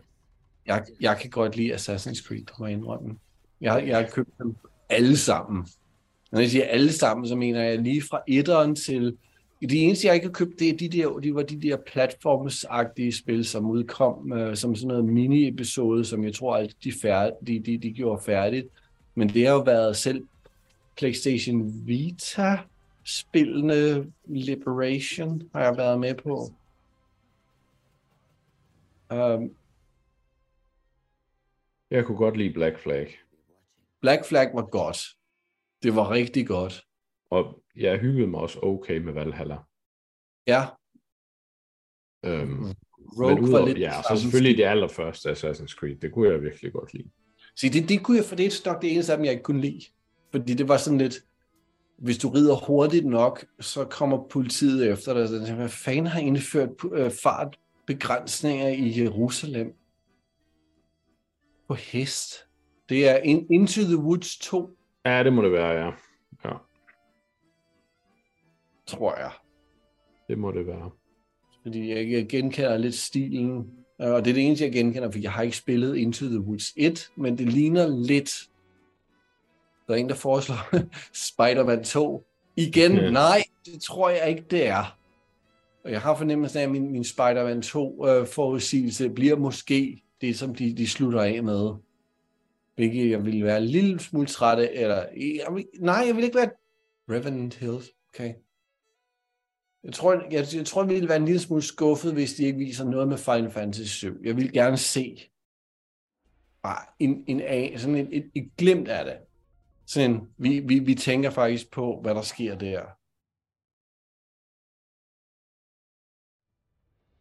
[0.67, 3.17] jeg, jeg kan godt lide Assassin's Creed, må jeg indrømme.
[3.61, 4.57] Jeg, jeg har købt dem
[4.89, 5.67] alle sammen.
[6.33, 9.17] Når jeg siger alle sammen, så mener jeg lige fra etteren til...
[9.71, 13.13] De eneste, jeg ikke har købt, det, er de der, de var de der platformsagtige
[13.13, 17.59] spil, som udkom øh, som sådan noget mini-episode, som jeg tror, alt de, færd, de,
[17.59, 18.67] de, de gjorde færdigt.
[19.15, 20.25] Men det har jo været selv
[20.99, 26.53] PlayStation Vita-spillene Liberation har jeg været med på.
[29.11, 29.55] Um,
[31.91, 33.19] Jeg kunne godt lide Black Flag.
[34.01, 35.17] Black Flag var godt.
[35.83, 36.87] Det var rigtig godt.
[37.31, 39.57] Og jeg hyggede mig også okay med Valhalla.
[40.47, 40.67] Ja,
[42.25, 42.65] Øhm,
[42.99, 45.97] Rogue men var lidt ja, så selvfølgelig det allerførste Assassin's Creed.
[45.97, 47.11] Det kunne jeg virkelig godt lide.
[47.57, 49.43] Se, det, det kunne jeg, for det er nok det eneste af dem, jeg ikke
[49.43, 49.85] kunne lide.
[50.31, 51.15] Fordi det var sådan lidt,
[51.99, 55.29] hvis du rider hurtigt nok, så kommer politiet efter dig.
[55.29, 59.73] Så Hvad fanden har indført øh, fartbegrænsninger i Jerusalem?
[61.69, 62.35] På hest.
[62.89, 64.71] Det er in, Into the Woods 2,
[65.07, 65.91] Ja, det må det være, ja.
[66.45, 66.55] Ja,
[68.87, 69.31] tror jeg.
[70.29, 70.91] det må det være.
[71.63, 73.71] Fordi jeg, jeg genkender lidt stilen.
[74.03, 76.41] Øh, Og det er det eneste, jeg genkender, for jeg har ikke spillet Into the
[76.41, 78.31] Woods 1, men det ligner lidt.
[79.89, 80.77] Der er en, der foreslår
[81.29, 82.27] Spider-Man 2.
[82.57, 83.11] Igen, ja.
[83.11, 84.99] nej, det tror jeg ikke, det er.
[85.85, 90.39] Og jeg har fornemmelsen af, at min, min Spider-Man 2 øh, forudsigelse bliver måske det,
[90.39, 91.71] som de, de slutter af med.
[92.75, 94.71] Hvilket jeg ville være en lille smule træt af.
[94.73, 96.51] Eller, jeg vil, nej, jeg vil ikke være
[97.11, 97.91] Revenant Hills.
[98.15, 98.35] Okay.
[99.85, 102.59] Jeg tror, jeg, jeg tror, jeg ville være en lille smule skuffet, hvis de ikke
[102.59, 104.25] viser noget med Final Fantasy 7.
[104.25, 105.31] Jeg vil gerne se
[106.63, 109.17] bare en, en, sådan et, et, et glimt af det.
[109.89, 112.83] Sådan, vi, vi, vi tænker faktisk på, hvad der sker der.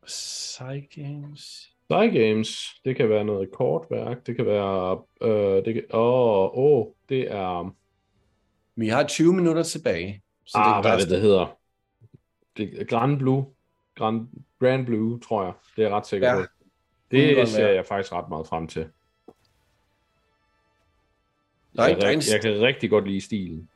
[0.06, 1.74] Psygames.
[1.90, 7.32] Games, det kan være noget kortværk, det kan være, øh, det kan, åh, åh, det
[7.32, 7.76] er,
[8.76, 10.22] Vi har 20 minutter tilbage.
[10.46, 11.58] Så ah, hvad er det, det hedder?
[12.58, 13.46] Det Grand Blue,
[13.96, 14.28] Grand,
[14.60, 16.42] Grand Blue, tror jeg, det er jeg ret sikker Ja.
[16.42, 16.48] på.
[17.12, 18.90] Det ser jeg faktisk ret meget frem til.
[21.78, 23.70] Der er, Jeg, ikke- er en, jeg kan rigtig godt lide stilen.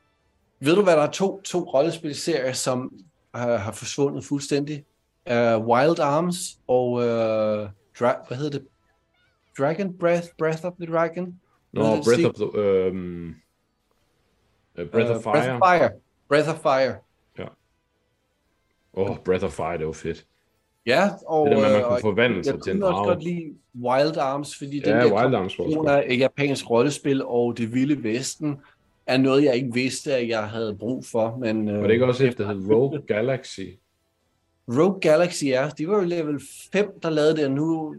[0.60, 2.92] ved du, hvad der er to, to rollespilserier, som
[3.34, 4.84] uh, har forsvundet fuldstændig?
[5.30, 7.02] Uh, Wild Arms og uh,
[7.98, 8.66] Dra- hvad hedder det?
[9.58, 10.26] Dragon Breath?
[10.38, 11.40] Breath of the Dragon?
[11.72, 13.28] Nå, det, Breath of the, øhm,
[14.76, 15.32] øh, Breath Øh, of Fire.
[15.32, 15.90] Breath of Fire.
[16.28, 16.96] Breath of Fire.
[18.94, 20.26] Åh, oh, Breath of Fire, det var fedt.
[20.86, 22.88] Ja, og, Det der med, at man øh, kunne forvandle jeg sig til en kunne
[22.88, 23.08] også drage.
[23.08, 27.58] godt lide Wild Arms, fordi den Ja, der Wild Arms kombination af japansk rollespil og
[27.58, 28.56] det vilde vesten
[29.06, 31.36] er noget, jeg ikke vidste, at jeg havde brug for.
[31.36, 33.60] Men, øh, Var det ikke også efter, hed Rogue Galaxy?
[34.78, 36.40] Rogue Galaxy er, de var jo level
[36.72, 37.94] 5, der lavede det, nu...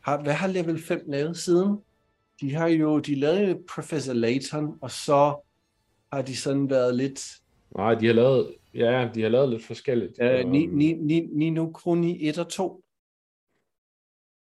[0.00, 1.78] Har, hvad har level 5 lavet siden?
[2.40, 5.44] De har jo, de lavede Professor Layton, og så
[6.12, 7.20] har de sådan været lidt...
[7.76, 10.12] Nej, de har lavet, ja, de har lavet lidt forskelligt.
[10.22, 12.84] Øh, ni, ni, ni, Nino Kuni 1 og 2.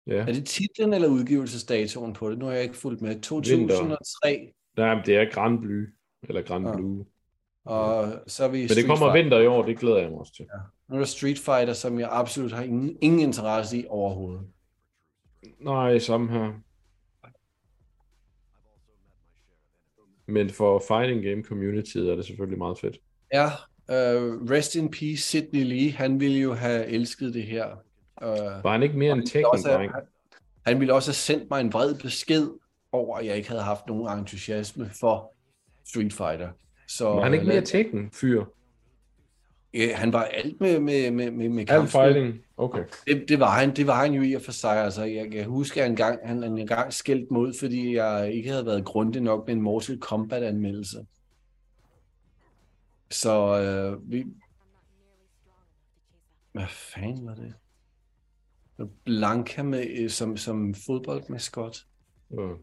[0.07, 2.38] Ja, Er det titlen eller udgivelsesdatoen på det?
[2.38, 3.22] Nu har jeg ikke fulgt med.
[3.22, 5.88] 2003, Nej, men det er Grand Blue,
[6.24, 6.76] eller Grand Ah.
[6.76, 7.05] Blue.
[7.65, 9.24] og så er vi Men det kommer Fighter.
[9.24, 10.45] vinter i år, det glæder jeg mig også til.
[10.89, 14.41] Nu er der Street Fighter, som jeg absolut har ingen, ingen interesse i overhovedet.
[15.59, 16.53] Nej, samme her.
[20.28, 22.97] Men for fighting game community er det selvfølgelig meget fedt.
[23.34, 23.45] Ja,
[23.91, 25.91] uh, rest in peace, Sidney Lee.
[25.91, 27.65] Han ville jo have elsket det her.
[28.21, 29.91] Uh, Var han ikke mere en Tekken-dreng?
[30.65, 32.47] han, ville også have sendt mig en vred besked
[32.91, 35.33] over, at jeg ikke havde haft nogen entusiasme for
[35.89, 36.49] Street Fighter.
[36.87, 38.43] Så, Var han ikke øh, mere lad- Tekken-fyr?
[39.73, 42.39] Ja, han var alt med, med, med, med, med Alt fighting?
[42.57, 42.83] Okay.
[43.07, 44.83] Det, det, var han, det var han jo i og for sig.
[44.83, 48.49] Altså, jeg kan huske, at en gang, han en gang skældt mod, fordi jeg ikke
[48.49, 51.05] havde været grundig nok med en Mortal Kombat-anmeldelse.
[53.12, 54.26] Så øh, vi...
[56.51, 57.53] Hvad fanden var det?
[59.03, 61.78] Blanca med, øh, som, som fodboldmaskot.
[62.39, 62.57] Øh.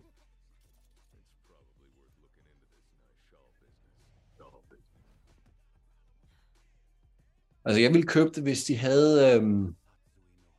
[7.65, 9.75] Altså, jeg ville købe det, hvis de havde, øhm,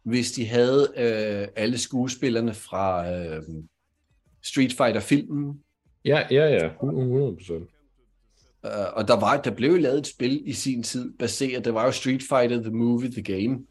[0.04, 3.70] hvis de havde øh, alle skuespillerne fra øhm,
[4.42, 5.64] Street Fighter-filmen.
[6.06, 6.72] Ja, ja, ja.
[6.72, 7.70] 100 procent.
[8.66, 11.74] Øh, og der, var, der blev jo lavet et spil i sin tid, baseret, det
[11.74, 13.66] var jo Street Fighter, The Movie, The Game.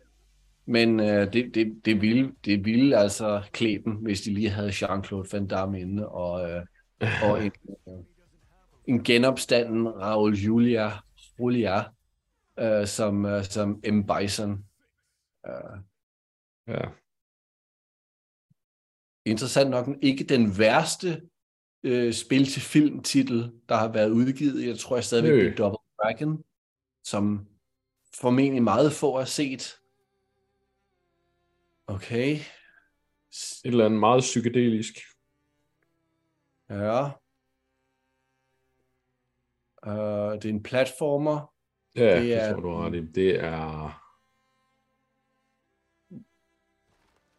[0.66, 4.68] Men øh, det, det, det, ville, det ville altså klæde dem, hvis de lige havde
[4.68, 6.62] Jean-Claude Van Damme inde, og, øh,
[7.22, 7.52] og en,
[7.88, 7.94] øh,
[8.86, 10.90] en genopstanden Raul Julia,
[11.40, 11.84] Julia
[12.58, 14.02] øh, som, øh, som M.
[14.06, 14.64] Bison.
[15.46, 15.80] Øh,
[16.68, 16.88] Ja.
[19.24, 21.22] interessant nok ikke den værste
[21.82, 24.66] øh, spil til filmtitel, der har været udgivet.
[24.66, 26.44] Jeg tror jeg stadigvæk, det er Double Dragon,
[27.04, 27.46] som
[28.20, 29.78] formentlig meget få har set.
[31.86, 32.32] Okay.
[32.34, 32.42] Et
[33.64, 34.94] eller andet meget psykedelisk.
[36.70, 37.04] Ja.
[39.86, 41.54] Uh, det er en platformer.
[41.96, 43.06] Ja, Det det, er- det tror du har ret i.
[43.06, 44.04] Det er...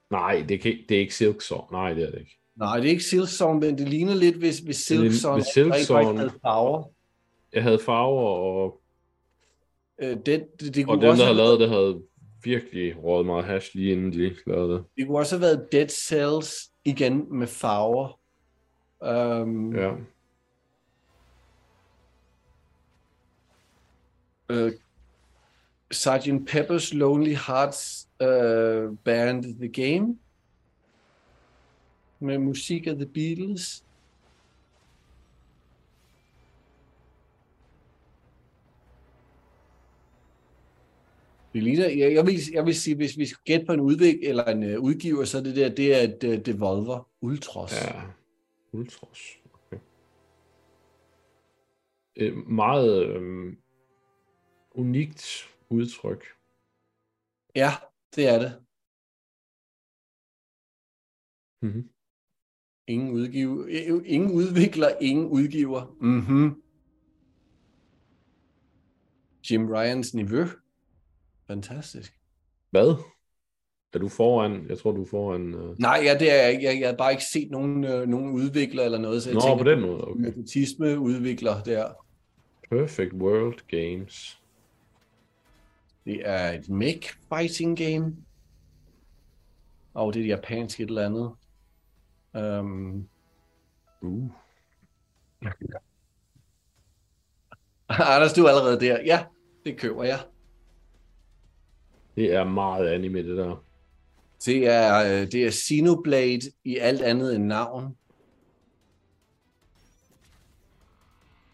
[0.09, 1.71] Nej, det, kan, ikke- det er ikke Silk Song.
[1.71, 2.38] Nej, det er det ikke.
[2.59, 6.31] Nej, det er ikke Silksong, men det ligner lidt, hvis, hvis Silksong hvis Silksong- havde
[6.41, 6.83] farver.
[7.53, 8.81] Jeg havde farver, og,
[10.01, 12.01] Øh, det, det, det, og kunne dem, der havde lavet det, havde
[12.43, 14.83] virkelig rådet meget hash lige inden de lavede det.
[14.97, 18.19] det kunne også have været Dead Cells igen med farver.
[19.41, 19.91] Um, Ja.
[24.53, 24.71] uh,
[25.91, 26.27] Sgt.
[26.49, 30.17] Pepper's Lonely Hearts uh, Band The Game
[32.19, 33.85] med musik af The Beatles.
[41.53, 44.23] Det ligner, jeg, jeg, vil, jeg vil sige, hvis vi skal gætte på en udvik
[44.23, 47.71] eller en uh, udgiver, så er det der, det er et uh, Devolver Ultros.
[47.71, 48.01] Ja.
[48.71, 49.21] Ultros.
[49.53, 49.79] Okay.
[52.15, 53.57] Et meget øhm,
[54.71, 56.25] unikt udtryk.
[57.55, 57.69] ja,
[58.15, 58.61] det er det.
[61.61, 61.89] Mm-hmm.
[62.89, 63.65] Ingen udgiver,
[64.05, 65.95] ingen udvikler, ingen udgiver.
[66.01, 66.61] Mhm.
[69.51, 70.45] Jim Ryans niveau.
[71.47, 72.13] Fantastisk.
[72.71, 72.95] Hvad?
[73.93, 74.65] Er du foran?
[74.69, 75.53] Jeg tror, du er foran...
[75.53, 75.79] Øh...
[75.79, 76.63] Nej, ja, det er jeg ikke.
[76.63, 79.41] Jeg, jeg har bare ikke set nogen, øh, nogen udvikler eller noget, så jeg Nå,
[79.41, 80.03] tænker, på den måde.
[80.07, 80.97] Okay.
[80.97, 81.93] udvikler der.
[82.69, 84.41] Perfect World Games.
[86.05, 88.15] Det er et mech fighting game.
[89.93, 91.31] Og det er et japansk et eller andet.
[92.33, 93.07] Um,
[94.01, 94.29] Uh.
[97.89, 99.01] Anders, du er allerede der.
[99.05, 99.23] Ja,
[99.65, 100.19] det køber jeg.
[102.15, 103.63] Det er meget anime, det der.
[104.45, 107.95] Det er, øh, det er Xenoblade i alt andet end navn.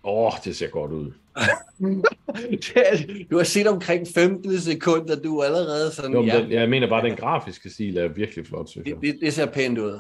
[0.04, 1.12] Åh, oh, det ser godt ud.
[3.32, 6.90] Du har set omkring 15 sekunder, du er allerede sådan, Jo, ja, den, jeg mener
[6.90, 8.96] bare, den grafiske stil er virkelig flot, synes jeg.
[8.96, 10.00] det, det, det ser pænt ud.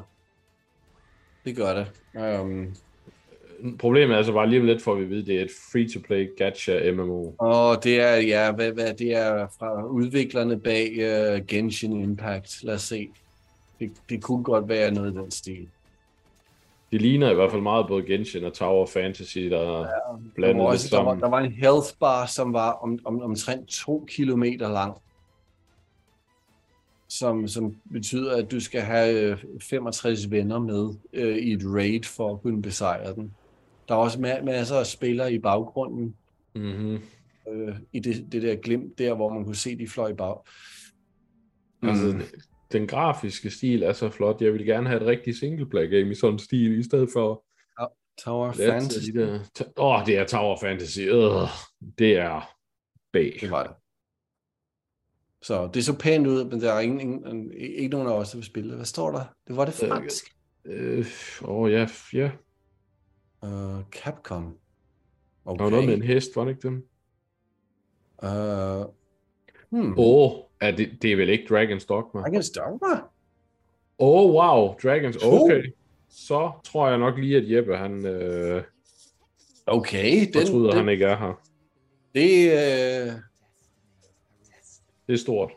[1.45, 1.87] Det gør det.
[2.41, 2.75] Um,
[3.79, 6.91] Problemet er altså bare alligevel lidt for at vi ved, det er et free-to-play gacha
[6.91, 7.31] MMO.
[7.37, 12.63] og det er, ja, hvad, hvad, det er fra udviklerne bag uh, Genshin Impact.
[12.63, 13.09] Lad os se.
[13.79, 15.67] Det, det kunne godt være noget i den stil.
[16.91, 19.87] Det ligner i hvert fald meget både Genshin og Tower Fantasy, der er Der
[20.35, 21.21] blandet var, lidt også, der, var, sammen.
[21.21, 24.97] der var en health bar, som var om, om, omtrent to kilometer lang.
[27.19, 32.03] Som, som betyder, at du skal have øh, 65 venner med øh, i et raid
[32.03, 33.33] for at kunne besejre den.
[33.87, 36.15] Der er også ma- masser af spillere i baggrunden,
[36.55, 36.99] Mm-hmm.
[37.51, 40.35] øh, i det, det der glimt der, hvor man kunne se, de fløj i bag.
[41.81, 42.21] Altså, Mm.
[42.71, 44.41] den grafiske stil er så flot.
[44.41, 47.43] Jeg vil gerne have et rigtigt singleplayer game i sådan en stil, i stedet for
[48.23, 49.09] Tower lidt Fantasy.
[49.11, 49.39] der...
[49.77, 50.99] Åh, oh, det er Tower Fantasy.
[50.99, 51.49] Øh,
[51.99, 52.49] det er
[53.13, 53.37] bag.
[53.41, 53.71] Det var det.
[55.45, 58.37] Så det så pænt ud, men der er ingen, ingen, ikke nogen af os, der
[58.37, 58.75] vil spille.
[58.75, 59.23] Hvad står der?
[59.47, 60.35] Det var det Øh, fransk.
[60.65, 61.05] Øh,
[61.43, 62.31] åh, ja, ja.
[63.41, 64.57] Uh, Capcom.
[65.45, 66.87] Der var noget med en hest, var det ikke dem?
[68.23, 68.85] Uh,
[69.69, 69.93] hmm.
[69.97, 70.31] Åh, oh,
[70.61, 72.21] er det, det er vel ikke Dragon's Dogma?
[72.21, 73.01] Dragon's Dogma?
[73.99, 75.63] Åh, oh, wow, Dragons, okay.
[76.09, 78.63] Så tror jeg nok lige, at Jeppe, han øh,
[79.65, 81.41] Okay, den, fortryder, den, han ikke er her.
[82.15, 82.51] det,
[83.07, 83.13] øh,
[85.07, 85.51] Det er stort.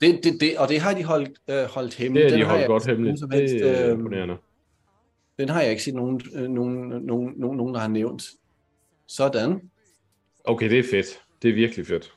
[0.00, 2.24] det, det, det, og det har de holdt, øh, holdt hemmeligt.
[2.24, 3.32] Det Den de har holdt jeg godt hemmeligt.
[3.32, 4.36] helst, Det er øh, imponerende.
[5.38, 8.22] Den har jeg ikke set nogen, øh, nogen, nogen, nogen, nogen, der har nævnt.
[9.06, 9.70] Sådan.
[10.44, 11.22] Okay, det er fedt.
[11.42, 12.14] Det er virkelig fedt.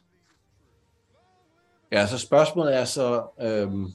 [1.92, 3.88] Ja, så spørgsmålet er så, øhm,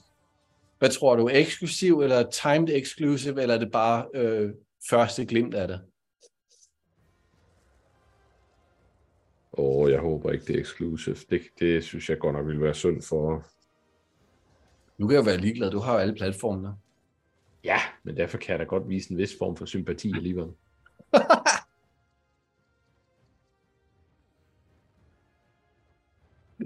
[0.78, 4.50] hvad tror du, eksklusiv eller timed exclusive, eller er det bare øh,
[4.90, 5.80] første glimt af det?
[9.59, 11.16] Åh, oh, jeg håber ikke, det er exclusive.
[11.30, 13.46] Det, det synes jeg godt nok ville være synd for...
[14.98, 16.74] Du kan jo være ligeglad, du har jo alle platformene.
[17.64, 20.48] Ja, men derfor kan jeg da godt vise en vis form for sympati alligevel.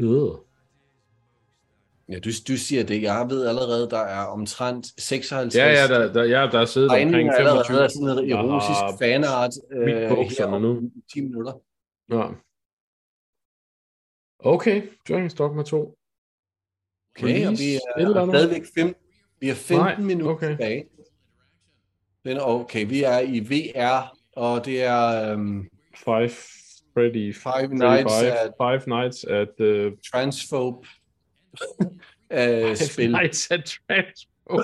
[0.01, 0.34] Øh.
[2.09, 3.03] Ja, du, du siger det.
[3.03, 6.90] Jeg ved allerede, der er omtrent 56 Ja, ja, der, der, ja, der er siddet
[6.90, 7.49] omkring tegninger 25.
[7.49, 9.86] allerede af sådan noget der erotisk har fanart øh,
[10.38, 10.70] her nu.
[10.70, 11.53] om 10 minutter.
[12.11, 12.28] Ja.
[14.45, 15.76] Okay, Dragon's Dogma 2.
[15.76, 18.95] Okay, og vi Release, er, eller stadigvæk fem,
[19.40, 20.49] vi er 15 Nej, minutter okay.
[20.49, 20.84] tilbage.
[22.24, 26.30] Men okay, vi er i VR, og det er um, Five
[26.95, 30.88] Freddy, Five Freddy Nights Five, at Five Nights at uh, transphobe
[32.30, 33.11] uh, spil.
[33.11, 34.61] Nights at Transpo.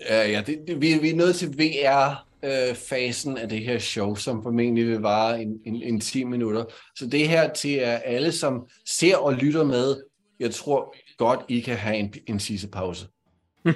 [0.00, 1.58] ja, ja, det, det, vi, vi er nået til
[2.42, 6.64] VR-fasen af det her show, som formentlig vil vare en, en, en 10 minutter.
[6.96, 10.02] Så det her til er alle, som ser og lytter med,
[10.40, 12.40] jeg tror godt, I kan have en, en
[12.72, 13.06] pause.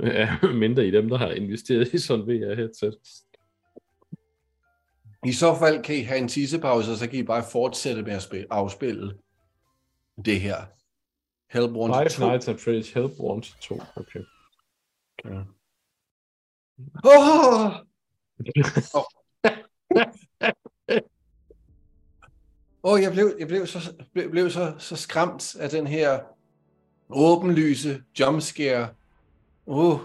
[0.00, 3.22] ja, mindre i dem, der har investeret i sådan VR-headset.
[5.26, 8.12] I så fald kan I have en tissepause, og så kan I bare fortsætte med
[8.12, 9.14] at spille, afspille.
[10.24, 10.56] det her.
[11.52, 12.28] Hellborn Five 2.
[12.28, 13.82] Nights at Freddy's Hellborn 2.
[13.96, 14.20] Okay.
[15.24, 15.55] Åh!
[17.04, 17.72] Åh,
[22.82, 26.20] oh, jeg blev, jeg blev, så, blev, blev så, så skræmt af den her
[27.08, 28.94] åbenlyse jumpscare.
[29.66, 30.00] Oh.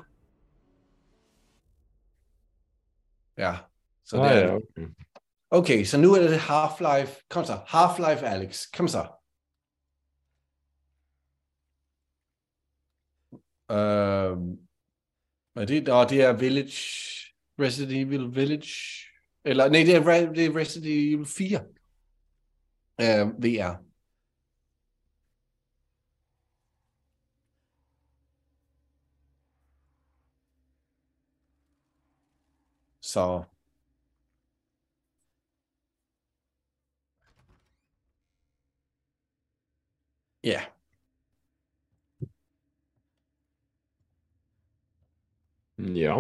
[3.38, 3.57] Ja,
[4.03, 4.88] så det ah, er ja, okay.
[5.49, 7.28] Okay, så nu er det Half-Life.
[7.30, 8.72] Kom så, Half-Life Alex.
[8.78, 9.07] Kom så.
[13.72, 14.67] Øhm,
[15.56, 16.72] er det, og det er Village,
[17.60, 19.08] Resident Evil Village,
[19.45, 21.66] eller nej, det er, det er Resident Evil 4
[23.02, 23.91] øh, VR.
[33.02, 33.43] Så
[40.43, 40.62] ja.
[45.82, 46.15] Ja,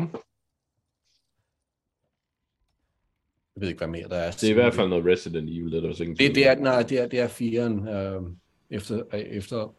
[3.55, 4.31] Jeg ved ikke, hvad mere der er.
[4.31, 6.47] det er i hvert fald noget Resident Evil, det er der også ingen Det, det
[6.47, 8.21] er, nej, det er, det er firen, øh,
[8.69, 9.69] efter, øh, efter at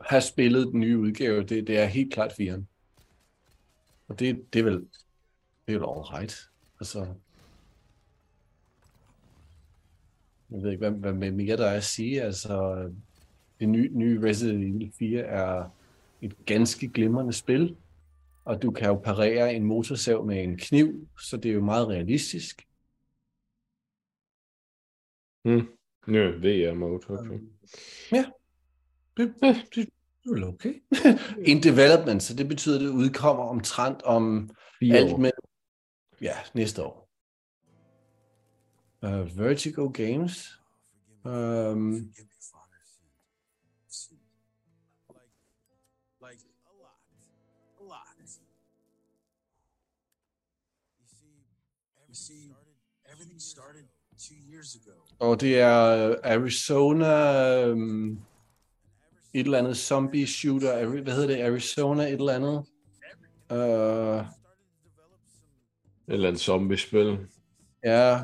[0.00, 2.68] have spillet den nye udgave, det, det er helt klart firen.
[4.08, 4.78] Og det, det er vel,
[5.66, 6.50] det er vel all right.
[6.80, 6.98] Altså,
[10.50, 12.22] jeg ved ikke, hvad, hvad mere der er at sige.
[12.22, 12.88] Altså,
[13.60, 15.68] det nye, nye Resident Evil 4 er
[16.22, 17.76] et ganske glimrende spil,
[18.44, 21.88] og du kan jo parere en motorsav med en kniv, så det er jo meget
[21.88, 22.68] realistisk.
[25.44, 25.68] Hmm.
[26.08, 27.40] Ja, VR-mode, okay.
[28.12, 28.24] Ja.
[29.16, 29.88] Det, det,
[30.24, 30.74] det er okay.
[31.50, 35.30] In development, så det betyder, at det udkommer omtrent om Fire alt med...
[36.20, 37.08] Ja, næste år.
[39.02, 40.60] Uh, Vertigo Games.
[41.24, 42.12] Um,
[53.42, 53.84] started
[54.18, 54.92] two years ago.
[55.30, 57.70] og det er Arizona...
[57.70, 58.20] Um,
[59.34, 60.86] et eller andet zombie shooter.
[61.02, 61.42] Hvad hedder det?
[61.42, 62.64] Arizona et eller andet.
[63.50, 64.26] Uh,
[66.08, 67.18] Et eller andet zombie-spil.
[67.84, 68.20] ja.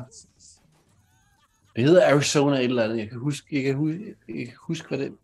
[1.75, 2.97] Det hedder Arizona et eller andet.
[2.97, 5.17] Jeg kan huske, jeg kan huske, jeg kan huske hvad det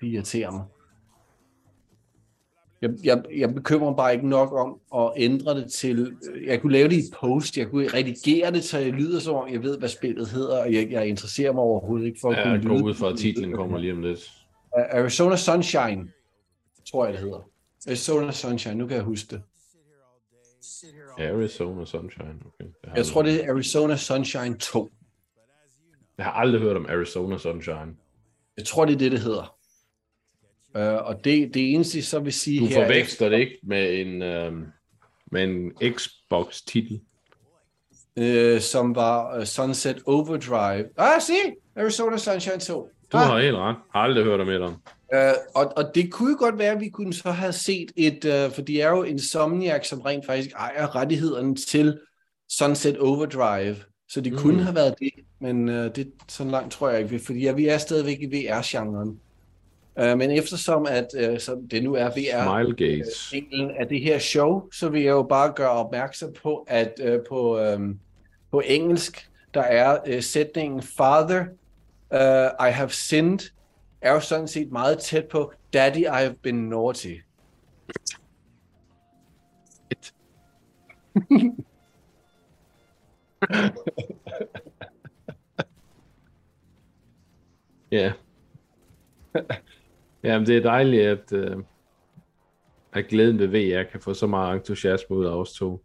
[0.00, 0.64] det irriterer mig.
[2.82, 6.16] Jeg, jeg, jeg bekymrer mig bare ikke nok om at ændre det til...
[6.46, 9.48] Jeg kunne lave det i post, jeg kunne redigere det, så det lyder som om,
[9.52, 12.42] jeg ved, hvad spillet hedder, og jeg, jeg interesserer mig overhovedet ikke for at Ja,
[12.42, 14.30] kunne jeg går lyde- ud fra, at titlen kommer lige om lidt.
[14.72, 16.08] Arizona Sunshine,
[16.90, 17.48] tror jeg, det hedder.
[17.86, 19.42] Arizona Sunshine, nu kan jeg huske det.
[21.18, 22.70] Arizona Sunshine, okay.
[22.84, 24.90] Har Jeg tror, det er Arizona Sunshine 2.
[26.18, 27.96] Jeg har aldrig hørt om Arizona Sunshine.
[28.56, 29.56] Jeg tror, det er det, det hedder.
[30.74, 32.80] Uh, og det, det eneste, så vil sige Du her...
[32.80, 34.64] er- forveksler det ikke med en, øhm,
[35.32, 37.00] med en Xbox-titel.
[38.16, 40.84] øh, som var uh, Sunset Overdrive.
[40.96, 41.32] Ah, se!
[41.76, 42.88] Arizona Sunshine 2.
[43.12, 43.76] Du har helt ret.
[43.94, 44.82] Har aldrig hørt om et om.
[45.14, 45.18] Uh,
[45.54, 48.54] og, og det kunne jo godt være, at vi kunne så have set et, uh,
[48.54, 51.98] for de er jo Insomniac, som rent faktisk ejer rettighederne til
[52.48, 53.76] Sunset Overdrive,
[54.08, 54.38] så det mm.
[54.38, 55.10] kunne have været det,
[55.40, 59.20] men uh, det så langt tror jeg ikke, fordi ja, vi er stadigvæk i VR-genren.
[59.96, 63.30] Uh, men eftersom at uh, så det nu er VR, Smilegates.
[63.30, 67.20] delen af det her show, så vil jeg jo bare gøre opmærksom på, at øh,
[67.28, 67.98] på, øhm,
[68.50, 71.40] på engelsk, der er øh, sætningen Father,
[72.10, 73.38] uh, I have sinned,
[74.00, 77.14] er jo sådan set meget tæt på Daddy, I have been naughty.
[87.92, 88.12] Ja.
[90.22, 91.56] Jamen, det er dejligt, at, øh,
[92.92, 95.84] at glæden ved VR kan få så meget entusiasme ud af os to.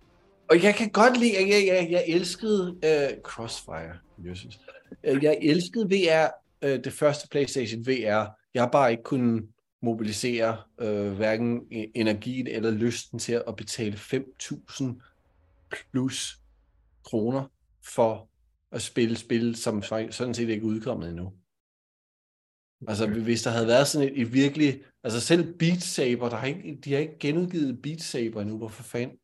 [0.50, 3.98] Og jeg kan godt lide, at jeg, jeg, jeg elskede øh, Crossfire.
[4.18, 4.60] Jesus.
[5.04, 6.28] Øh, jeg elskede VR,
[6.62, 8.26] øh, det første PlayStation VR.
[8.54, 9.48] Jeg har bare ikke kunnet
[9.82, 14.86] mobilisere øh, hverken e-, energien eller lysten til at betale 5.000
[15.92, 16.38] plus
[17.04, 17.52] kroner
[17.84, 18.30] for
[18.72, 21.34] at spille spil, som sådan set ikke er udkommet endnu.
[22.82, 24.84] Altså, hvis der havde været sådan et, et virkelig...
[25.04, 28.58] Altså, selv Beat Saber, der har ikke, de har ikke genudgivet Beat Saber endnu.
[28.58, 29.20] Hvorfor fanden?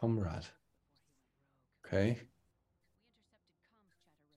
[0.00, 0.46] Comrade.
[1.84, 2.16] Okay.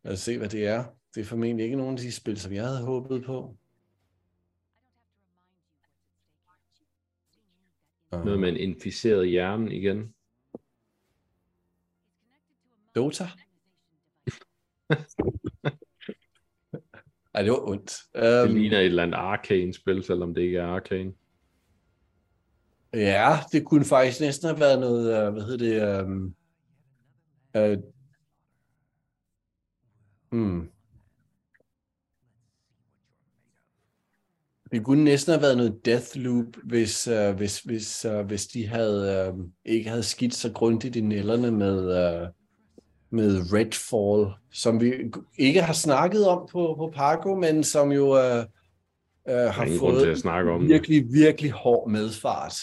[0.03, 0.85] Lad os se, hvad det er.
[1.15, 3.57] Det er formentlig ikke nogen af de spil, som jeg havde håbet på.
[8.11, 10.15] Noget med en inficeret hjerne igen.
[12.95, 13.27] Dota?
[17.33, 17.97] Ej, det var ondt.
[18.15, 21.13] Det Um, ligner et eller andet Arcane-spil, selvom det ikke er Arcane.
[22.93, 26.35] Ja, det kunne faktisk næsten have været noget, uh, hvad hedder det, um,
[27.57, 27.77] uh,
[30.31, 30.69] hmm.
[34.71, 39.33] Det kunne næsten have været noget Deathloop, hvis, uh, hvis, hvis, uh, hvis de havde,
[39.33, 42.29] uh, ikke havde skidt så grundigt i nælderne med, uh,
[43.13, 44.93] med Redfall, som vi
[45.37, 48.43] ikke har snakket om på, på Parko, men som jo uh,
[49.25, 50.69] Der har ingen grund til fået at snakke om det.
[50.69, 52.55] virkelig, virkelig hård medfart.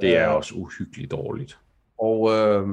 [0.00, 1.58] Det er Øh, også uhyggeligt dårligt.
[1.98, 2.66] Og øh,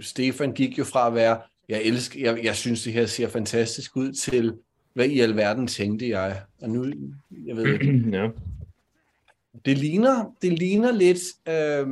[0.00, 3.96] Stefan gik jo fra at være, jeg elsker, jeg, jeg synes det her ser fantastisk
[3.96, 4.54] ud, til
[4.94, 6.42] hvad i alverden tænkte jeg?
[6.62, 6.84] Og nu,
[7.46, 8.28] jeg ved ikke, ja.
[9.64, 11.18] det ligner, det ligner lidt,
[11.48, 11.86] øh,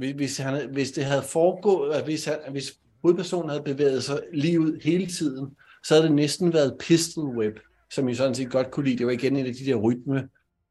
[0.00, 4.60] hvis, han, hvis det havde foregået, at hvis, han, hvis hovedpersonen havde bevæget sig lige
[4.60, 8.70] ud hele tiden, så havde det næsten været Pistol Whip, som I sådan set godt
[8.70, 8.98] kunne lide.
[8.98, 10.28] Det var igen en af de der rytme,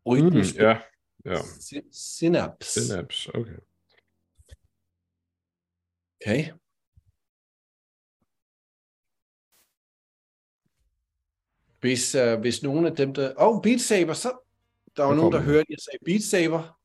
[0.08, 0.78] rytme Mm, ja.
[1.26, 1.38] Ja.
[1.92, 2.86] Synapse.
[2.86, 3.58] Synapse, okay.
[6.22, 6.52] Okay.
[11.80, 13.34] Hvis, uh, hvis nogen af dem, der...
[13.42, 14.46] Åh, oh, Beat Saber, så...
[14.98, 16.79] Der var nogen, der hørte, jeg sagde Beat Saber.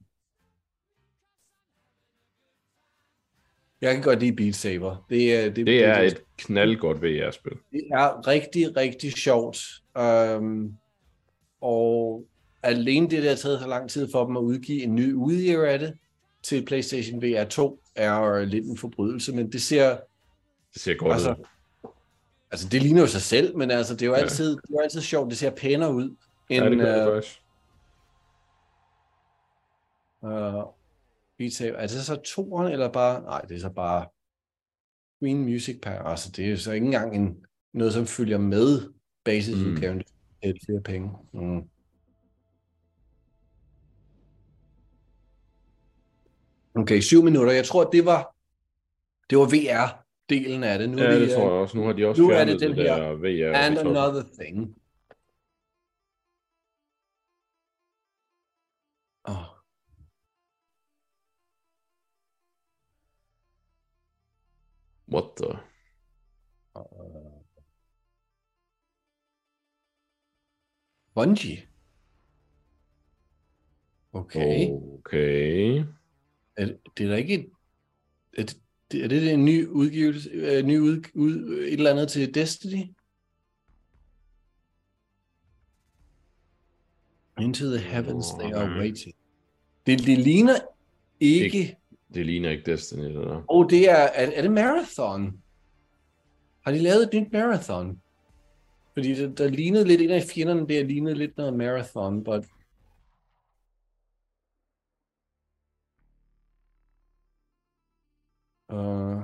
[3.81, 5.07] Jeg kan godt lide Beat Saber.
[5.11, 7.53] Det er, det, Det er et knaldgodt VR-spil.
[7.73, 9.59] det er rigtig, rigtig sjovt.
[10.39, 10.73] Um,
[11.61, 12.25] og
[12.63, 15.69] alene det, der har taget så lang tid for dem at udgive en ny udgave
[15.69, 15.95] af det
[16.43, 19.89] til PlayStation VR 2, er lidt en forbrydelse, men det ser,
[20.75, 21.45] Det ser godt Altså, ud.
[22.51, 24.21] Altså, det ligner jo sig selv, men altså, det er jo Ja.
[24.21, 25.31] altid, det er jo altid sjovt.
[25.31, 26.17] Det ser pænere ud
[26.51, 27.41] Ja, end det gør det
[30.23, 30.65] uh,
[31.39, 31.61] faktisk.
[31.61, 31.79] uh, Beat Saber.
[31.79, 33.23] Er det så toeren, eller bare...
[33.23, 34.07] Nej, det er så bare
[35.21, 36.03] Green Music Pack.
[36.05, 37.37] Altså, det er så ikke engang en,
[37.75, 38.93] noget, som følger med
[39.25, 39.97] basisudgaven.
[39.97, 40.05] Mm.
[40.43, 41.11] Det er flere penge.
[41.33, 41.63] Mm.
[46.75, 47.53] Okay, syv minutter.
[47.53, 48.37] Jeg tror, det var,
[49.31, 50.91] det var VR-delen af det.
[50.91, 51.77] Nu Ja, vi, det tror øh, jeg også.
[51.79, 53.57] Nu har de også nu er fjernet det det, den her der VR.
[53.57, 54.77] And another thing.
[65.15, 65.51] What the?
[71.15, 71.67] Bungie.
[74.13, 74.69] Okay.
[74.71, 74.99] Oh.
[74.99, 75.85] Okay.
[76.57, 77.51] Er, det- er da ikke et,
[78.41, 78.45] er
[78.91, 82.85] det, er det en ny udgivelse, øh, ny ud, ud, et eller andet til Destiny?
[87.41, 89.15] Into the heavens they are waiting.
[89.87, 90.55] Det, det ligner
[91.21, 91.45] ikke...
[91.45, 91.77] Ikke-
[92.15, 93.45] det ligner ikke Destiny, det der.
[93.49, 95.43] Og det er, er, er det Marathon?
[96.65, 98.01] Har de lavet et nyt Marathon?
[98.95, 102.47] Fordi der, der lignede lidt, en af fjenderne der lignede lidt noget Marathon, but...
[108.69, 109.23] Uh,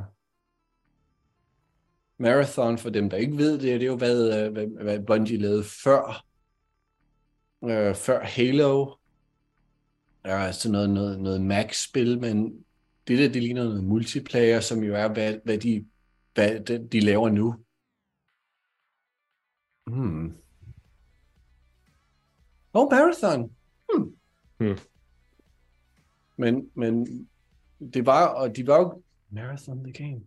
[2.18, 5.38] Marathon, for dem der ikke ved det, det er jo hvad, øh, hvad, hvad Bungie
[5.38, 6.24] lavede før,
[7.61, 8.95] uh, før Halo.
[10.24, 12.64] Ja, altså noget, noget, noget Max-spil, men
[13.09, 15.87] det der, det ligner noget multiplayer, som jo er, hvad, hvad, de,
[16.35, 17.55] hvad de, de laver nu.
[19.87, 20.37] Hmm.
[22.73, 23.57] Oh, Marathon.
[23.93, 24.17] Hmm.
[24.59, 24.79] Hmm.
[26.37, 27.07] Men, men
[27.95, 30.21] det var, og de var jo Marathon the game.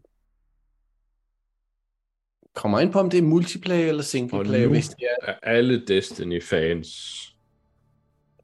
[2.53, 5.31] Kommer ind på, om det er multiplayer eller single Og player, nu hvis det er
[5.31, 6.87] er alle Destiny-fans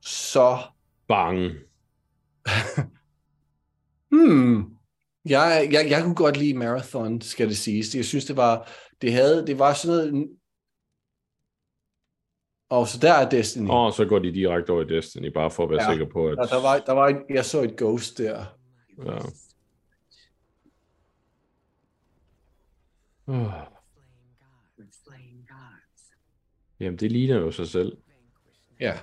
[0.01, 0.57] så
[1.07, 1.55] bange.
[4.27, 4.75] Hmm.
[5.25, 7.95] Jeg, jeg, jeg kunne godt lide Marathon, skal det siges.
[7.95, 8.69] Jeg synes, det var,
[9.01, 10.29] det havde, det var sådan noget...
[12.69, 13.69] Og så der er Destiny.
[13.69, 15.89] Og så går de direkte over i Destiny, bare for at være Ja.
[15.89, 15.95] ja.
[15.95, 16.37] sikker på, at...
[16.37, 18.45] Der, der, var, der var et, jeg så et ghost der.
[19.05, 19.17] Ja.
[23.27, 23.51] Uh.
[24.77, 25.03] Gods,
[26.79, 27.97] Jamen, det ligner jo sig selv.
[28.79, 28.97] Ja.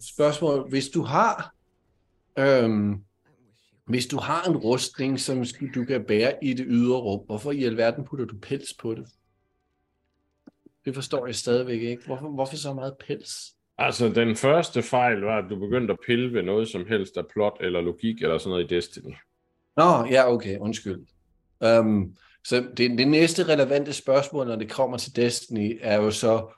[0.00, 0.68] Spørgsmål.
[0.68, 1.54] Hvis du har...
[2.38, 3.02] Øhm,
[3.86, 5.44] hvis du har en rustning, som
[5.74, 9.06] du kan bære i det ydre rum, hvorfor i alverden putter du pels på det?
[10.84, 12.06] Det forstår jeg stadigvæk ikke.
[12.06, 13.54] Hvorfor, hvorfor så meget pels?
[13.78, 17.26] Altså, den første fejl var, at du begyndte at pille ved noget som helst af
[17.32, 19.14] plot eller logik eller sådan noget i Destiny.
[19.76, 21.06] Nå, ja, okay, undskyld.
[21.60, 26.52] Um, så det, det næste relevante spørgsmål, når det kommer til Destiny, er jo så...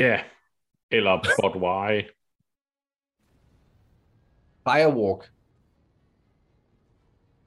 [0.00, 0.20] Ja.
[0.90, 2.02] Eller but why?
[4.64, 5.32] Firewalk.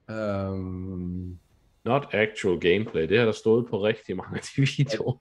[0.08, 1.38] Um,
[1.84, 3.08] Not actual gameplay.
[3.08, 5.16] Det har der stået på rigtig mange af de videoer.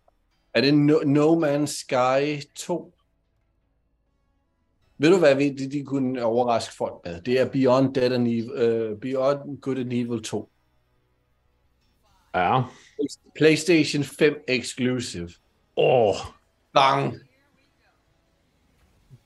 [0.54, 2.96] er det no, no Man's Sky 2?
[4.98, 7.22] Ved du hvad vi, de, de kunne overraske folk med?
[7.22, 10.50] Det er Beyond, Dead and Evil, uh, Beyond Good and Evil 2.
[12.36, 12.62] Ja.
[13.36, 15.30] PlayStation 5 exclusive.
[15.78, 16.10] Åh.
[16.10, 16.16] Oh.
[16.74, 17.14] Bang!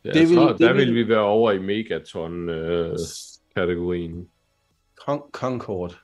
[0.03, 4.29] Ja, Det vil- så, det der vil- vil vi være over i Megaton-kategorien.
[5.01, 5.99] Con- Concord.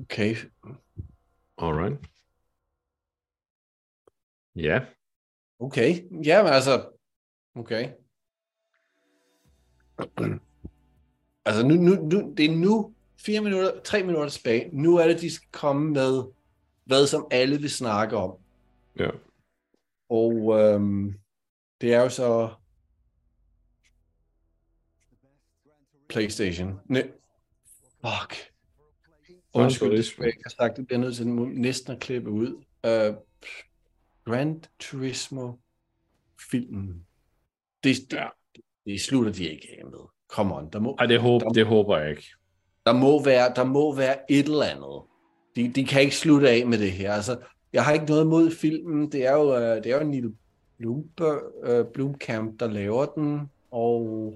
[0.00, 0.34] Okay.
[1.58, 1.98] Alright.
[4.56, 4.80] Ja.
[5.58, 5.94] Okay.
[6.24, 6.88] Ja, men altså...
[7.54, 7.88] Okay.
[11.44, 14.70] altså, nu, nu, nu, det er nu fire minutter, tre minutter tilbage.
[14.72, 16.22] Nu er det, de skal komme med,
[16.90, 18.36] hvad som alle vil snakke om.
[18.98, 19.10] Ja.
[20.08, 21.14] Og øhm,
[21.80, 22.54] det er jo så
[26.08, 26.80] PlayStation.
[26.88, 27.02] Ne
[28.06, 28.50] Fuck.
[29.54, 30.76] Undskyld, jeg have sagt.
[30.76, 32.54] Det bliver nødt til næsten at klippe ud.
[32.86, 33.16] Uh,
[34.24, 35.52] Gran Turismo
[36.50, 37.06] filmen.
[37.84, 38.28] Det, det, Ja.
[38.86, 39.98] det slutter de ikke af med.
[40.28, 40.70] Come on.
[40.72, 42.24] Der må, Ej, det, håber, det håber jeg ikke.
[42.86, 45.09] der må være, der må være et eller andet.
[45.56, 47.12] De, de kan ikke slutte af med det her.
[47.12, 47.38] Altså,
[47.72, 49.12] jeg har ikke noget imod filmen.
[49.12, 50.34] Det er jo, øh, det er jo Neil
[50.78, 53.40] Blomberg, øh, Blomkamp, der laver den,
[53.70, 54.34] og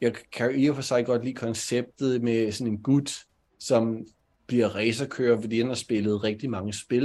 [0.00, 3.24] jeg kan i og for sig godt lide konceptet med sådan en gut,
[3.58, 4.06] som
[4.46, 7.04] bliver racerkører, fordi han har spillet rigtig mange spil.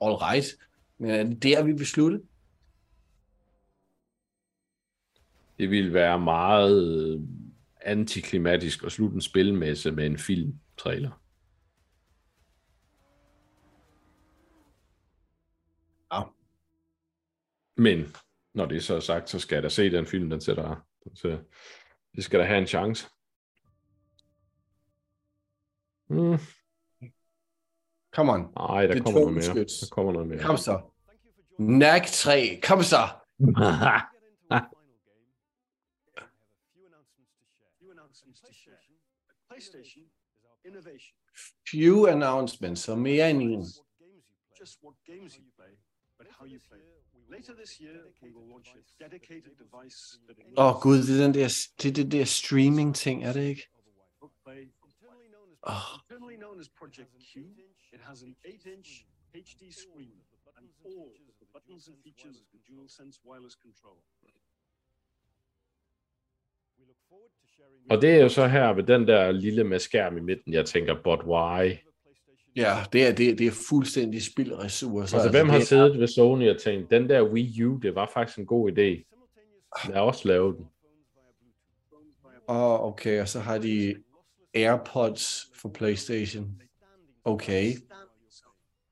[0.00, 0.46] All right.
[0.98, 2.20] Men er det der, vi vil slutte?
[5.58, 7.20] Det ville være meget øh,
[7.82, 11.21] antiklimatisk at slutte en spilmesse med en filmtrailer.
[17.76, 18.16] Men
[18.54, 20.86] når det så er sagt, så skal jeg da se den film, den sætter.
[21.14, 21.44] Så
[22.16, 23.08] det skal da have en chance.
[26.08, 26.38] Mm,
[28.14, 28.40] Come on.
[28.40, 29.64] nej, der Det er kommer noget mere.
[29.64, 30.38] Der kommer noget mere.
[30.42, 30.80] Kom så.
[31.56, 32.60] Knack 3.
[32.62, 32.96] Kom så.
[41.70, 43.64] Few announcements, så mere end en.
[44.60, 45.72] Just what games you play,
[46.18, 46.80] but how you play.
[47.36, 51.22] Later this year, we will launch a dedicated device that Åh oh, gud, det er
[51.24, 51.48] den der,
[51.82, 53.64] det er det der streaming ting, er det ikke?
[55.62, 57.32] Oh, Internally known as Project Q,
[57.94, 58.90] it has an 8-inch
[59.34, 60.16] HD screen
[60.58, 61.08] and all
[61.40, 63.98] the buttons and features of the DualSense wireless control.
[67.90, 70.66] Og det er jo så her ved den der lille med skærm i midten, jeg
[70.66, 71.76] tænker, but why?
[72.56, 75.18] Ja, det er, det, det er fuldstændig spildressourcer.
[75.18, 78.10] Altså, hvem har det siddet ved Sony og tænkt, den der Wii U, det var
[78.14, 79.08] faktisk en god idé.
[79.88, 80.66] Lad os lave den.
[82.48, 83.96] Åh, oh, okay, og så har de
[84.54, 86.62] AirPods for PlayStation.
[87.24, 87.72] Okay.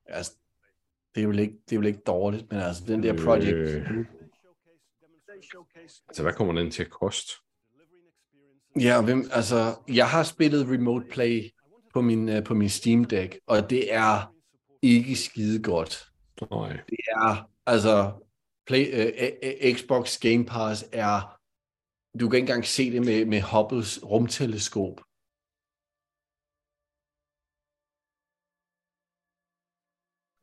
[0.05, 0.31] Altså,
[1.15, 3.57] det er vel ikke, det er vel ikke dårligt, men altså, den der Project...
[3.57, 4.05] Øh.
[6.07, 7.33] Altså, hvad kommer den til at koste?
[8.79, 11.49] Ja, hvem, altså, jeg har spillet Remote Play
[11.93, 14.33] på min, uh, på min Steam Deck, og det er
[14.81, 15.93] ikke skide godt.
[16.51, 16.73] Nej.
[16.89, 18.25] Det er, altså,
[18.67, 21.39] Play, uh, Xbox Game Pass er,
[22.19, 25.01] du kan ikke engang se det med, med Hubble's rumteleskop.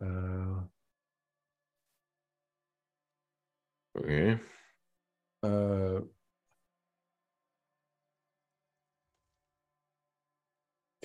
[0.01, 0.39] Uh,
[3.99, 4.39] Okay.
[5.43, 6.18] uh,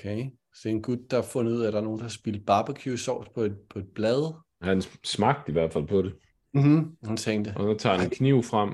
[0.03, 2.09] okay, så en gut, der har fundet ud af, at der er nogen, der har
[2.09, 4.33] spillet barbecue sauce på et, på et blad.
[4.61, 6.15] Han smagte i hvert fald på det.
[6.53, 6.97] Mm-hmm.
[7.05, 8.71] Han tænkte, Og så tager han en kniv frem.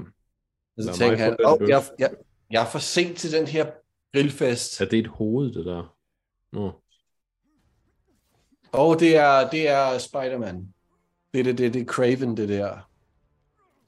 [0.77, 2.10] og så tænkte han, åh, bøf." jeg, jeg,
[2.51, 3.72] jeg er for sent til den her
[4.14, 4.81] grillfest.
[4.81, 5.95] Er det et hoved, det der?
[6.51, 6.72] Nå.
[8.72, 10.73] Og det er, det er Spider-Man.
[11.34, 12.89] Det er det, det, det er Craven, det der.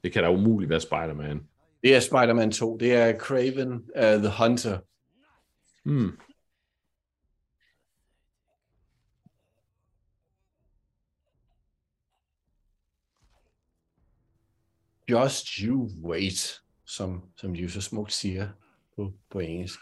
[0.04, 1.40] Det kan da umuligt være Spider-Man.
[1.82, 2.76] Det er Spider-Man 2.
[2.76, 4.78] Det er Craven uh, the Hunter.
[5.84, 6.18] Hmm.
[15.10, 18.48] Just you wait, som, som de jo så smukt siger
[18.96, 19.78] på, på engelsk.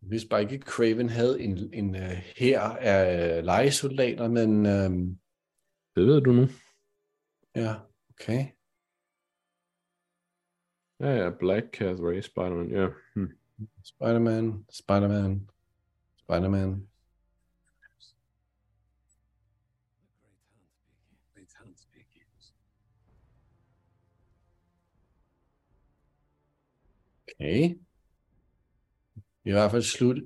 [0.00, 2.00] Hvis bare ikke Craven havde en, en uh,
[2.36, 5.18] her af legesoldater, men um,
[5.96, 6.46] Det ved du nu.
[7.54, 7.74] ja,
[8.10, 8.55] okay.
[11.00, 12.88] Ja, ja, Black Cat Ray Spider-Man, ja.
[13.14, 13.30] Hmm.
[13.84, 15.48] Spider-Man, Spider-Man,
[16.16, 16.88] Spider-Man.
[27.38, 27.64] Great.
[27.70, 27.76] Okay.
[29.44, 30.16] I hvert fald slut.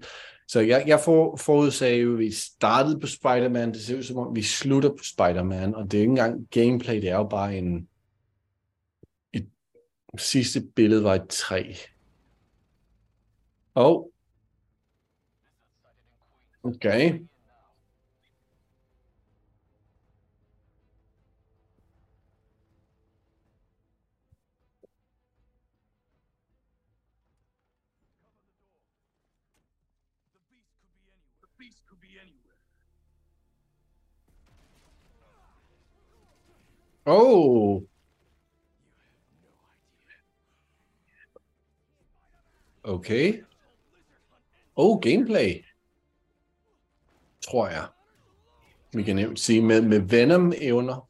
[0.49, 3.73] Så jeg, jeg for, forudsagde jo, at vi startede på Spider-Man.
[3.73, 5.75] Det ser ud som om, vi slutter på Spider-Man.
[5.75, 7.89] Og det er ikke engang gameplay, det er jo bare en...
[10.19, 11.75] Sidste billede var et træ.
[13.75, 14.13] Og...
[16.63, 17.21] Okay.
[37.07, 37.90] Oh.
[42.91, 43.43] Okay.
[44.77, 45.65] Oh, gameplay.
[47.41, 47.87] Tror jeg.
[48.93, 51.07] Vi kan nemt sige med, med Venom-evner.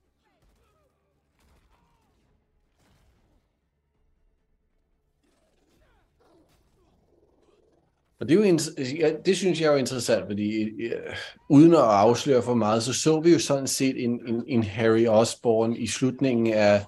[8.21, 8.59] Og det, er jo,
[8.99, 11.17] ja, det synes jeg er jo interessant, fordi øh,
[11.49, 15.07] uden at afsløre for meget, så så vi jo sådan set en, en, en Harry
[15.07, 16.85] Osborn i slutningen af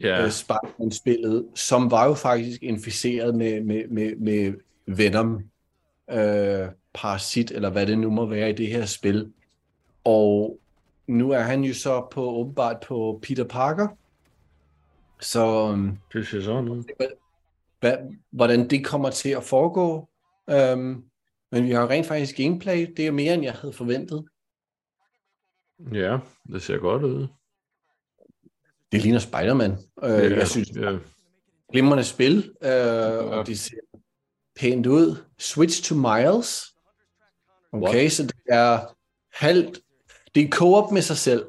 [0.00, 0.30] Ja, ja.
[0.30, 4.54] Spider-Man-spillet, som var jo faktisk inficeret med, med, med, med
[4.86, 5.42] Venom,
[6.10, 9.32] øh, parasit, eller hvad det nu må være i det her spil.
[10.04, 10.58] Og
[11.06, 13.88] nu er han jo så på åbenbart på Peter Parker.
[15.20, 16.84] Så øhm, det ser sådan ud.
[17.80, 17.96] hvad,
[18.30, 20.08] hvordan det kommer til at foregå.
[20.50, 21.04] Øhm,
[21.52, 22.92] men vi har rent faktisk gameplay.
[22.96, 24.24] Det er mere, end jeg havde forventet.
[25.92, 26.18] Ja,
[26.52, 27.26] det ser godt ud.
[28.94, 29.70] Det ligner Spider-Man.
[30.02, 30.96] Øh, ja, jeg synes, ja.
[31.72, 33.76] glimrende spil, øh, og det ser
[34.56, 35.16] pænt ud.
[35.38, 36.64] Switch to Miles.
[37.72, 38.12] Okay, What?
[38.12, 38.96] så det er
[39.32, 39.80] halvt.
[40.34, 41.46] Det er co-op med sig selv.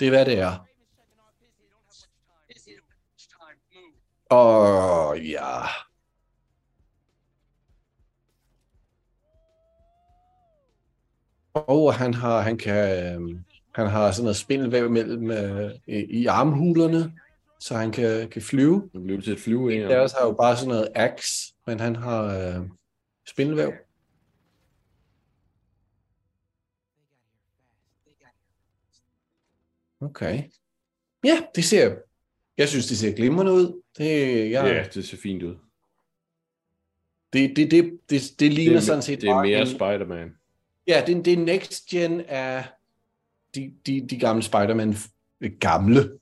[0.00, 0.66] Det er, hvad det er.
[4.30, 5.60] Og ja.
[11.54, 13.44] Og han har, han kan, øhm,
[13.78, 17.12] han har sådan noget spindelvæv mellem øh, i, armhulerne,
[17.60, 18.90] så han kan, kan flyve.
[18.92, 19.88] Det blev til et flyve her.
[19.88, 22.66] Deres har jo bare sådan noget axe, men han har øh,
[23.28, 23.72] spindelvæv.
[30.00, 30.42] Okay.
[31.24, 31.96] Ja, det ser,
[32.58, 33.82] jeg synes, det ser glimrende ud.
[33.98, 34.04] Det,
[34.50, 35.56] ja, Ja, det ser fint ud.
[37.32, 40.30] det, det, det, det, det ligner Det sådan set det er mere en, Spider-Man.
[40.86, 42.64] Ja, det, det er next gen af
[43.58, 44.94] de, de, de gamle Spider-Man,
[45.60, 46.18] gamle,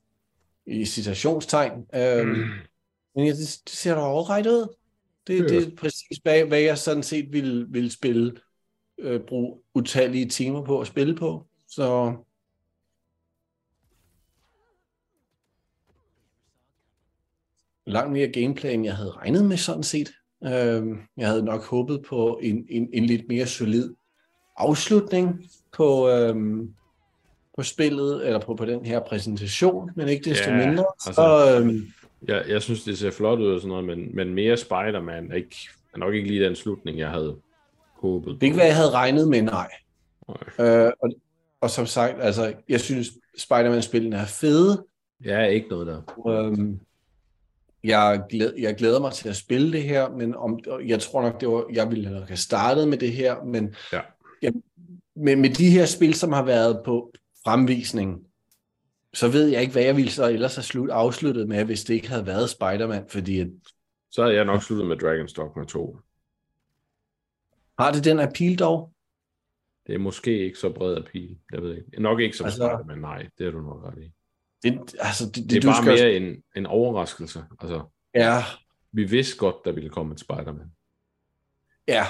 [0.67, 1.73] i citationstegn.
[1.95, 2.35] Øhm, Mm.
[3.15, 4.75] men ja, det, det ser da alright ud.
[5.27, 5.45] Det, Ja.
[5.49, 8.41] det er præcis, hvad, hvad jeg sådan set ville, ville spille,
[8.99, 11.47] øh, bruge utallige timer på at spille på.
[11.69, 12.17] Så
[17.87, 20.11] langt mere gameplay, end jeg havde regnet med sådan set.
[20.45, 23.95] Øhm, jeg havde nok håbet på en, en, en lidt mere solid
[24.57, 26.75] afslutning på, øhm,
[27.57, 30.85] på spillet, eller på, på den her præsentation, men ikke desto Ja, mindre.
[31.07, 31.87] altså- Så, øhm,
[32.28, 35.35] Jeg, jeg synes, det ser flot ud og sådan noget, men, men mere Spider-Man er,
[35.35, 35.57] ikke,
[35.95, 37.37] er nok ikke lige den slutning, jeg havde
[37.95, 38.35] håbet.
[38.35, 39.69] det er ikke, hvad jeg havde regnet med, nej.
[40.59, 40.66] Nej.
[40.69, 41.11] Øh, og,
[41.61, 43.09] og som sagt, altså, jeg synes,
[43.39, 44.85] Spider-Man-spillene er fede.
[45.24, 46.28] Ja, ikke noget der.
[46.28, 46.81] Øhm,
[47.85, 51.41] jeg, glæder, jeg glæder mig til at spille det her, men om, jeg tror nok,
[51.41, 54.01] det var, jeg ville nok have startet med det her, men Ja.
[54.43, 54.53] jeg,
[55.16, 57.12] med, med de her spil, som har været på
[57.47, 58.27] fremvisning,
[59.14, 61.94] så ved jeg ikke, hvad jeg ville så ellers have slut, afsluttet med, hvis det
[61.94, 63.48] ikke havde været Spider-Man, fordi at,
[64.10, 65.98] Så havde jeg nok sluttet med Dragon's Dogma 2.
[67.78, 68.93] har det den appeal dog?
[69.86, 71.36] Det er måske ikke så bred appeal.
[71.52, 72.02] Jeg ved ikke.
[72.02, 73.28] Nok ikke som Altså- Spider-Man, nej.
[73.39, 74.12] Det er du nok ret i.
[74.62, 77.44] Det, altså, det, det, Det er du bare skal, mere en, en overraskelse.
[77.60, 77.82] Altså,
[78.14, 78.43] Ja,
[78.93, 80.70] vi vidste godt, der ville komme et Spider-Man.
[81.89, 82.05] Ja,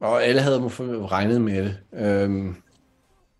[0.00, 1.80] og alle havde måske regnet med det.
[1.94, 2.56] Øhm,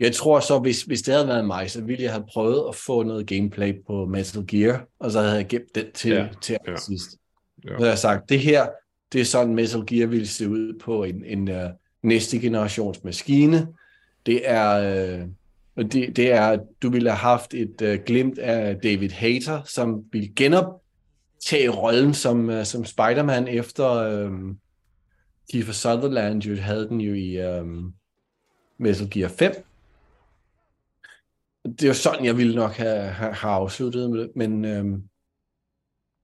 [0.01, 2.75] jeg tror så, hvis, hvis det havde været mig, så ville jeg have prøvet at
[2.75, 6.57] få noget gameplay på Metal Gear, og så havde jeg gemt den til, Ja, til
[6.69, 6.77] ja.
[6.77, 7.11] sidst.
[7.65, 7.69] Ja.
[7.69, 8.67] Så havde jeg sagt, det her,
[9.13, 11.71] det er sådan Metal Gear ville se ud på en, en uh,
[12.03, 13.69] næste generations maskine.
[14.27, 15.21] Det er,
[15.77, 20.05] uh, det, det er, du ville have haft et uh, glimt af David Hayter, som
[20.13, 24.25] ville genoptage rollen som, uh, som Spider-Man efter...
[24.27, 24.55] Uh,
[25.53, 27.95] Kiefer Sutherland jo havde den jo i um,
[28.79, 29.53] Metal Gear 5.
[31.65, 35.09] Det er jo sådan, jeg ville nok have, have, have afsluttet med det, men, øhm,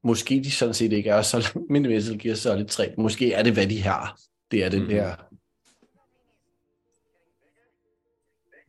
[0.03, 2.95] måske de sådan set ikke er så langt med Metal Gear Solid 3.
[2.99, 4.19] Måske er det, hvad de har.
[4.51, 4.91] Det er den Mhm.
[4.91, 5.17] der...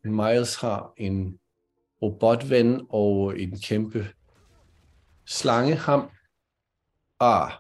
[0.03, 1.39] Miles har en
[2.01, 4.07] robotven og en kæmpe
[5.25, 6.09] slangeham.
[7.19, 7.51] Ah,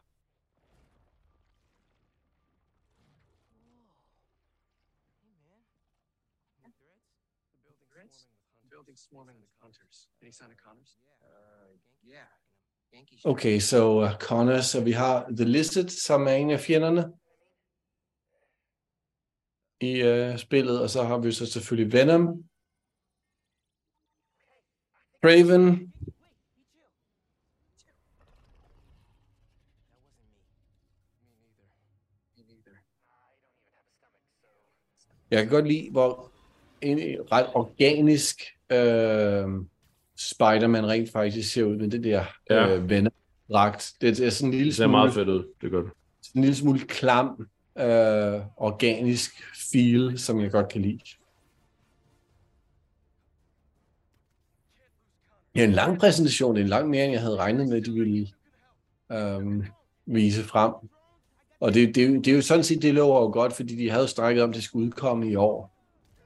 [13.23, 17.13] okay, så uh, Connor, så vi har The Listed, som er en af fjenderne.
[19.81, 22.43] I uh, spillet, og så har vi så selvfølgelig Venom,
[25.23, 25.93] Raven,
[35.31, 36.31] Jeg kan godt lide, hvor
[36.81, 36.99] en
[37.31, 38.41] ret organisk
[38.71, 39.47] øh,
[40.17, 42.75] Spider-Man rent faktisk ser ud med det der Ja.
[42.75, 43.93] øh, vennedragt.
[44.01, 45.45] Det er sådan en lille Det ser smule, meget fedt ud.
[45.61, 45.91] Det gør det.
[46.35, 49.31] en lille smule klam, øh, organisk
[49.71, 50.99] feel, som jeg godt kan lide.
[55.55, 56.55] Ja, en lang præsentation.
[56.55, 58.27] Det er langt mere, end jeg havde regnet med, de ville
[59.11, 59.63] øhm,
[60.05, 60.71] vise frem.
[61.59, 63.89] Og det, det, er det er jo sådan set, det lover jo godt, fordi de
[63.89, 65.73] havde jo strækket om, at det skulle udkomme i år.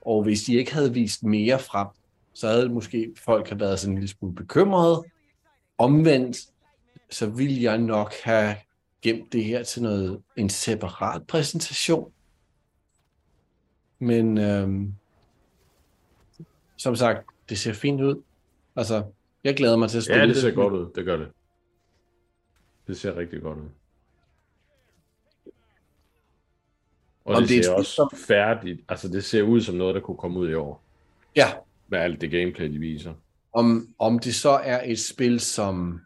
[0.05, 1.87] Og hvis de ikke havde vist mere frem,
[2.33, 5.03] så havde måske folk have været sådan en lille smule bekymrede.
[5.77, 6.37] Omvendt,
[7.09, 8.55] så ville jeg nok have
[9.01, 12.11] gemt det her til noget, en separat præsentation.
[13.99, 14.93] Men øhm,
[16.77, 18.21] som sagt, det ser fint ud.
[18.75, 19.03] Altså,
[19.43, 20.89] jeg glæder mig til at spille Ja, det ser godt ud.
[20.95, 21.27] Det gør det.
[22.87, 23.69] Det ser rigtig godt ud.
[27.25, 28.81] Og Om det, det er et ser spil, også som- færdigt.
[28.89, 30.81] Altså, det ser ud som noget, der kunne komme ud i år.
[31.35, 31.47] Ja,
[31.91, 33.13] Med alt det gameplay, de viser.
[33.53, 35.99] om, om det så er et spil som,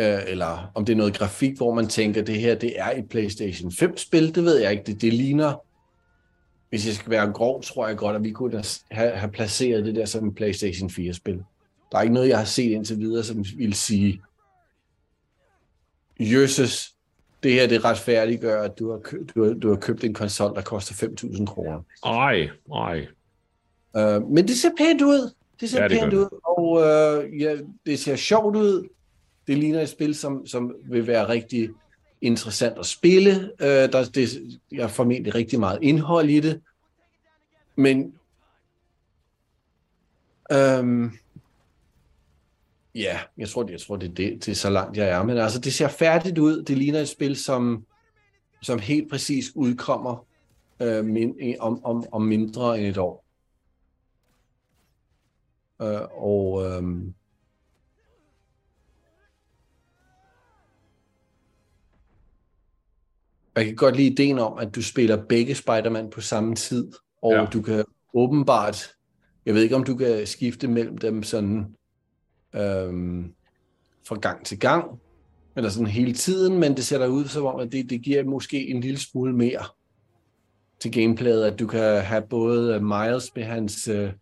[0.00, 3.08] øh, eller om det er noget grafik, hvor man tænker, det her det er et
[3.08, 4.84] PlayStation 5-spil, det ved jeg ikke.
[4.86, 5.54] Det, det ligner,
[6.68, 9.94] hvis jeg skal være grov, tror jeg godt, at vi kunne have, have placeret det
[9.94, 11.42] der som en PlayStation 4-spil.
[11.92, 14.22] Der er ikke noget, jeg har set indtil videre, som vil sige,
[16.20, 16.94] Jøsses,
[17.42, 20.54] det her det retfærdiggør, at du har, kø- du har, du har købt en konsol,
[20.54, 21.82] der koster 5.000 kroner.
[22.04, 23.06] Ej, ej.
[23.94, 25.34] Uh, men det ser pænt ud.
[25.60, 27.56] Det ser Ja, det pænt ud, og uh, ja,
[27.86, 28.88] det ser sjovt ud.
[29.46, 31.70] Det ligner et spil, som, som vil være rigtig
[32.20, 33.50] interessant at spille.
[33.60, 34.28] Uh, der det,
[34.72, 36.60] jeg er formentlig rigtig meget indhold i det.
[37.76, 38.14] Men
[40.54, 41.12] um,
[42.94, 45.22] ja, jeg tror, det, jeg tror det, er det, det er så langt, jeg er.
[45.22, 46.62] Men altså, det ser færdigt ud.
[46.62, 47.86] Det ligner et spil, som,
[48.62, 50.26] som helt præcis udkommer
[50.84, 53.24] uh, min, om, om, om mindre end et år.
[55.82, 57.14] Øh, og øhm,
[63.56, 66.92] jeg kan godt lide ideen om, at du spiller begge Spider-Man på samme tid,
[67.22, 67.44] og Ja.
[67.52, 67.84] du kan
[68.14, 68.94] åbenbart,
[69.46, 71.76] jeg ved ikke om du kan skifte mellem dem sådan
[72.54, 73.34] øhm,
[74.08, 75.00] fra gang til gang,
[75.56, 78.24] eller sådan hele tiden, men det ser der ud som om, at det, det giver
[78.24, 79.64] måske en lille smule mere
[80.80, 84.12] til gameplayet, at du kan have både øh, Miles med hans øh,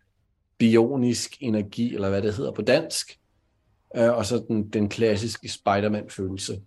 [0.59, 3.19] bionisk energi, eller hvad det hedder på dansk,
[3.95, 6.61] øh, og så den, den klassiske Spider-Man-følelse.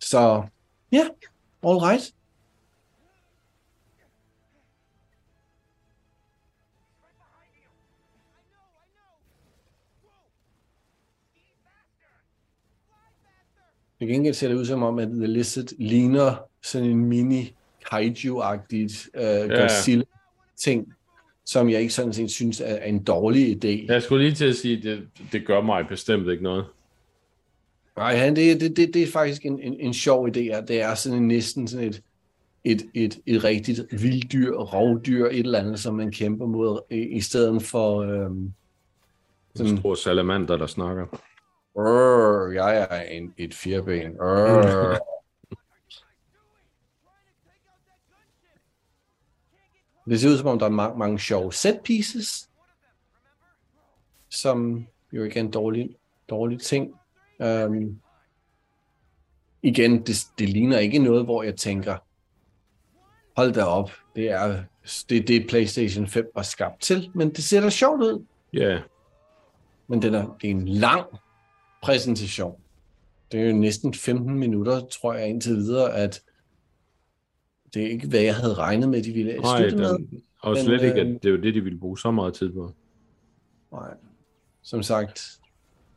[0.00, 0.42] Så
[0.92, 1.08] ja,
[1.62, 2.14] all right.
[13.98, 17.54] Til gengæld ser det ud som om, at The Lizard ligner sådan en mini
[17.92, 20.94] kaiju-agtigt øh, Godzilla-ting,
[21.46, 23.86] som jeg ikke sådan set synes er, en dårlig idé.
[23.92, 26.64] Jeg skulle lige til at sige, at det, det gør mig bestemt ikke noget.
[27.96, 30.40] Nej, han, det, det, det, det er faktisk en, en, en sjov idé.
[30.40, 32.02] at Det er sådan en, næsten sådan et,
[32.64, 37.20] et, et, et rigtigt vilddyr, rovdyr, et eller andet, som man kæmper mod, i, i
[37.20, 38.54] stedet for øhm, En
[39.54, 41.06] sådan, stor salamander, der snakker.
[41.76, 44.12] "Rrr, jeg er en, et fireben.
[44.20, 44.98] Rrr."
[50.08, 52.50] Det ser ud som om, der er mange, mange sjove set pieces,
[54.30, 55.96] som jo ikke er en dårlig,
[56.28, 56.94] dårlig ting.
[57.44, 58.00] Um,
[59.62, 61.96] igen, det, det ligner ikke noget, hvor jeg tænker,
[63.36, 64.62] hold da op, det er
[65.08, 68.26] det, det PlayStation 5 var skabt til, men det ser da sjovt ud.
[68.52, 68.80] Ja,
[69.86, 71.06] Men den er, det er en lang
[71.82, 72.60] præsentation.
[73.32, 76.22] Det er jo næsten 15 minutter, tror jeg, indtil videre, at
[77.74, 79.98] det er ikke, hvad jeg havde regnet med, de ville nej, slutte med.
[79.98, 82.34] den, og Men, slet ikke, at det er jo det, de ville bruge så meget
[82.34, 82.72] tid på.
[83.72, 83.96] Nej.
[84.62, 85.40] Som sagt,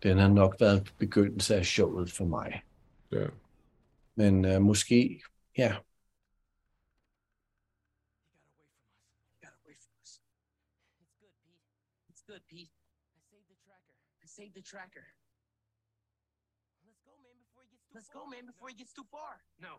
[0.03, 2.61] den har nok været begyndelse af showet for mig.
[3.11, 3.27] Ja.
[4.15, 5.21] Men øh, måske,
[5.57, 5.75] ja,
[9.41, 10.19] Got away from us.
[10.99, 11.51] It's good, Pete.
[12.09, 12.69] It's good, Pete.
[13.17, 13.95] I saved the tracker.
[14.23, 15.05] I saved the tracker.
[16.85, 17.95] Let's go, man, before he gets too far.
[17.97, 19.33] Let's go, man, before he gets too far.
[19.59, 19.73] No.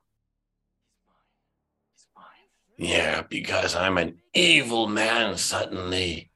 [0.92, 1.32] He's mine.
[1.92, 2.05] He's mine.
[2.78, 6.30] Yeah, because I'm an evil man suddenly.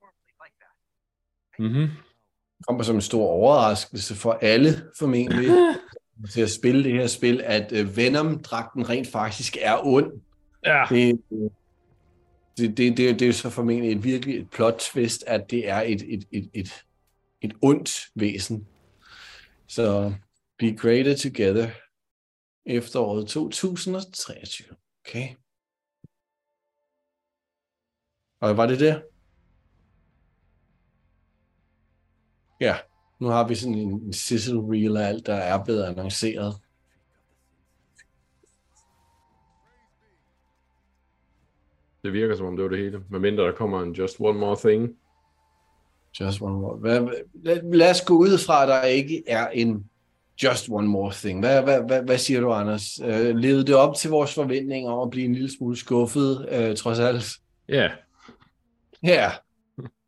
[0.00, 1.62] Normally like that.
[1.62, 2.02] Mm-hmm.
[2.68, 5.48] kommer som en stor overraskelse for alle formentlig
[6.32, 10.12] til at spille det her spil, at øh, Venom-dragten rent faktisk er ond.
[10.66, 10.84] Ja.
[10.88, 11.20] Det,
[12.58, 15.68] det, det, det, det er jo så formentlig et virkelig et plot twist, at det
[15.68, 16.84] er et, et, et, et,
[17.40, 18.66] et ondt væsen.
[19.74, 20.14] Så
[20.58, 21.70] Be Greater Together
[22.66, 24.76] efteråret 2023.
[25.04, 25.28] Okay.
[28.40, 29.02] Og var det det?
[32.60, 32.76] Ja,
[33.20, 36.54] nu har vi sådan en, en sizzle reel af alt, der er blevet annonceret.
[42.02, 43.04] Det virker som om det var det hele.
[43.10, 45.01] Medmindre der kommer en Just One More Thing.
[46.20, 46.76] Just one more.
[46.76, 47.00] Hvad,
[47.42, 49.84] lad, lad os gå ud fra, at der ikke er en
[50.42, 51.40] just one more thing.
[51.40, 53.00] Hvad, hvad, hvad, hvad siger du, Anders?
[53.04, 56.76] Øh, levede det op til vores forventninger om at blive en lille smule skuffet, øh,
[56.76, 57.24] trods alt?
[57.68, 57.90] Ja.
[59.02, 59.30] Ja.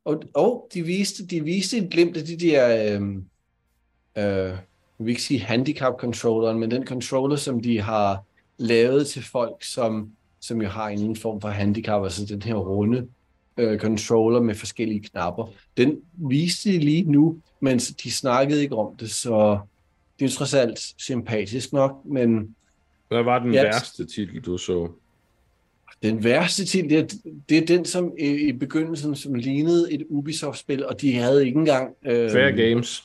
[0.05, 3.02] Og, og de, viste, de viste et glimt af de der, øh,
[4.18, 4.59] øh,
[4.98, 8.24] jeg vil ikke sige handicap-controlleren, men den controller, som de har
[8.59, 10.10] lavet til folk, som,
[10.40, 13.09] som jo har en anden form for handicap, altså den her runde
[13.56, 15.51] øh, controller med forskellige knapper.
[15.76, 19.59] Den viste de lige nu, men de snakkede ikke om det, så
[20.18, 22.55] det er trods alt sympatisk nok, men
[23.09, 23.62] Hvad var den Ja.
[23.62, 24.89] værste titel, du så?
[26.02, 27.06] den værste til, det er,
[27.48, 31.59] det er den, som i, i begyndelsen som lignede et Ubisoft-spil, og de havde ikke
[31.59, 31.94] engang...
[32.06, 33.05] Øh, Fair Games.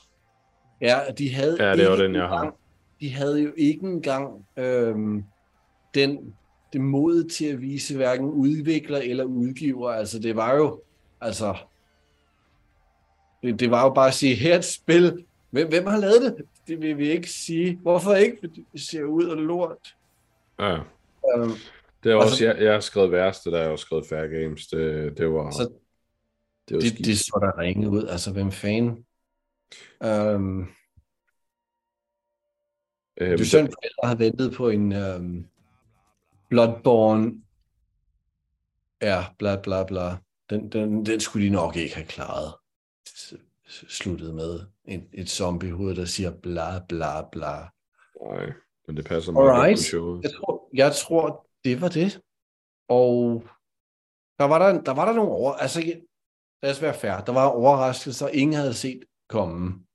[0.81, 2.55] Ja, de havde Ja, det var den, jeg engang, har.
[3.01, 5.23] De havde jo ikke engang øhm,
[5.95, 6.33] den,
[6.73, 9.89] det mod til at vise hverken udvikler eller udgiver.
[9.91, 10.81] Altså, det var jo,
[11.21, 11.57] altså,
[13.43, 15.25] det, det var jo bare at sige, her er et spil.
[15.49, 16.45] Hvem, hvem har lavet det?
[16.67, 17.77] Det vil vi ikke sige.
[17.81, 18.37] Hvorfor ikke?
[18.73, 19.95] Det ser ud af lort.
[20.59, 20.75] Ja.
[21.37, 21.51] Øhm,
[22.03, 24.05] Det er Og også, så- jeg, jeg har skrevet værste, der har jeg også skrevet
[24.09, 24.67] Fair Games.
[24.67, 25.63] Det, det var, så
[26.69, 27.05] det var det, skidt.
[27.05, 28.07] det så der ringe ud.
[28.07, 29.05] Altså, hvem fanden?
[30.03, 30.67] Øhm,
[33.21, 35.45] Øhm, er sådan, at har ventet på en øhm,
[36.49, 37.41] Bloodborne.
[39.01, 40.17] Ja, bla bla bla.
[40.49, 42.53] Den, den, den skulle de nok ikke have klaret.
[43.67, 47.69] Sluttet med et, et zombiehoved, der siger bla bla bla.
[48.23, 48.53] Nej,
[48.87, 49.77] men det passer meget Alright.
[49.77, 50.23] på showet.
[50.23, 52.21] Jeg tror, jeg tror, det var det.
[52.87, 53.43] Og
[54.39, 55.53] der var der, der, var der nogle over...
[55.53, 55.79] Altså,
[56.63, 57.23] lad os være fair.
[57.25, 58.99] Der var overraskelser, ingen havde set
[59.29, 59.85] komme.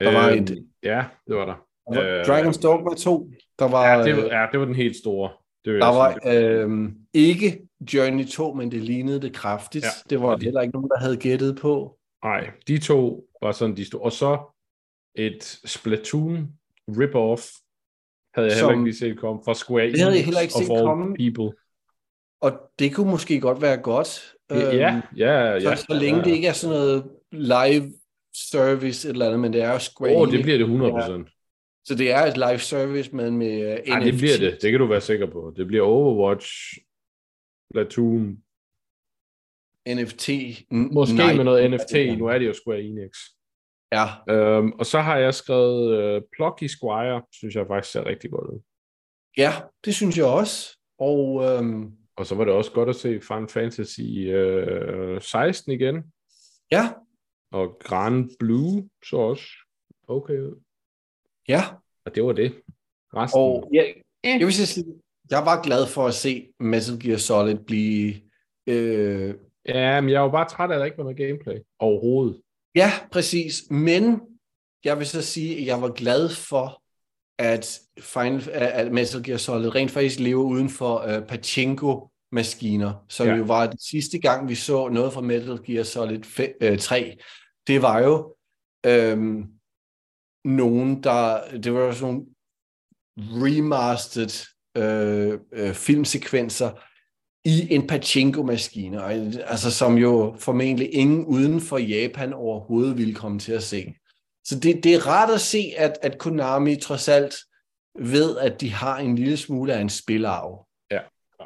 [0.00, 1.67] Der var Øhm, et- Ja, det var der.
[1.94, 3.30] Var Øh, Dragon's Dogma 2.
[3.58, 5.30] Der var, Ja, det, var, ja, det var den helt store.
[5.64, 7.60] Det vil Der var øh, ikke
[7.94, 9.84] Journey 2, men det lignede det kraftigt.
[9.84, 9.88] Ja.
[9.88, 10.10] Ja.
[10.10, 11.98] Det var heller ikke nogen, der havde gættet på.
[12.24, 14.02] Nej, de to var sådan de store.
[14.02, 14.54] Og så
[15.14, 16.48] et Splatoon
[16.90, 17.64] rip-off
[18.34, 20.54] havde jeg Som- heller ikke set komme fra Square Det havde jeg Enix heller ikke
[20.54, 21.16] of set komme.
[21.16, 21.56] People.
[22.40, 24.34] Og det kunne måske godt være godt.
[24.50, 25.60] Ja, ja, ja.
[25.60, 27.92] så, så længe det ikke er sådan noget live
[28.50, 30.36] service et eller andet, men det er jo Square Åh, oh, Enix.
[30.36, 31.34] det bliver det 100%.
[31.88, 34.62] Så det er et live service, men med uh, Ja, det bliver det.
[34.62, 35.52] Det kan du være sikker på.
[35.56, 36.48] Det bliver Overwatch,
[37.72, 38.24] Splatoon,
[39.88, 40.28] NFT.
[40.70, 41.34] måske Nej.
[41.36, 42.18] med noget NFT.
[42.18, 43.12] Nu er det jo Square Enix.
[43.92, 48.30] Ja, Øhm, og så har jeg skrevet uh, Plucky Squire, synes jeg faktisk ser rigtig
[48.30, 48.60] godt ud.
[49.36, 49.52] ja,
[49.84, 50.78] det synes jeg også.
[50.98, 56.12] Og øhm, Og så var det også godt at se Final Fantasy øh, 16 igen.
[56.70, 56.92] ja,
[57.52, 59.44] Og Grand Blue så også
[60.08, 60.62] okay ud.
[61.48, 61.62] ja.
[62.04, 62.54] Og det var det.
[63.14, 63.40] Resten.
[63.40, 63.94] Og jeg,
[64.24, 64.84] jeg vil sige,
[65.30, 68.14] jeg var glad for at se Metal Gear Solid blive
[68.66, 69.34] øh,
[69.68, 72.40] Ja, men jeg var bare træt af, at der ikke var noget gameplay overhovedet.
[72.74, 73.70] Ja, præcis.
[73.70, 74.20] Men
[74.84, 76.82] jeg vil så sige, at jeg var glad for,
[77.38, 83.34] at, Final, at Metal Gear Solid rent faktisk lever uden for uh, pachinko-maskiner, som Ja.
[83.34, 87.16] jo var det sidste gang, vi så noget fra Metal Gear Solid 5, øh, 3.
[87.66, 88.36] Det var jo
[88.86, 89.46] øhm,
[90.56, 91.40] nogen, der...
[91.62, 92.26] Det var sådan nogle
[93.18, 94.46] remastered
[94.76, 96.70] øh, øh, filmsekvenser,
[97.44, 99.04] i en pachinko-maskine,
[99.44, 103.94] altså som jo formentlig ingen uden for Japan overhovedet ville komme til at se.
[104.44, 107.34] Så det, det er rart at se, at, at Konami trods alt
[107.98, 110.66] ved, at de har en lille smule af en spilarv.
[110.90, 110.98] Ja.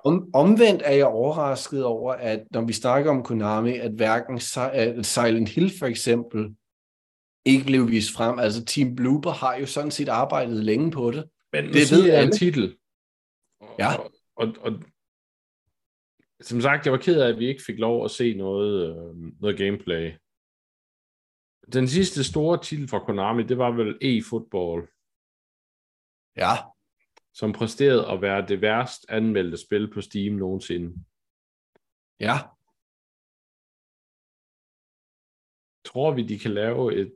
[0.04, 5.02] Om, omvendt er jeg overrasket over, at når vi snakker om Konami, at hverken Si-
[5.02, 6.54] Silent Hill for eksempel
[7.44, 8.38] ikke blev vist frem.
[8.38, 11.30] Altså Team Blooper har jo sådan set arbejdet længe på det.
[11.52, 12.78] Men Det ved jeg en titel.
[13.78, 13.96] Ja.
[13.96, 14.72] Og, og, og,
[16.40, 19.16] som sagt, jeg var ked af, at vi ikke fik lov at se noget, øh,
[19.40, 20.12] noget gameplay.
[21.72, 24.98] Den sidste store titel fra Konami, det var vel e-football,
[26.36, 26.52] Ja,
[27.34, 31.04] som præsterede at være det værst anmeldte spil på Steam nogensinde.
[32.20, 32.34] ja.
[35.84, 37.14] Tror vi, de kan lave et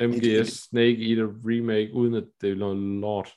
[0.00, 3.32] MGS Snake Eater remake, uden at det er noget lort?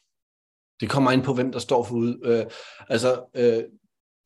[0.82, 2.20] Det kommer ind på, hvem der står for ud.
[2.24, 2.52] Øh,
[2.90, 3.64] altså, øh,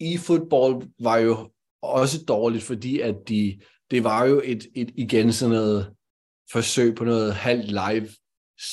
[0.04, 1.52] e-football var jo
[1.82, 5.96] også dårligt, fordi at de, det var jo et, et igen sådan noget
[6.52, 8.10] forsøg på noget halvt live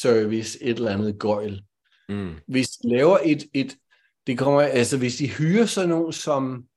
[0.00, 1.62] service, et eller andet gøjl.
[2.08, 2.34] Mm.
[2.46, 3.76] Hvis de laver et, et
[4.26, 6.68] det kommer, altså hvis de hyrer sådan nogen som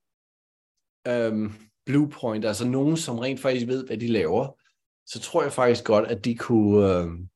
[1.07, 1.53] øhm,
[1.85, 4.57] Bluepoint, altså nogen, som rent faktisk ved, hvad de laver,
[5.05, 7.27] så tror jeg faktisk godt, at de kunne, øhm,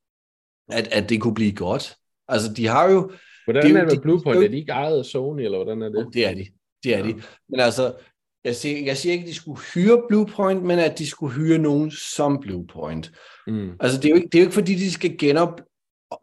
[0.71, 1.95] at, at det kunne blive godt.
[2.27, 3.11] Altså, de har jo,
[3.45, 4.39] Hvordan Det er det med de- Bluepoint?
[4.39, 6.07] de- Er de ikke ejet af Sony, eller hvordan er det?
[6.13, 6.45] det er de,
[6.83, 7.03] det er Ja.
[7.07, 7.13] de.
[7.49, 7.95] Men altså,
[8.43, 11.57] jeg siger, jeg siger ikke, at de skulle hyre Bluepoint, men at de skulle hyre
[11.57, 13.11] nogen som Bluepoint.
[13.47, 13.71] Mm.
[13.79, 15.61] Altså, det er jo ikke, det er jo ikke fordi, de skal genop,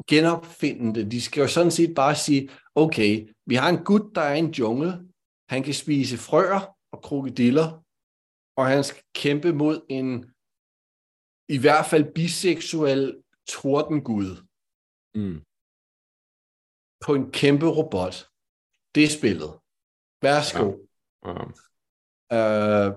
[0.08, 1.12] genopfinde det.
[1.12, 4.38] De skal jo sådan set bare sige, okay, vi har en gut, der er i
[4.38, 4.92] en jungle.
[5.48, 7.81] Han kan spise frøer og krokodiller,
[8.56, 10.30] og han skal kæmpe mod en
[11.48, 14.36] i hvert fald biseksuel tordengud
[15.14, 15.40] Mm.
[17.04, 18.28] på en kæmpe robot.
[18.94, 19.50] Det er spillet.
[20.22, 20.66] Værsgo.
[21.26, 21.42] Ja.
[22.36, 22.92] Øh,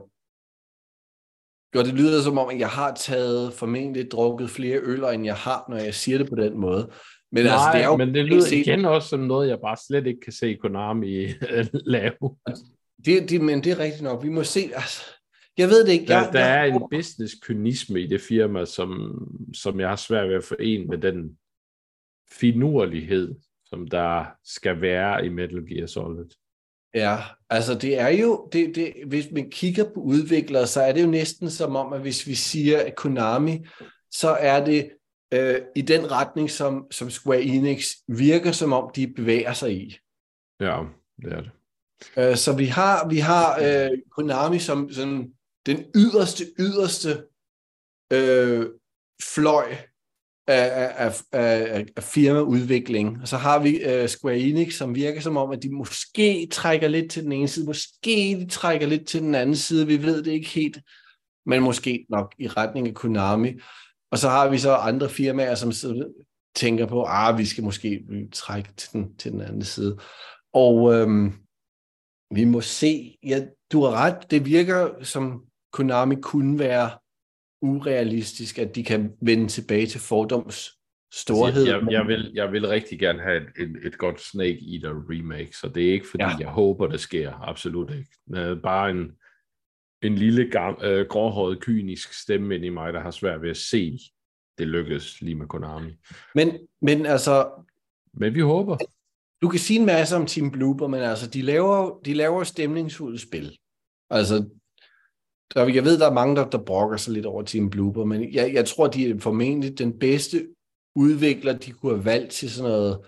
[1.76, 5.36] og det lyder som om, at jeg har taget formentlig drukket flere øller, end jeg
[5.36, 6.92] har, når jeg siger det på den måde.
[7.32, 9.60] Men Nej, altså, det er jo men det lyder set- igen også som noget, jeg
[9.62, 11.26] bare slet ikke kan se Konami
[11.96, 12.38] lave.
[13.06, 14.24] Det, det, men det er rigtigt nok.
[14.24, 14.60] Vi må se.
[14.74, 15.02] Altså,
[15.58, 16.06] jeg ved det ikke.
[16.06, 19.20] Der, Jeg, der jeg, er en business-kynisme i det firma, som,
[19.54, 21.38] som jeg har svært ved at forene med den
[22.32, 26.30] finurlighed, som der skal være i Metal Gear Solid.
[26.94, 27.18] Ja,
[27.50, 31.08] altså det er jo, det, det, hvis man kigger på udviklere, så er det jo
[31.08, 33.66] næsten som om, at hvis vi siger at Konami,
[34.12, 34.90] så er det
[35.34, 39.98] øh, i den retning, som, som Square Enix virker som om, de bevæger sig i.
[40.60, 40.82] Ja,
[41.22, 41.52] det er det.
[42.18, 45.32] Øh, så vi har, vi har øh, Konami som sådan
[45.66, 47.24] den yderste, yderste
[48.14, 48.68] øh,
[49.24, 49.76] fløj
[50.48, 53.22] af, af, af, af, af firmaudvikling.
[53.22, 56.88] Og så har vi øh, Square Enix, som virker som om, at de måske trækker
[56.88, 60.24] lidt til den ene side, måske de trækker lidt til den anden side, vi ved
[60.24, 60.80] det ikke helt,
[61.46, 63.54] men måske nok i retning af Konami.
[64.12, 65.72] Og så har vi så andre firmaer, som
[66.56, 69.98] tænker på, ah, vi skal måske trække til den, til den anden side.
[70.54, 71.34] Og øhm,
[72.32, 73.18] vi må se.
[73.24, 74.32] Ja, du har ret.
[74.32, 75.44] Det virker som
[75.76, 76.90] Konami kunne være
[77.62, 80.70] urealistisk, at de kan vende tilbage til fordoms
[81.14, 81.64] storhed.
[81.66, 85.58] Jeg, jeg, vil, jeg vil rigtig gerne have et, et, et godt Snake Eater remake,
[85.58, 86.38] så det er ikke fordi, Ja.
[86.40, 87.34] jeg håber, det sker.
[87.50, 88.10] Absolut ikke.
[88.36, 89.12] Er bare en,
[90.02, 93.58] en lille gam, øh, gråhåret, kynisk stemme ind i mig, der har svært ved at
[93.58, 94.00] se,
[94.58, 95.92] det lykkes lige med Konami.
[96.36, 97.50] men, men altså,
[98.14, 98.78] Men vi håber.
[99.42, 103.20] du kan sige en masse om Team Blooper, men altså, de laver, de laver stemningsfulde
[103.20, 103.58] spil.
[104.10, 104.50] Altså,
[105.56, 108.34] der, jeg ved, der er mange, der, der brokker sig lidt over Team Blooper, men
[108.34, 110.48] jeg, jeg tror, de er formentlig den bedste
[110.96, 113.00] udvikler, de kunne have valgt til sådan noget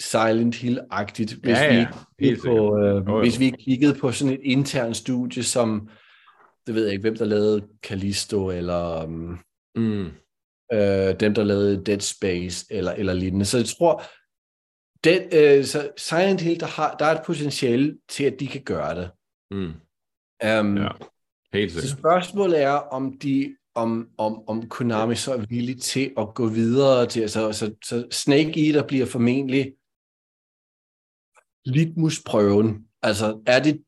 [0.00, 3.20] Silent Hill-agtigt, hvis, Ja, vi ja, ikke kiggede på, øh, Jo, jo.
[3.20, 5.88] hvis vi kiggede på sådan et internt studie, som,
[6.66, 9.38] det ved jeg ikke, hvem der lavede Callisto, eller um,
[9.76, 10.06] Mm.
[10.72, 13.44] øh, dem, der lavede Dead Space, eller, eller lignende.
[13.44, 14.02] Så jeg tror,
[15.04, 18.62] den, øh, så Silent Hill, der, har, der er et potentiale til, at de kan
[18.64, 19.10] gøre det.
[19.50, 19.72] Mm.
[20.60, 20.88] Um, Ja.
[21.52, 21.98] Helt så sikkert.
[21.98, 27.06] spørgsmålet er, om de om, om, om Konami så er villig til at gå videre
[27.06, 29.74] til, så, så, så Snake Eater bliver formentlig
[31.64, 32.86] litmusprøven.
[33.02, 33.82] Altså, er det,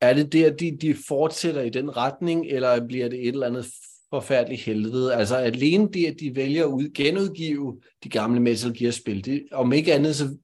[0.00, 3.66] er det der, de, de fortsætter i den retning, eller bliver det et eller andet
[4.10, 5.14] forfærdeligt helvede?
[5.14, 9.72] Altså, alene det, at de vælger at ud, genudgive de gamle Metal Gear-spil, det, om
[9.72, 10.36] ikke andet, så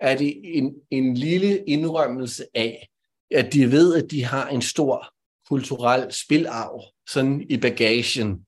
[0.00, 2.88] er det en, en lille indrømmelse af,
[3.30, 5.14] at de ved, at de har en stor
[5.50, 8.40] kulturel spilarv sådan i bagagen.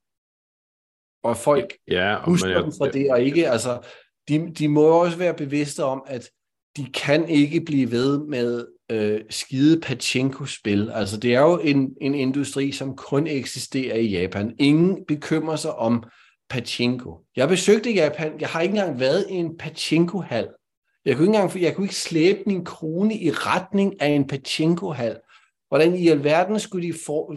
[1.22, 3.80] Og folk Ja, og, husker men jeg, dem fra det, og ikke, altså,
[4.28, 6.30] de, de må også være bevidste om, at
[6.76, 10.90] de kan ikke blive ved med øh, skide pachinko-spil.
[10.94, 14.54] Altså, det er jo en, en industri, som kun eksisterer i Japan.
[14.58, 16.04] Ingen bekymrer sig om
[16.50, 17.18] pachinko.
[17.36, 20.48] Jeg besøgte Japan, jeg har ikke engang været i en pachinko-hal.
[21.04, 25.16] Jeg kunne ikke engang, jeg kunne ikke slæbe min krone i retning af en pachinko-hal.
[25.72, 27.36] Hvordan i alverden skulle de for,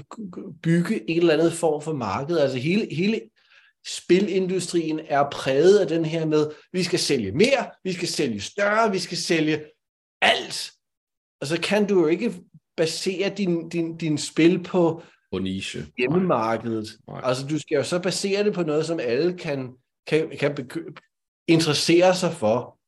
[0.64, 2.38] bygge et eller andet form for marked?
[2.38, 3.22] Altså hele, hele
[3.88, 8.92] spilindustrien er præget af den her med, vi skal sælge mere, vi skal sælge større,
[8.92, 9.66] vi skal sælge
[10.22, 10.72] alt.
[11.42, 12.34] Og så kan du jo ikke
[12.78, 15.02] basere din, din, din spil på
[15.32, 15.86] På niche.
[15.98, 16.88] hjemmemarkedet.
[17.08, 17.22] Nej.
[17.24, 19.74] Altså du skal jo så basere det på noget, som alle kan,
[20.08, 20.94] kan, kan beky-
[21.48, 22.80] interessere sig for.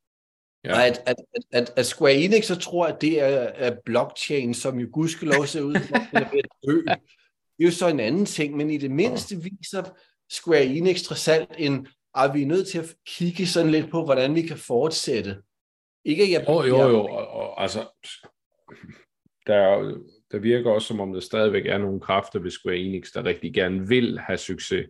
[0.67, 0.87] Ja.
[0.87, 4.79] At, at, at, at, at Square Enix så tror, at det er, er blockchain, som
[4.79, 6.81] jo gudskelov ser ud, som om den er ved at dø.
[7.57, 9.83] Det er jo så en anden ting, men i det mindste viser
[10.31, 11.87] Square Enix trods alt en,
[12.17, 15.37] at vi er nødt til at kigge sådan lidt på, hvordan vi kan fortsætte.
[16.05, 17.05] Ikke at jeg, Jo, jo, jo.
[17.05, 17.79] Og, og, altså,
[19.47, 19.97] der, er
[20.31, 23.53] der virker også, som om der stadigvæk er nogle kræfter ved Square Enix, der rigtig
[23.53, 24.87] gerne vil have succes.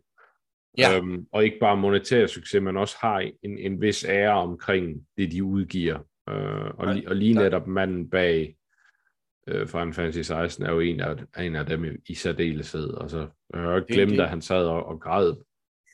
[0.78, 0.98] Ja.
[0.98, 5.32] Øhm, og ikke bare monetær succes, men også har en, en vis ære omkring det,
[5.32, 5.99] de udgiver.
[6.30, 8.58] Øh, og, li, og lige netop manden bag
[9.48, 12.88] øh, Final Fantasy 16 er jo en af, en af dem i, i særdeleshed.
[12.90, 15.36] Og så jeg har jo ikke glemt, at han sad og, og græd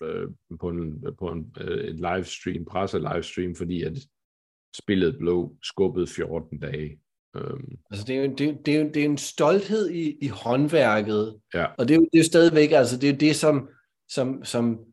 [0.04, 0.28] øh,
[0.60, 3.98] på en, på en øh, et livestream, presse livestream, fordi at
[4.82, 7.00] spillet blev skubbet 14 dage.
[7.36, 10.18] Øhm, Altså, det er jo, det, er- det, er jo, det er en stolthed i,
[10.22, 11.66] i håndværket, Ja.
[11.78, 13.70] og det er, jo, det er jo stadigvæk, altså det er jo det, som,
[14.10, 14.86] som, som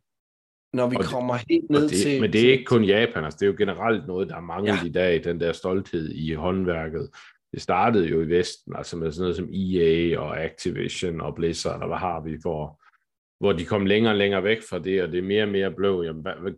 [0.73, 2.21] når vi Og det- kommer helt og ned det, til...
[2.21, 4.73] men det er ikke kun Japan, altså det er jo generelt noget, der er manglet
[4.83, 4.87] Ja.
[4.87, 7.11] i dag, den der stolthed i håndværket.
[7.53, 11.81] Det startede jo i Vesten, altså med sådan noget som EA og Activision og Blizzard,
[11.83, 12.83] og hvad har vi for,
[13.41, 15.71] hvor de kom længere og længere væk fra det, og det er mere og mere
[15.75, 16.53] blev, jamen, hvad, hvad,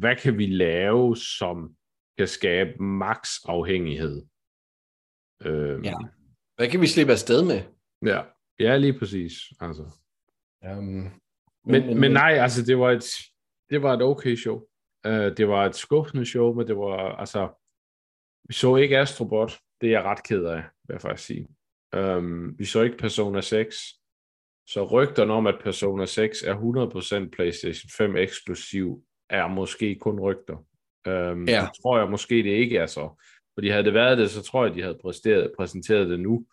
[0.00, 1.74] hvad kan vi lave, som
[2.18, 4.22] kan skabe maks afhængighed?
[5.44, 5.94] Øhm, Ja.
[6.56, 7.60] Hvad kan vi slippe afsted med?
[8.12, 8.22] ja.
[8.60, 9.32] Ja, lige præcis.
[9.60, 9.82] Altså.
[10.78, 11.10] Um,
[11.66, 13.04] Men, men, men nej, altså det var et,
[13.70, 14.56] det var et okay show.
[15.08, 17.48] Uh, det var et skuffende show, men det var, altså,
[18.48, 19.58] vi så ikke Astrobot.
[19.80, 21.48] Det er jeg ret ked af, vil jeg faktisk sige.
[21.96, 23.76] Um, vi så ikke Persona 6.
[24.68, 26.54] Så rygterne om, at Persona 6 er
[27.26, 30.56] 100% PlayStation 5 eksklusiv, er måske kun rygter.
[31.08, 31.60] Um, Ja.
[31.60, 33.22] Det tror jeg måske, det ikke er så.
[33.54, 36.46] Fordi havde det været det, så tror jeg, de havde præsteret, præsenteret det nu.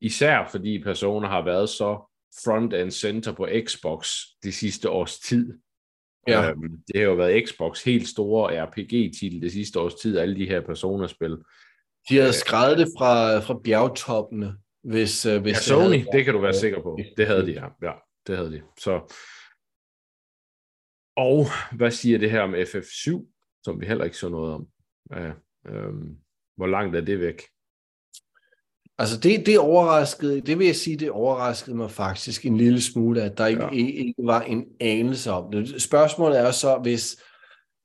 [0.00, 2.09] Især fordi Persona har været så
[2.44, 5.58] front and center på Xbox de sidste års tid.
[6.28, 6.50] Ja.
[6.50, 10.46] Øhm, det har jo været Xbox helt store RPG-titel det sidste års tid, alle de
[10.46, 11.36] her Persona-spil.
[12.08, 16.24] De havde skrevet det fra, fra bjergtoppene, hvis, øh, hvis Ja, det Sony, det, været-
[16.24, 16.98] kan du være sikker på.
[17.16, 17.66] Det havde de, ja.
[17.82, 17.92] ja
[18.26, 18.62] det havde de.
[18.78, 18.92] Så.
[21.16, 21.46] Og
[21.76, 23.26] hvad siger det her om FF7,
[23.64, 24.66] som vi heller ikke så noget om?
[25.10, 25.32] Ja,
[25.66, 26.16] øhm,
[26.56, 27.42] hvor langt er det væk?
[29.00, 33.22] Altså det, det overraskede, det vil jeg sige, det overraskede mig faktisk en lille smule,
[33.22, 33.70] at der ikke, Ja.
[33.70, 35.82] ikke, var en anelse om det.
[35.82, 37.16] Spørgsmålet er så, hvis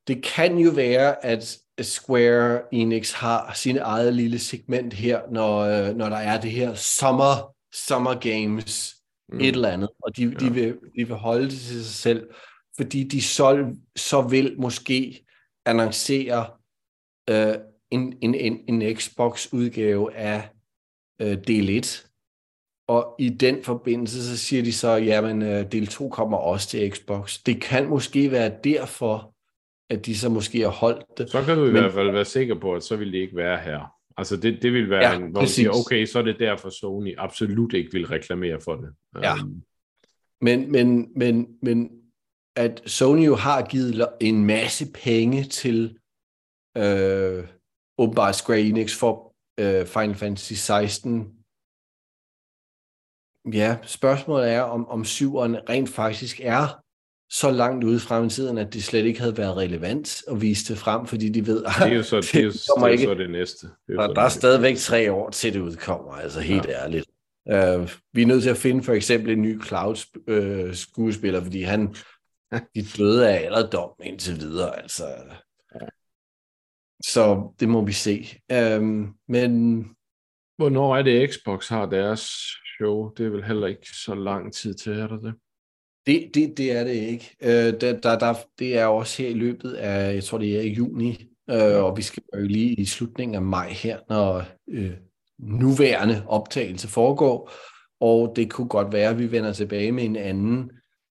[0.08, 5.96] det kan jo være, at Square Enix har sin eget lille segment her, når, øh,
[5.96, 8.96] når der er det her summer, summer games,
[9.30, 9.40] mm.
[9.40, 10.30] et eller andet, og de, ja.
[10.30, 12.28] de, vil, de vil holde det til sig selv,
[12.78, 15.26] fordi de så, så vil måske
[15.66, 16.48] annoncere
[17.30, 17.56] øh,
[17.92, 20.50] en, en, en, en Xbox-udgave af
[21.22, 22.08] øh, del 1.
[22.88, 26.92] Og i den forbindelse, så siger de så, jamen øh, del 2 kommer også til
[26.92, 27.44] Xbox.
[27.44, 29.34] Det kan måske være derfor,
[29.90, 31.30] at de så måske har holdt det.
[31.30, 33.36] Så kan du i Men- hvert fald være sikker på, at så vil det ikke
[33.36, 33.92] være her.
[34.18, 36.70] Altså det, det vil være, Ja, en, hvor man siger, okay, så er det derfor
[36.70, 38.90] Sony absolut ikke vil reklamere for det.
[39.24, 39.34] Ja.
[39.36, 39.62] Øhm,
[40.42, 41.90] Men, men, men, men
[42.56, 45.98] at Sony jo har givet en masse penge til
[46.78, 47.48] øh,
[47.98, 49.25] åbenbart Square Enix for
[49.60, 51.34] øh, Final Fantasy 16.
[53.54, 56.82] Ja, spørgsmålet er, om, om syveren rent faktisk er
[57.30, 60.80] så langt ude i fremtiden, at det slet ikke havde været relevant at vise det
[60.80, 63.04] frem, fordi de ved, det er jo så det, er jo, det, er ikke.
[63.04, 63.68] så det næste.
[63.88, 66.84] Det er Der, der er det stadigvæk tre år til det udkommer, altså helt ja.
[66.84, 67.06] ærligt.
[67.46, 71.96] Uh, vi er nødt til at finde for eksempel en ny Cloud-skuespiller, fordi han
[72.76, 74.82] de døde af alderdom indtil videre.
[74.82, 75.04] Altså.
[77.04, 78.28] Så det må vi se.
[78.54, 79.86] Um, men
[80.58, 82.22] Hvornår er det, Xbox har deres
[82.78, 83.14] show?
[83.14, 85.34] Det er vel heller ikke så lang tid til, er der det?
[86.06, 87.36] det, det, det er det ikke.
[87.42, 90.62] Uh, der, der, der, det er også her i løbet af, jeg tror det er
[90.62, 94.92] i juni, uh, og vi skal jo lige i slutningen af maj her, når uh,
[95.40, 97.52] nuværende optagelse foregår.
[98.00, 100.72] Og det kunne godt være, at vi vender tilbage med en anden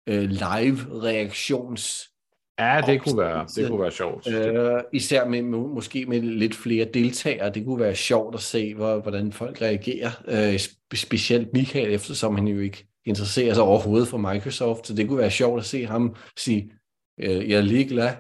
[0.07, 2.11] øh, live-reaktions
[2.59, 4.27] Ja, det kunne være, det kunne være sjovt.
[4.29, 7.51] Øh, især med, må, måske med lidt flere deltagere.
[7.51, 10.11] Det kunne være sjovt at se, hvor, hvordan folk reagerer.
[10.29, 14.87] Øh, spe- specielt Michael, eftersom han jo ikke interesserer sig overhovedet for Microsoft.
[14.87, 16.73] Så det kunne være sjovt at se ham sige,
[17.21, 18.11] øh, jeg er ligeglad.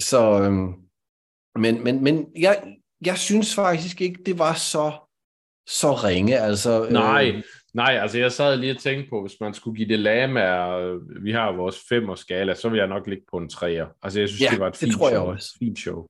[0.00, 0.52] Så, øh,
[1.62, 2.76] Men, men, men jeg,
[3.06, 4.92] jeg synes faktisk ikke, det var så,
[5.68, 6.38] så ringe.
[6.38, 7.42] Altså, Nej, øh,
[7.74, 11.32] nej, altså jeg sad lige og tænkte på, hvis man skulle give det lamaer, vi
[11.32, 13.86] har vores femmer skala, så vil jeg nok ligge på en træer.
[14.02, 15.26] Altså jeg synes, Ja, det var et fint tror jeg show.
[15.32, 15.56] også.
[15.58, 16.06] Fint show.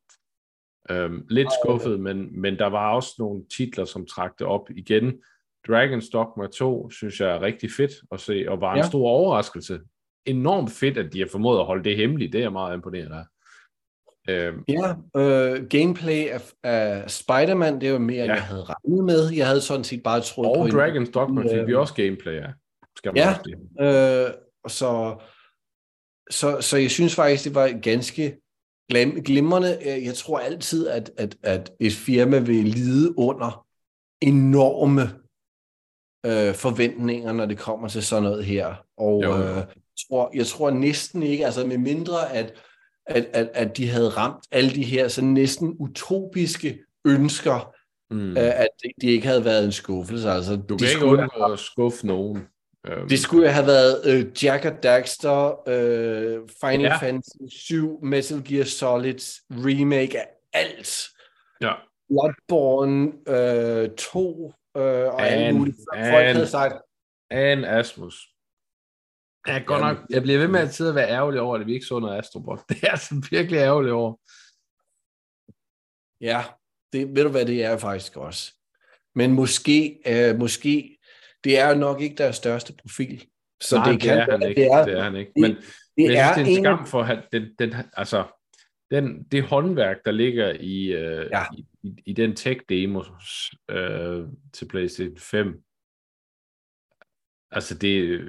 [0.90, 5.12] Øhm, lidt skuffet, men, men der var også nogle titler, som trak det op igen.
[5.68, 8.86] Dragon's Dogma 2, synes jeg er rigtig fedt at se, og var en Ja.
[8.86, 9.80] stor overraskelse.
[10.26, 12.32] Enormt fedt, at de har formået at holde det hemmeligt.
[12.32, 13.24] Det er jeg meget imponeret af.
[14.28, 18.22] Øhm, Ja, øh, gameplay af, af Spider-Man, det var mere, ja.
[18.24, 18.34] end Ja.
[18.34, 19.30] jeg havde regnet med.
[19.36, 20.60] Jeg havde sådan set bare troet på...
[20.60, 22.52] og en- Dragon's Dogma fik vi øh, også gameplay af.
[22.96, 24.26] Skal man Ja.
[24.26, 24.34] Øh,
[24.68, 25.16] så,
[26.30, 28.40] så, så jeg synes faktisk, det var ganske
[28.92, 29.78] glim- glimrende.
[29.80, 33.66] Øh, Jeg tror altid, at, at, at et firma vil lide under
[34.20, 35.02] enorme
[36.26, 38.74] øh, forventninger, når det kommer til sådan noget her.
[38.96, 39.42] Og Jo, jo.
[39.42, 39.62] øh,
[40.08, 42.52] tror, jeg tror næsten ikke, altså med mindre, at,
[43.06, 47.74] at, at, at de havde ramt alle de her sådan næsten utopiske ønsker,
[48.10, 48.36] Mm.
[48.36, 50.30] at de, de ikke havde været en skuffelse.
[50.30, 52.46] Altså, Du kan ikke undgå at skuffe nogen.
[52.86, 56.96] Øhm, det skulle have været øh, Jack og Daxter, øh, Final Ja.
[56.96, 59.18] Fantasy 7, Metal Gear Solid,
[59.50, 61.08] remake af alt.
[61.60, 61.72] Ja.
[62.08, 65.76] Bloodborne øh, 2 øh, og alt And- muligt.
[65.94, 66.74] Folk and- havde sagt,
[67.30, 68.28] Anne Asmus.
[69.46, 71.72] Jeg, godt nok, jeg bliver ved med at sidde og være ærgerlig over, at vi
[71.74, 72.58] ikke så noget Astrobot.
[72.68, 74.16] Det er jeg altså virkelig ærgerlig over.
[76.20, 76.42] ja,
[76.92, 78.54] det, ved du hvad, det er faktisk også.
[79.14, 80.98] Men måske, øh, måske,
[81.44, 83.26] det er nok ikke deres største profil.
[83.62, 84.60] Så Nej, det, kan er han være, ikke.
[84.60, 85.32] det er, det er han ikke.
[85.36, 85.64] det- Men, det
[85.96, 88.26] men jeg er synes, det er en en, skam for, at den, den, altså,
[88.90, 91.44] den, det håndværk, der ligger i, øh, Ja.
[91.56, 93.02] i, i, i den tech-demo
[93.70, 95.62] øh, til PlayStation 5,
[97.50, 98.20] altså det,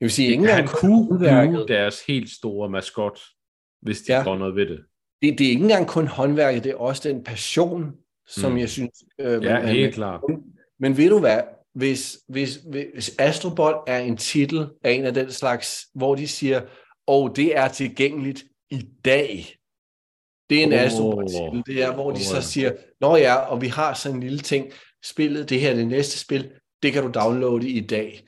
[0.00, 3.20] jeg vil sige, ikke engang kunne blive deres helt store maskot,
[3.82, 4.22] hvis de Ja.
[4.22, 4.80] gjorde noget ved det.
[5.22, 7.92] det, det er ikke engang kun håndværket, det er også den passion,
[8.28, 8.58] som Mm.
[8.58, 9.04] jeg synes...
[9.20, 10.20] Øh, Ja, man- helt klart.
[10.80, 11.40] Men ved du hvad,
[11.74, 12.54] hvis, hvis,
[12.94, 16.60] hvis Astrobot er en titel af en af den slags, hvor de siger,
[17.06, 19.46] og oh, det er tilgængeligt i dag.
[20.50, 20.80] Det er en oh.
[20.82, 24.38] Astrobot-titel, det er, hvor de så siger, nå ja, og vi har sådan en lille
[24.38, 24.72] ting,
[25.04, 26.50] spillet, det her er det næste spil,
[26.82, 28.26] det kan du downloade i dag.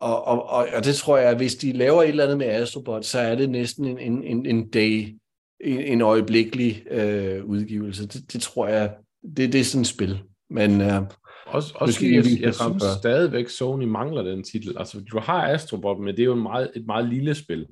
[0.00, 2.46] Og, og, og, og det tror jeg, at hvis de laver et eller andet med
[2.46, 5.16] Astrobot, så er det næsten en, en, en, en day,
[5.60, 8.08] en, en øjeblikkelig øh, udgivelse.
[8.08, 8.94] Det, det tror jeg,
[9.36, 10.18] det, det er sådan et spil.
[10.50, 11.02] Men øh,
[11.46, 12.98] Også, også fordi jeg, jeg frem synes før.
[12.98, 14.78] stadigvæk, Sony mangler den titel.
[14.78, 17.66] Altså, du har Astrobot, men det er jo en meget, et meget lille spil.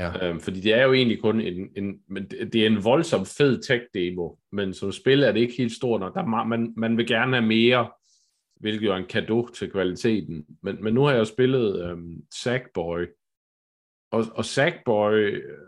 [0.00, 0.26] Ja.
[0.28, 3.62] Øhm, fordi det er jo egentlig kun en, en men det er en voldsom fed
[3.62, 6.14] tech-demo, men som spil er det ikke helt stort nok.
[6.14, 7.90] Der, er ma- man, man vil gerne have mere,
[8.62, 10.46] hvilket jo er en kado til kvaliteten.
[10.62, 13.06] Men, men nu har jeg jo spillet øhm, Sackboy,
[14.12, 15.58] og, og Sackboy øh,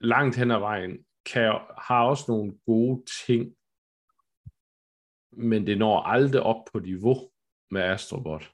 [0.00, 0.98] langt hen ad vejen
[1.32, 1.42] kan,
[1.78, 3.54] har også nogle gode ting,
[5.32, 7.30] men det når aldrig op på niveau
[7.70, 8.50] med Astrobot.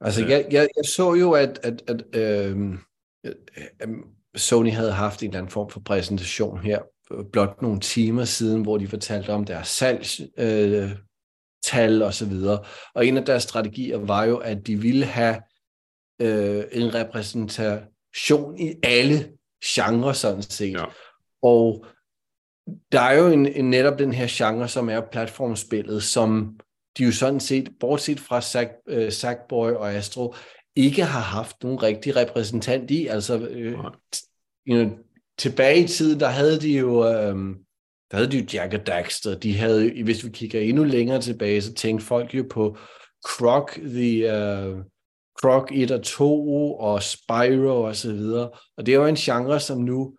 [0.00, 0.28] Altså, Ja.
[0.30, 2.78] jeg, jeg, jeg så jo, at, at, at øh,
[4.36, 6.82] Sony havde haft en eller anden form for præsentation her,
[7.12, 10.90] øh, blot nogle timer siden, hvor de fortalte om deres salgstal øh,
[11.62, 12.64] tal og så videre.
[12.94, 15.36] Og en af deres strategier var jo, at de ville have
[16.20, 19.32] øh, en repræsentation i alle
[19.64, 20.72] genrer, sådan set.
[20.72, 20.84] Ja.
[21.42, 21.86] Og
[22.92, 26.58] der er jo en, en netop den her genre, som er platformspillet, som
[26.98, 30.34] de jo sådan set, bortset fra Sack, øh, Sackboy og Astro,
[30.76, 33.06] ikke har haft nogen rigtig repræsentant i.
[33.06, 33.72] Altså, øh,
[34.66, 34.90] you know,
[35.38, 37.36] tilbage i tiden, der havde de jo, øh,
[38.10, 39.38] der havde de jo Jack og Daxter.
[39.38, 42.76] De havde, hvis vi kigger endnu længere tilbage, så tænkte folk jo på
[43.26, 44.80] Croc, the, uh,
[45.42, 48.50] Croc 1 og 2 og Spyro og så videre.
[48.76, 50.16] Og det er jo en genre, som nu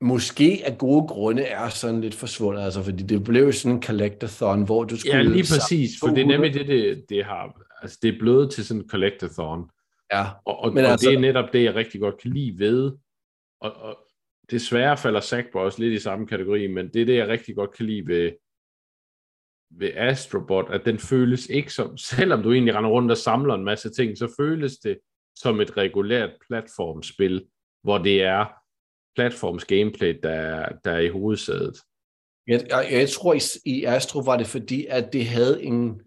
[0.00, 3.82] måske af gode grunde er sådan lidt forsvundet, altså fordi det blev jo sådan en
[3.82, 5.16] collectathon, hvor du skulle...
[5.16, 6.38] Ja, lige præcis, for det er 200.
[6.38, 9.70] nemlig det, det, det har, altså det er blevet til sådan en collectathon,
[10.12, 12.58] Ja, og, og, Men og altså- det er netop det, jeg rigtig godt kan lide
[12.58, 12.92] ved,
[13.60, 13.98] og, og
[14.50, 17.76] desværre falder Sackboy også lidt i samme kategori, men det er det, jeg rigtig godt
[17.76, 18.32] kan lide ved,
[19.70, 23.64] ved Astrobot, at den føles ikke som, selvom du egentlig render rundt og samler en
[23.64, 24.98] masse ting, så føles det
[25.36, 27.46] som et regulært platformspil,
[27.82, 28.46] hvor det er
[29.16, 31.78] platforms gameplay, der, der er i hovedsædet.
[32.46, 36.02] jeg, jeg, jeg tror i, i Astro var det fordi, at det havde en,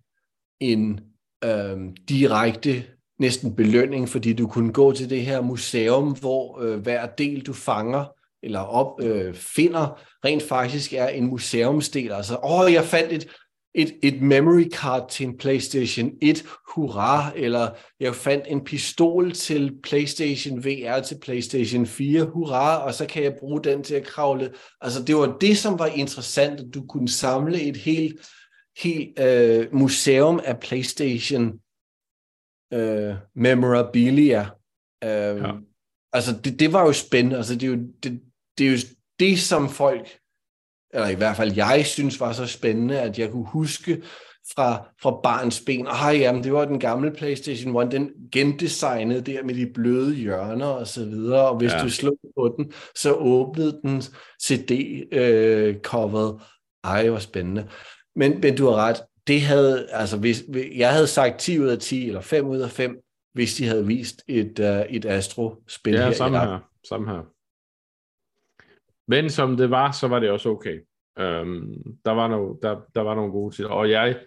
[0.59, 0.99] en
[1.43, 2.83] øhm, direkte
[3.19, 7.53] næsten belønning, fordi du kunne gå til det her museum, hvor øh, hver del du
[7.53, 12.11] fanger eller op øh, finder, rent faktisk er en museumsdel.
[12.11, 13.27] Altså, åh, jeg fandt et,
[13.75, 16.45] et, et memory card til en PlayStation 1,
[16.75, 17.69] hurra, eller
[17.99, 23.35] jeg fandt en pistol til PlayStation VR til PlayStation 4, hurra, og så kan jeg
[23.39, 24.53] bruge den til at kravle.
[24.81, 28.29] Altså det var det, som var interessant, at du kunne samle et helt,
[28.77, 31.59] helt øh, museum af PlayStation
[32.73, 34.41] øh, memorabilia.
[35.03, 35.51] Øh, ja.
[36.13, 38.21] Altså det, det var jo spændende, altså det er jo det,
[38.61, 38.77] det, er jo
[39.19, 40.07] det, som folk
[40.93, 44.01] eller i hvert fald jeg synes var så spændende, at jeg kunne huske
[44.55, 49.43] fra, fra barns ben, ah jamen, det var den gamle PlayStation 1, den gendesignede der
[49.43, 51.83] med de bløde hjørner og så videre, og hvis ja.
[51.83, 54.01] du slog på den, så åbnede den
[54.43, 56.33] CD-coveret.
[56.33, 56.41] Øh,
[56.83, 57.67] Ej, hvor spændende.
[58.15, 60.43] Men, men du har ret, det havde, altså hvis,
[60.75, 62.97] jeg havde sagt 10 ud af 10, eller 5 ud af 5,
[63.33, 66.11] hvis de havde vist et, uh, et Astro-spil ja, her.
[66.11, 66.59] samme her,
[66.89, 67.21] samme her.
[69.07, 70.79] Men som det var, så var det også okay.
[71.19, 73.67] Um, der, var no, der, der var nogle gode til.
[73.67, 74.19] Og jeg,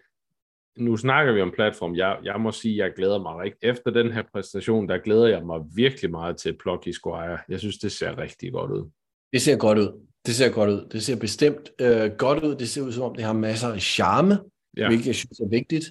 [0.79, 1.97] nu snakker vi om platform.
[1.97, 3.69] Jeg, jeg må sige, jeg glæder mig rigtig.
[3.69, 7.39] Efter den her præstation, der glæder jeg mig virkelig meget til Plucky Squire.
[7.49, 8.91] Jeg synes, det ser rigtig godt ud.
[9.33, 10.07] Det ser godt ud.
[10.27, 10.89] Det ser godt ud.
[10.93, 12.55] Det ser bestemt øh, godt ud.
[12.55, 14.39] Det ser ud som om, det har masser af charme,
[14.77, 14.89] ja.
[14.89, 15.85] hvilket jeg synes er vigtigt.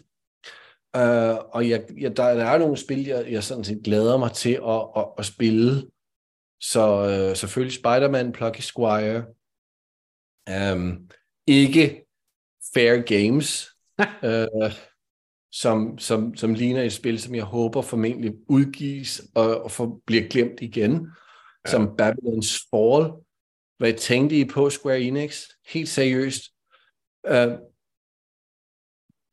[0.97, 4.31] Uh, og jeg, jeg, der, der er nogle spil, jeg, jeg sådan set glæder mig
[4.31, 5.84] til at, at, at spille.
[6.72, 9.23] Så uh, selvfølgelig Spider-Man, Plucky Squire,
[10.49, 11.10] Um,
[11.48, 12.06] ikke
[12.73, 13.68] fair games,
[13.99, 14.72] uh,
[15.61, 20.27] som, som, som ligner et spil, som jeg håber formentlig udgives og, og for, bliver
[20.30, 20.91] glemt igen,
[21.65, 21.72] ja.
[21.72, 23.11] som Babylon's Fall.
[23.77, 25.44] Hvad tænkte I på Square Enix?
[25.68, 26.44] Helt seriøst.
[27.30, 27.60] Uh,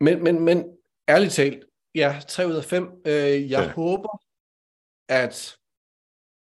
[0.01, 0.65] men, men, men
[1.09, 2.85] ærligt talt, ja, 3 ud af 5.
[2.85, 3.73] Uh, jeg ja.
[3.73, 4.23] håber,
[5.09, 5.60] at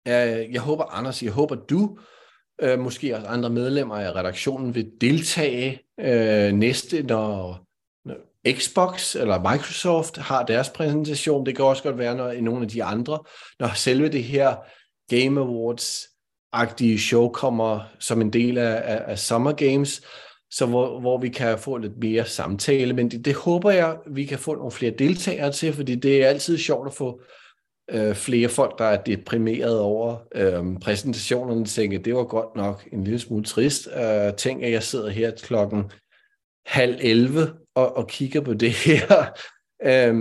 [0.10, 1.98] uh, jeg håber, Anders, jeg håber, du
[2.62, 7.60] øh, måske også andre medlemmer af redaktionen vil deltage øh, næste, når,
[8.06, 8.16] når
[8.52, 11.46] Xbox eller Microsoft har deres præsentation.
[11.46, 13.20] Det kan også godt være, når nogle af de andre,
[13.60, 14.56] når selve det her
[15.10, 16.06] Game Awards
[16.54, 20.02] agtige show kommer som en del af, af, af Summer Games,
[20.52, 22.94] så hvor, hvor vi kan få lidt mere samtale.
[22.94, 26.28] Men det, det håber jeg, vi kan få nogle flere deltagere til, fordi det er
[26.28, 27.22] altid sjovt at få
[27.92, 33.04] øh, flere folk, der er deprimeret over øh, præsentationerne, tænker, det var godt nok en
[33.04, 33.88] lille smule trist.
[33.88, 35.92] Øh, tænk, at jeg sidder her klokken
[36.66, 39.26] halv 11 og, og kigger på det her.
[39.90, 40.16] øh,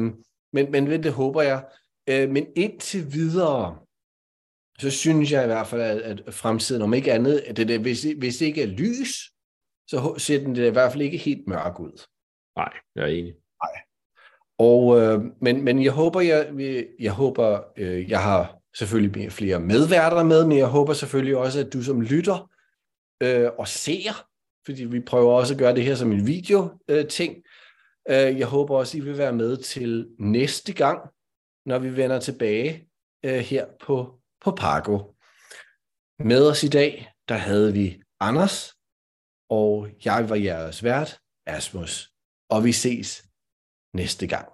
[0.53, 1.65] men, men det håber jeg.
[2.09, 3.79] Øh, men indtil videre,
[4.79, 7.79] så synes jeg i hvert fald, at, at fremtiden, om ikke andet, at det der,
[7.79, 9.31] hvis, hvis det ikke er lys,
[9.89, 12.07] så ser den det i hvert fald ikke helt mørk ud.
[12.57, 13.35] Nej, jeg er enig.
[14.59, 16.49] Og, øh, men, men jeg håber, jeg,
[17.01, 21.73] jeg håber, øh, jeg har selvfølgelig flere medværter med, men jeg håber selvfølgelig også, at
[21.73, 22.51] du som lytter
[23.23, 24.27] øh, og ser,
[24.67, 27.43] fordi vi prøver også at gøre det her som en video-ting,
[28.09, 31.01] øh, øh, jeg håber også, I vil være med til næste gang,
[31.67, 32.89] når vi vender tilbage
[33.25, 34.15] øh, her på,
[34.45, 34.99] på Pargo.
[36.19, 38.75] Med os i dag, der havde vi Anders,
[39.51, 42.11] og jeg var jeres vært, Asmus.
[42.51, 43.25] Og vi ses
[43.95, 44.49] næste gang.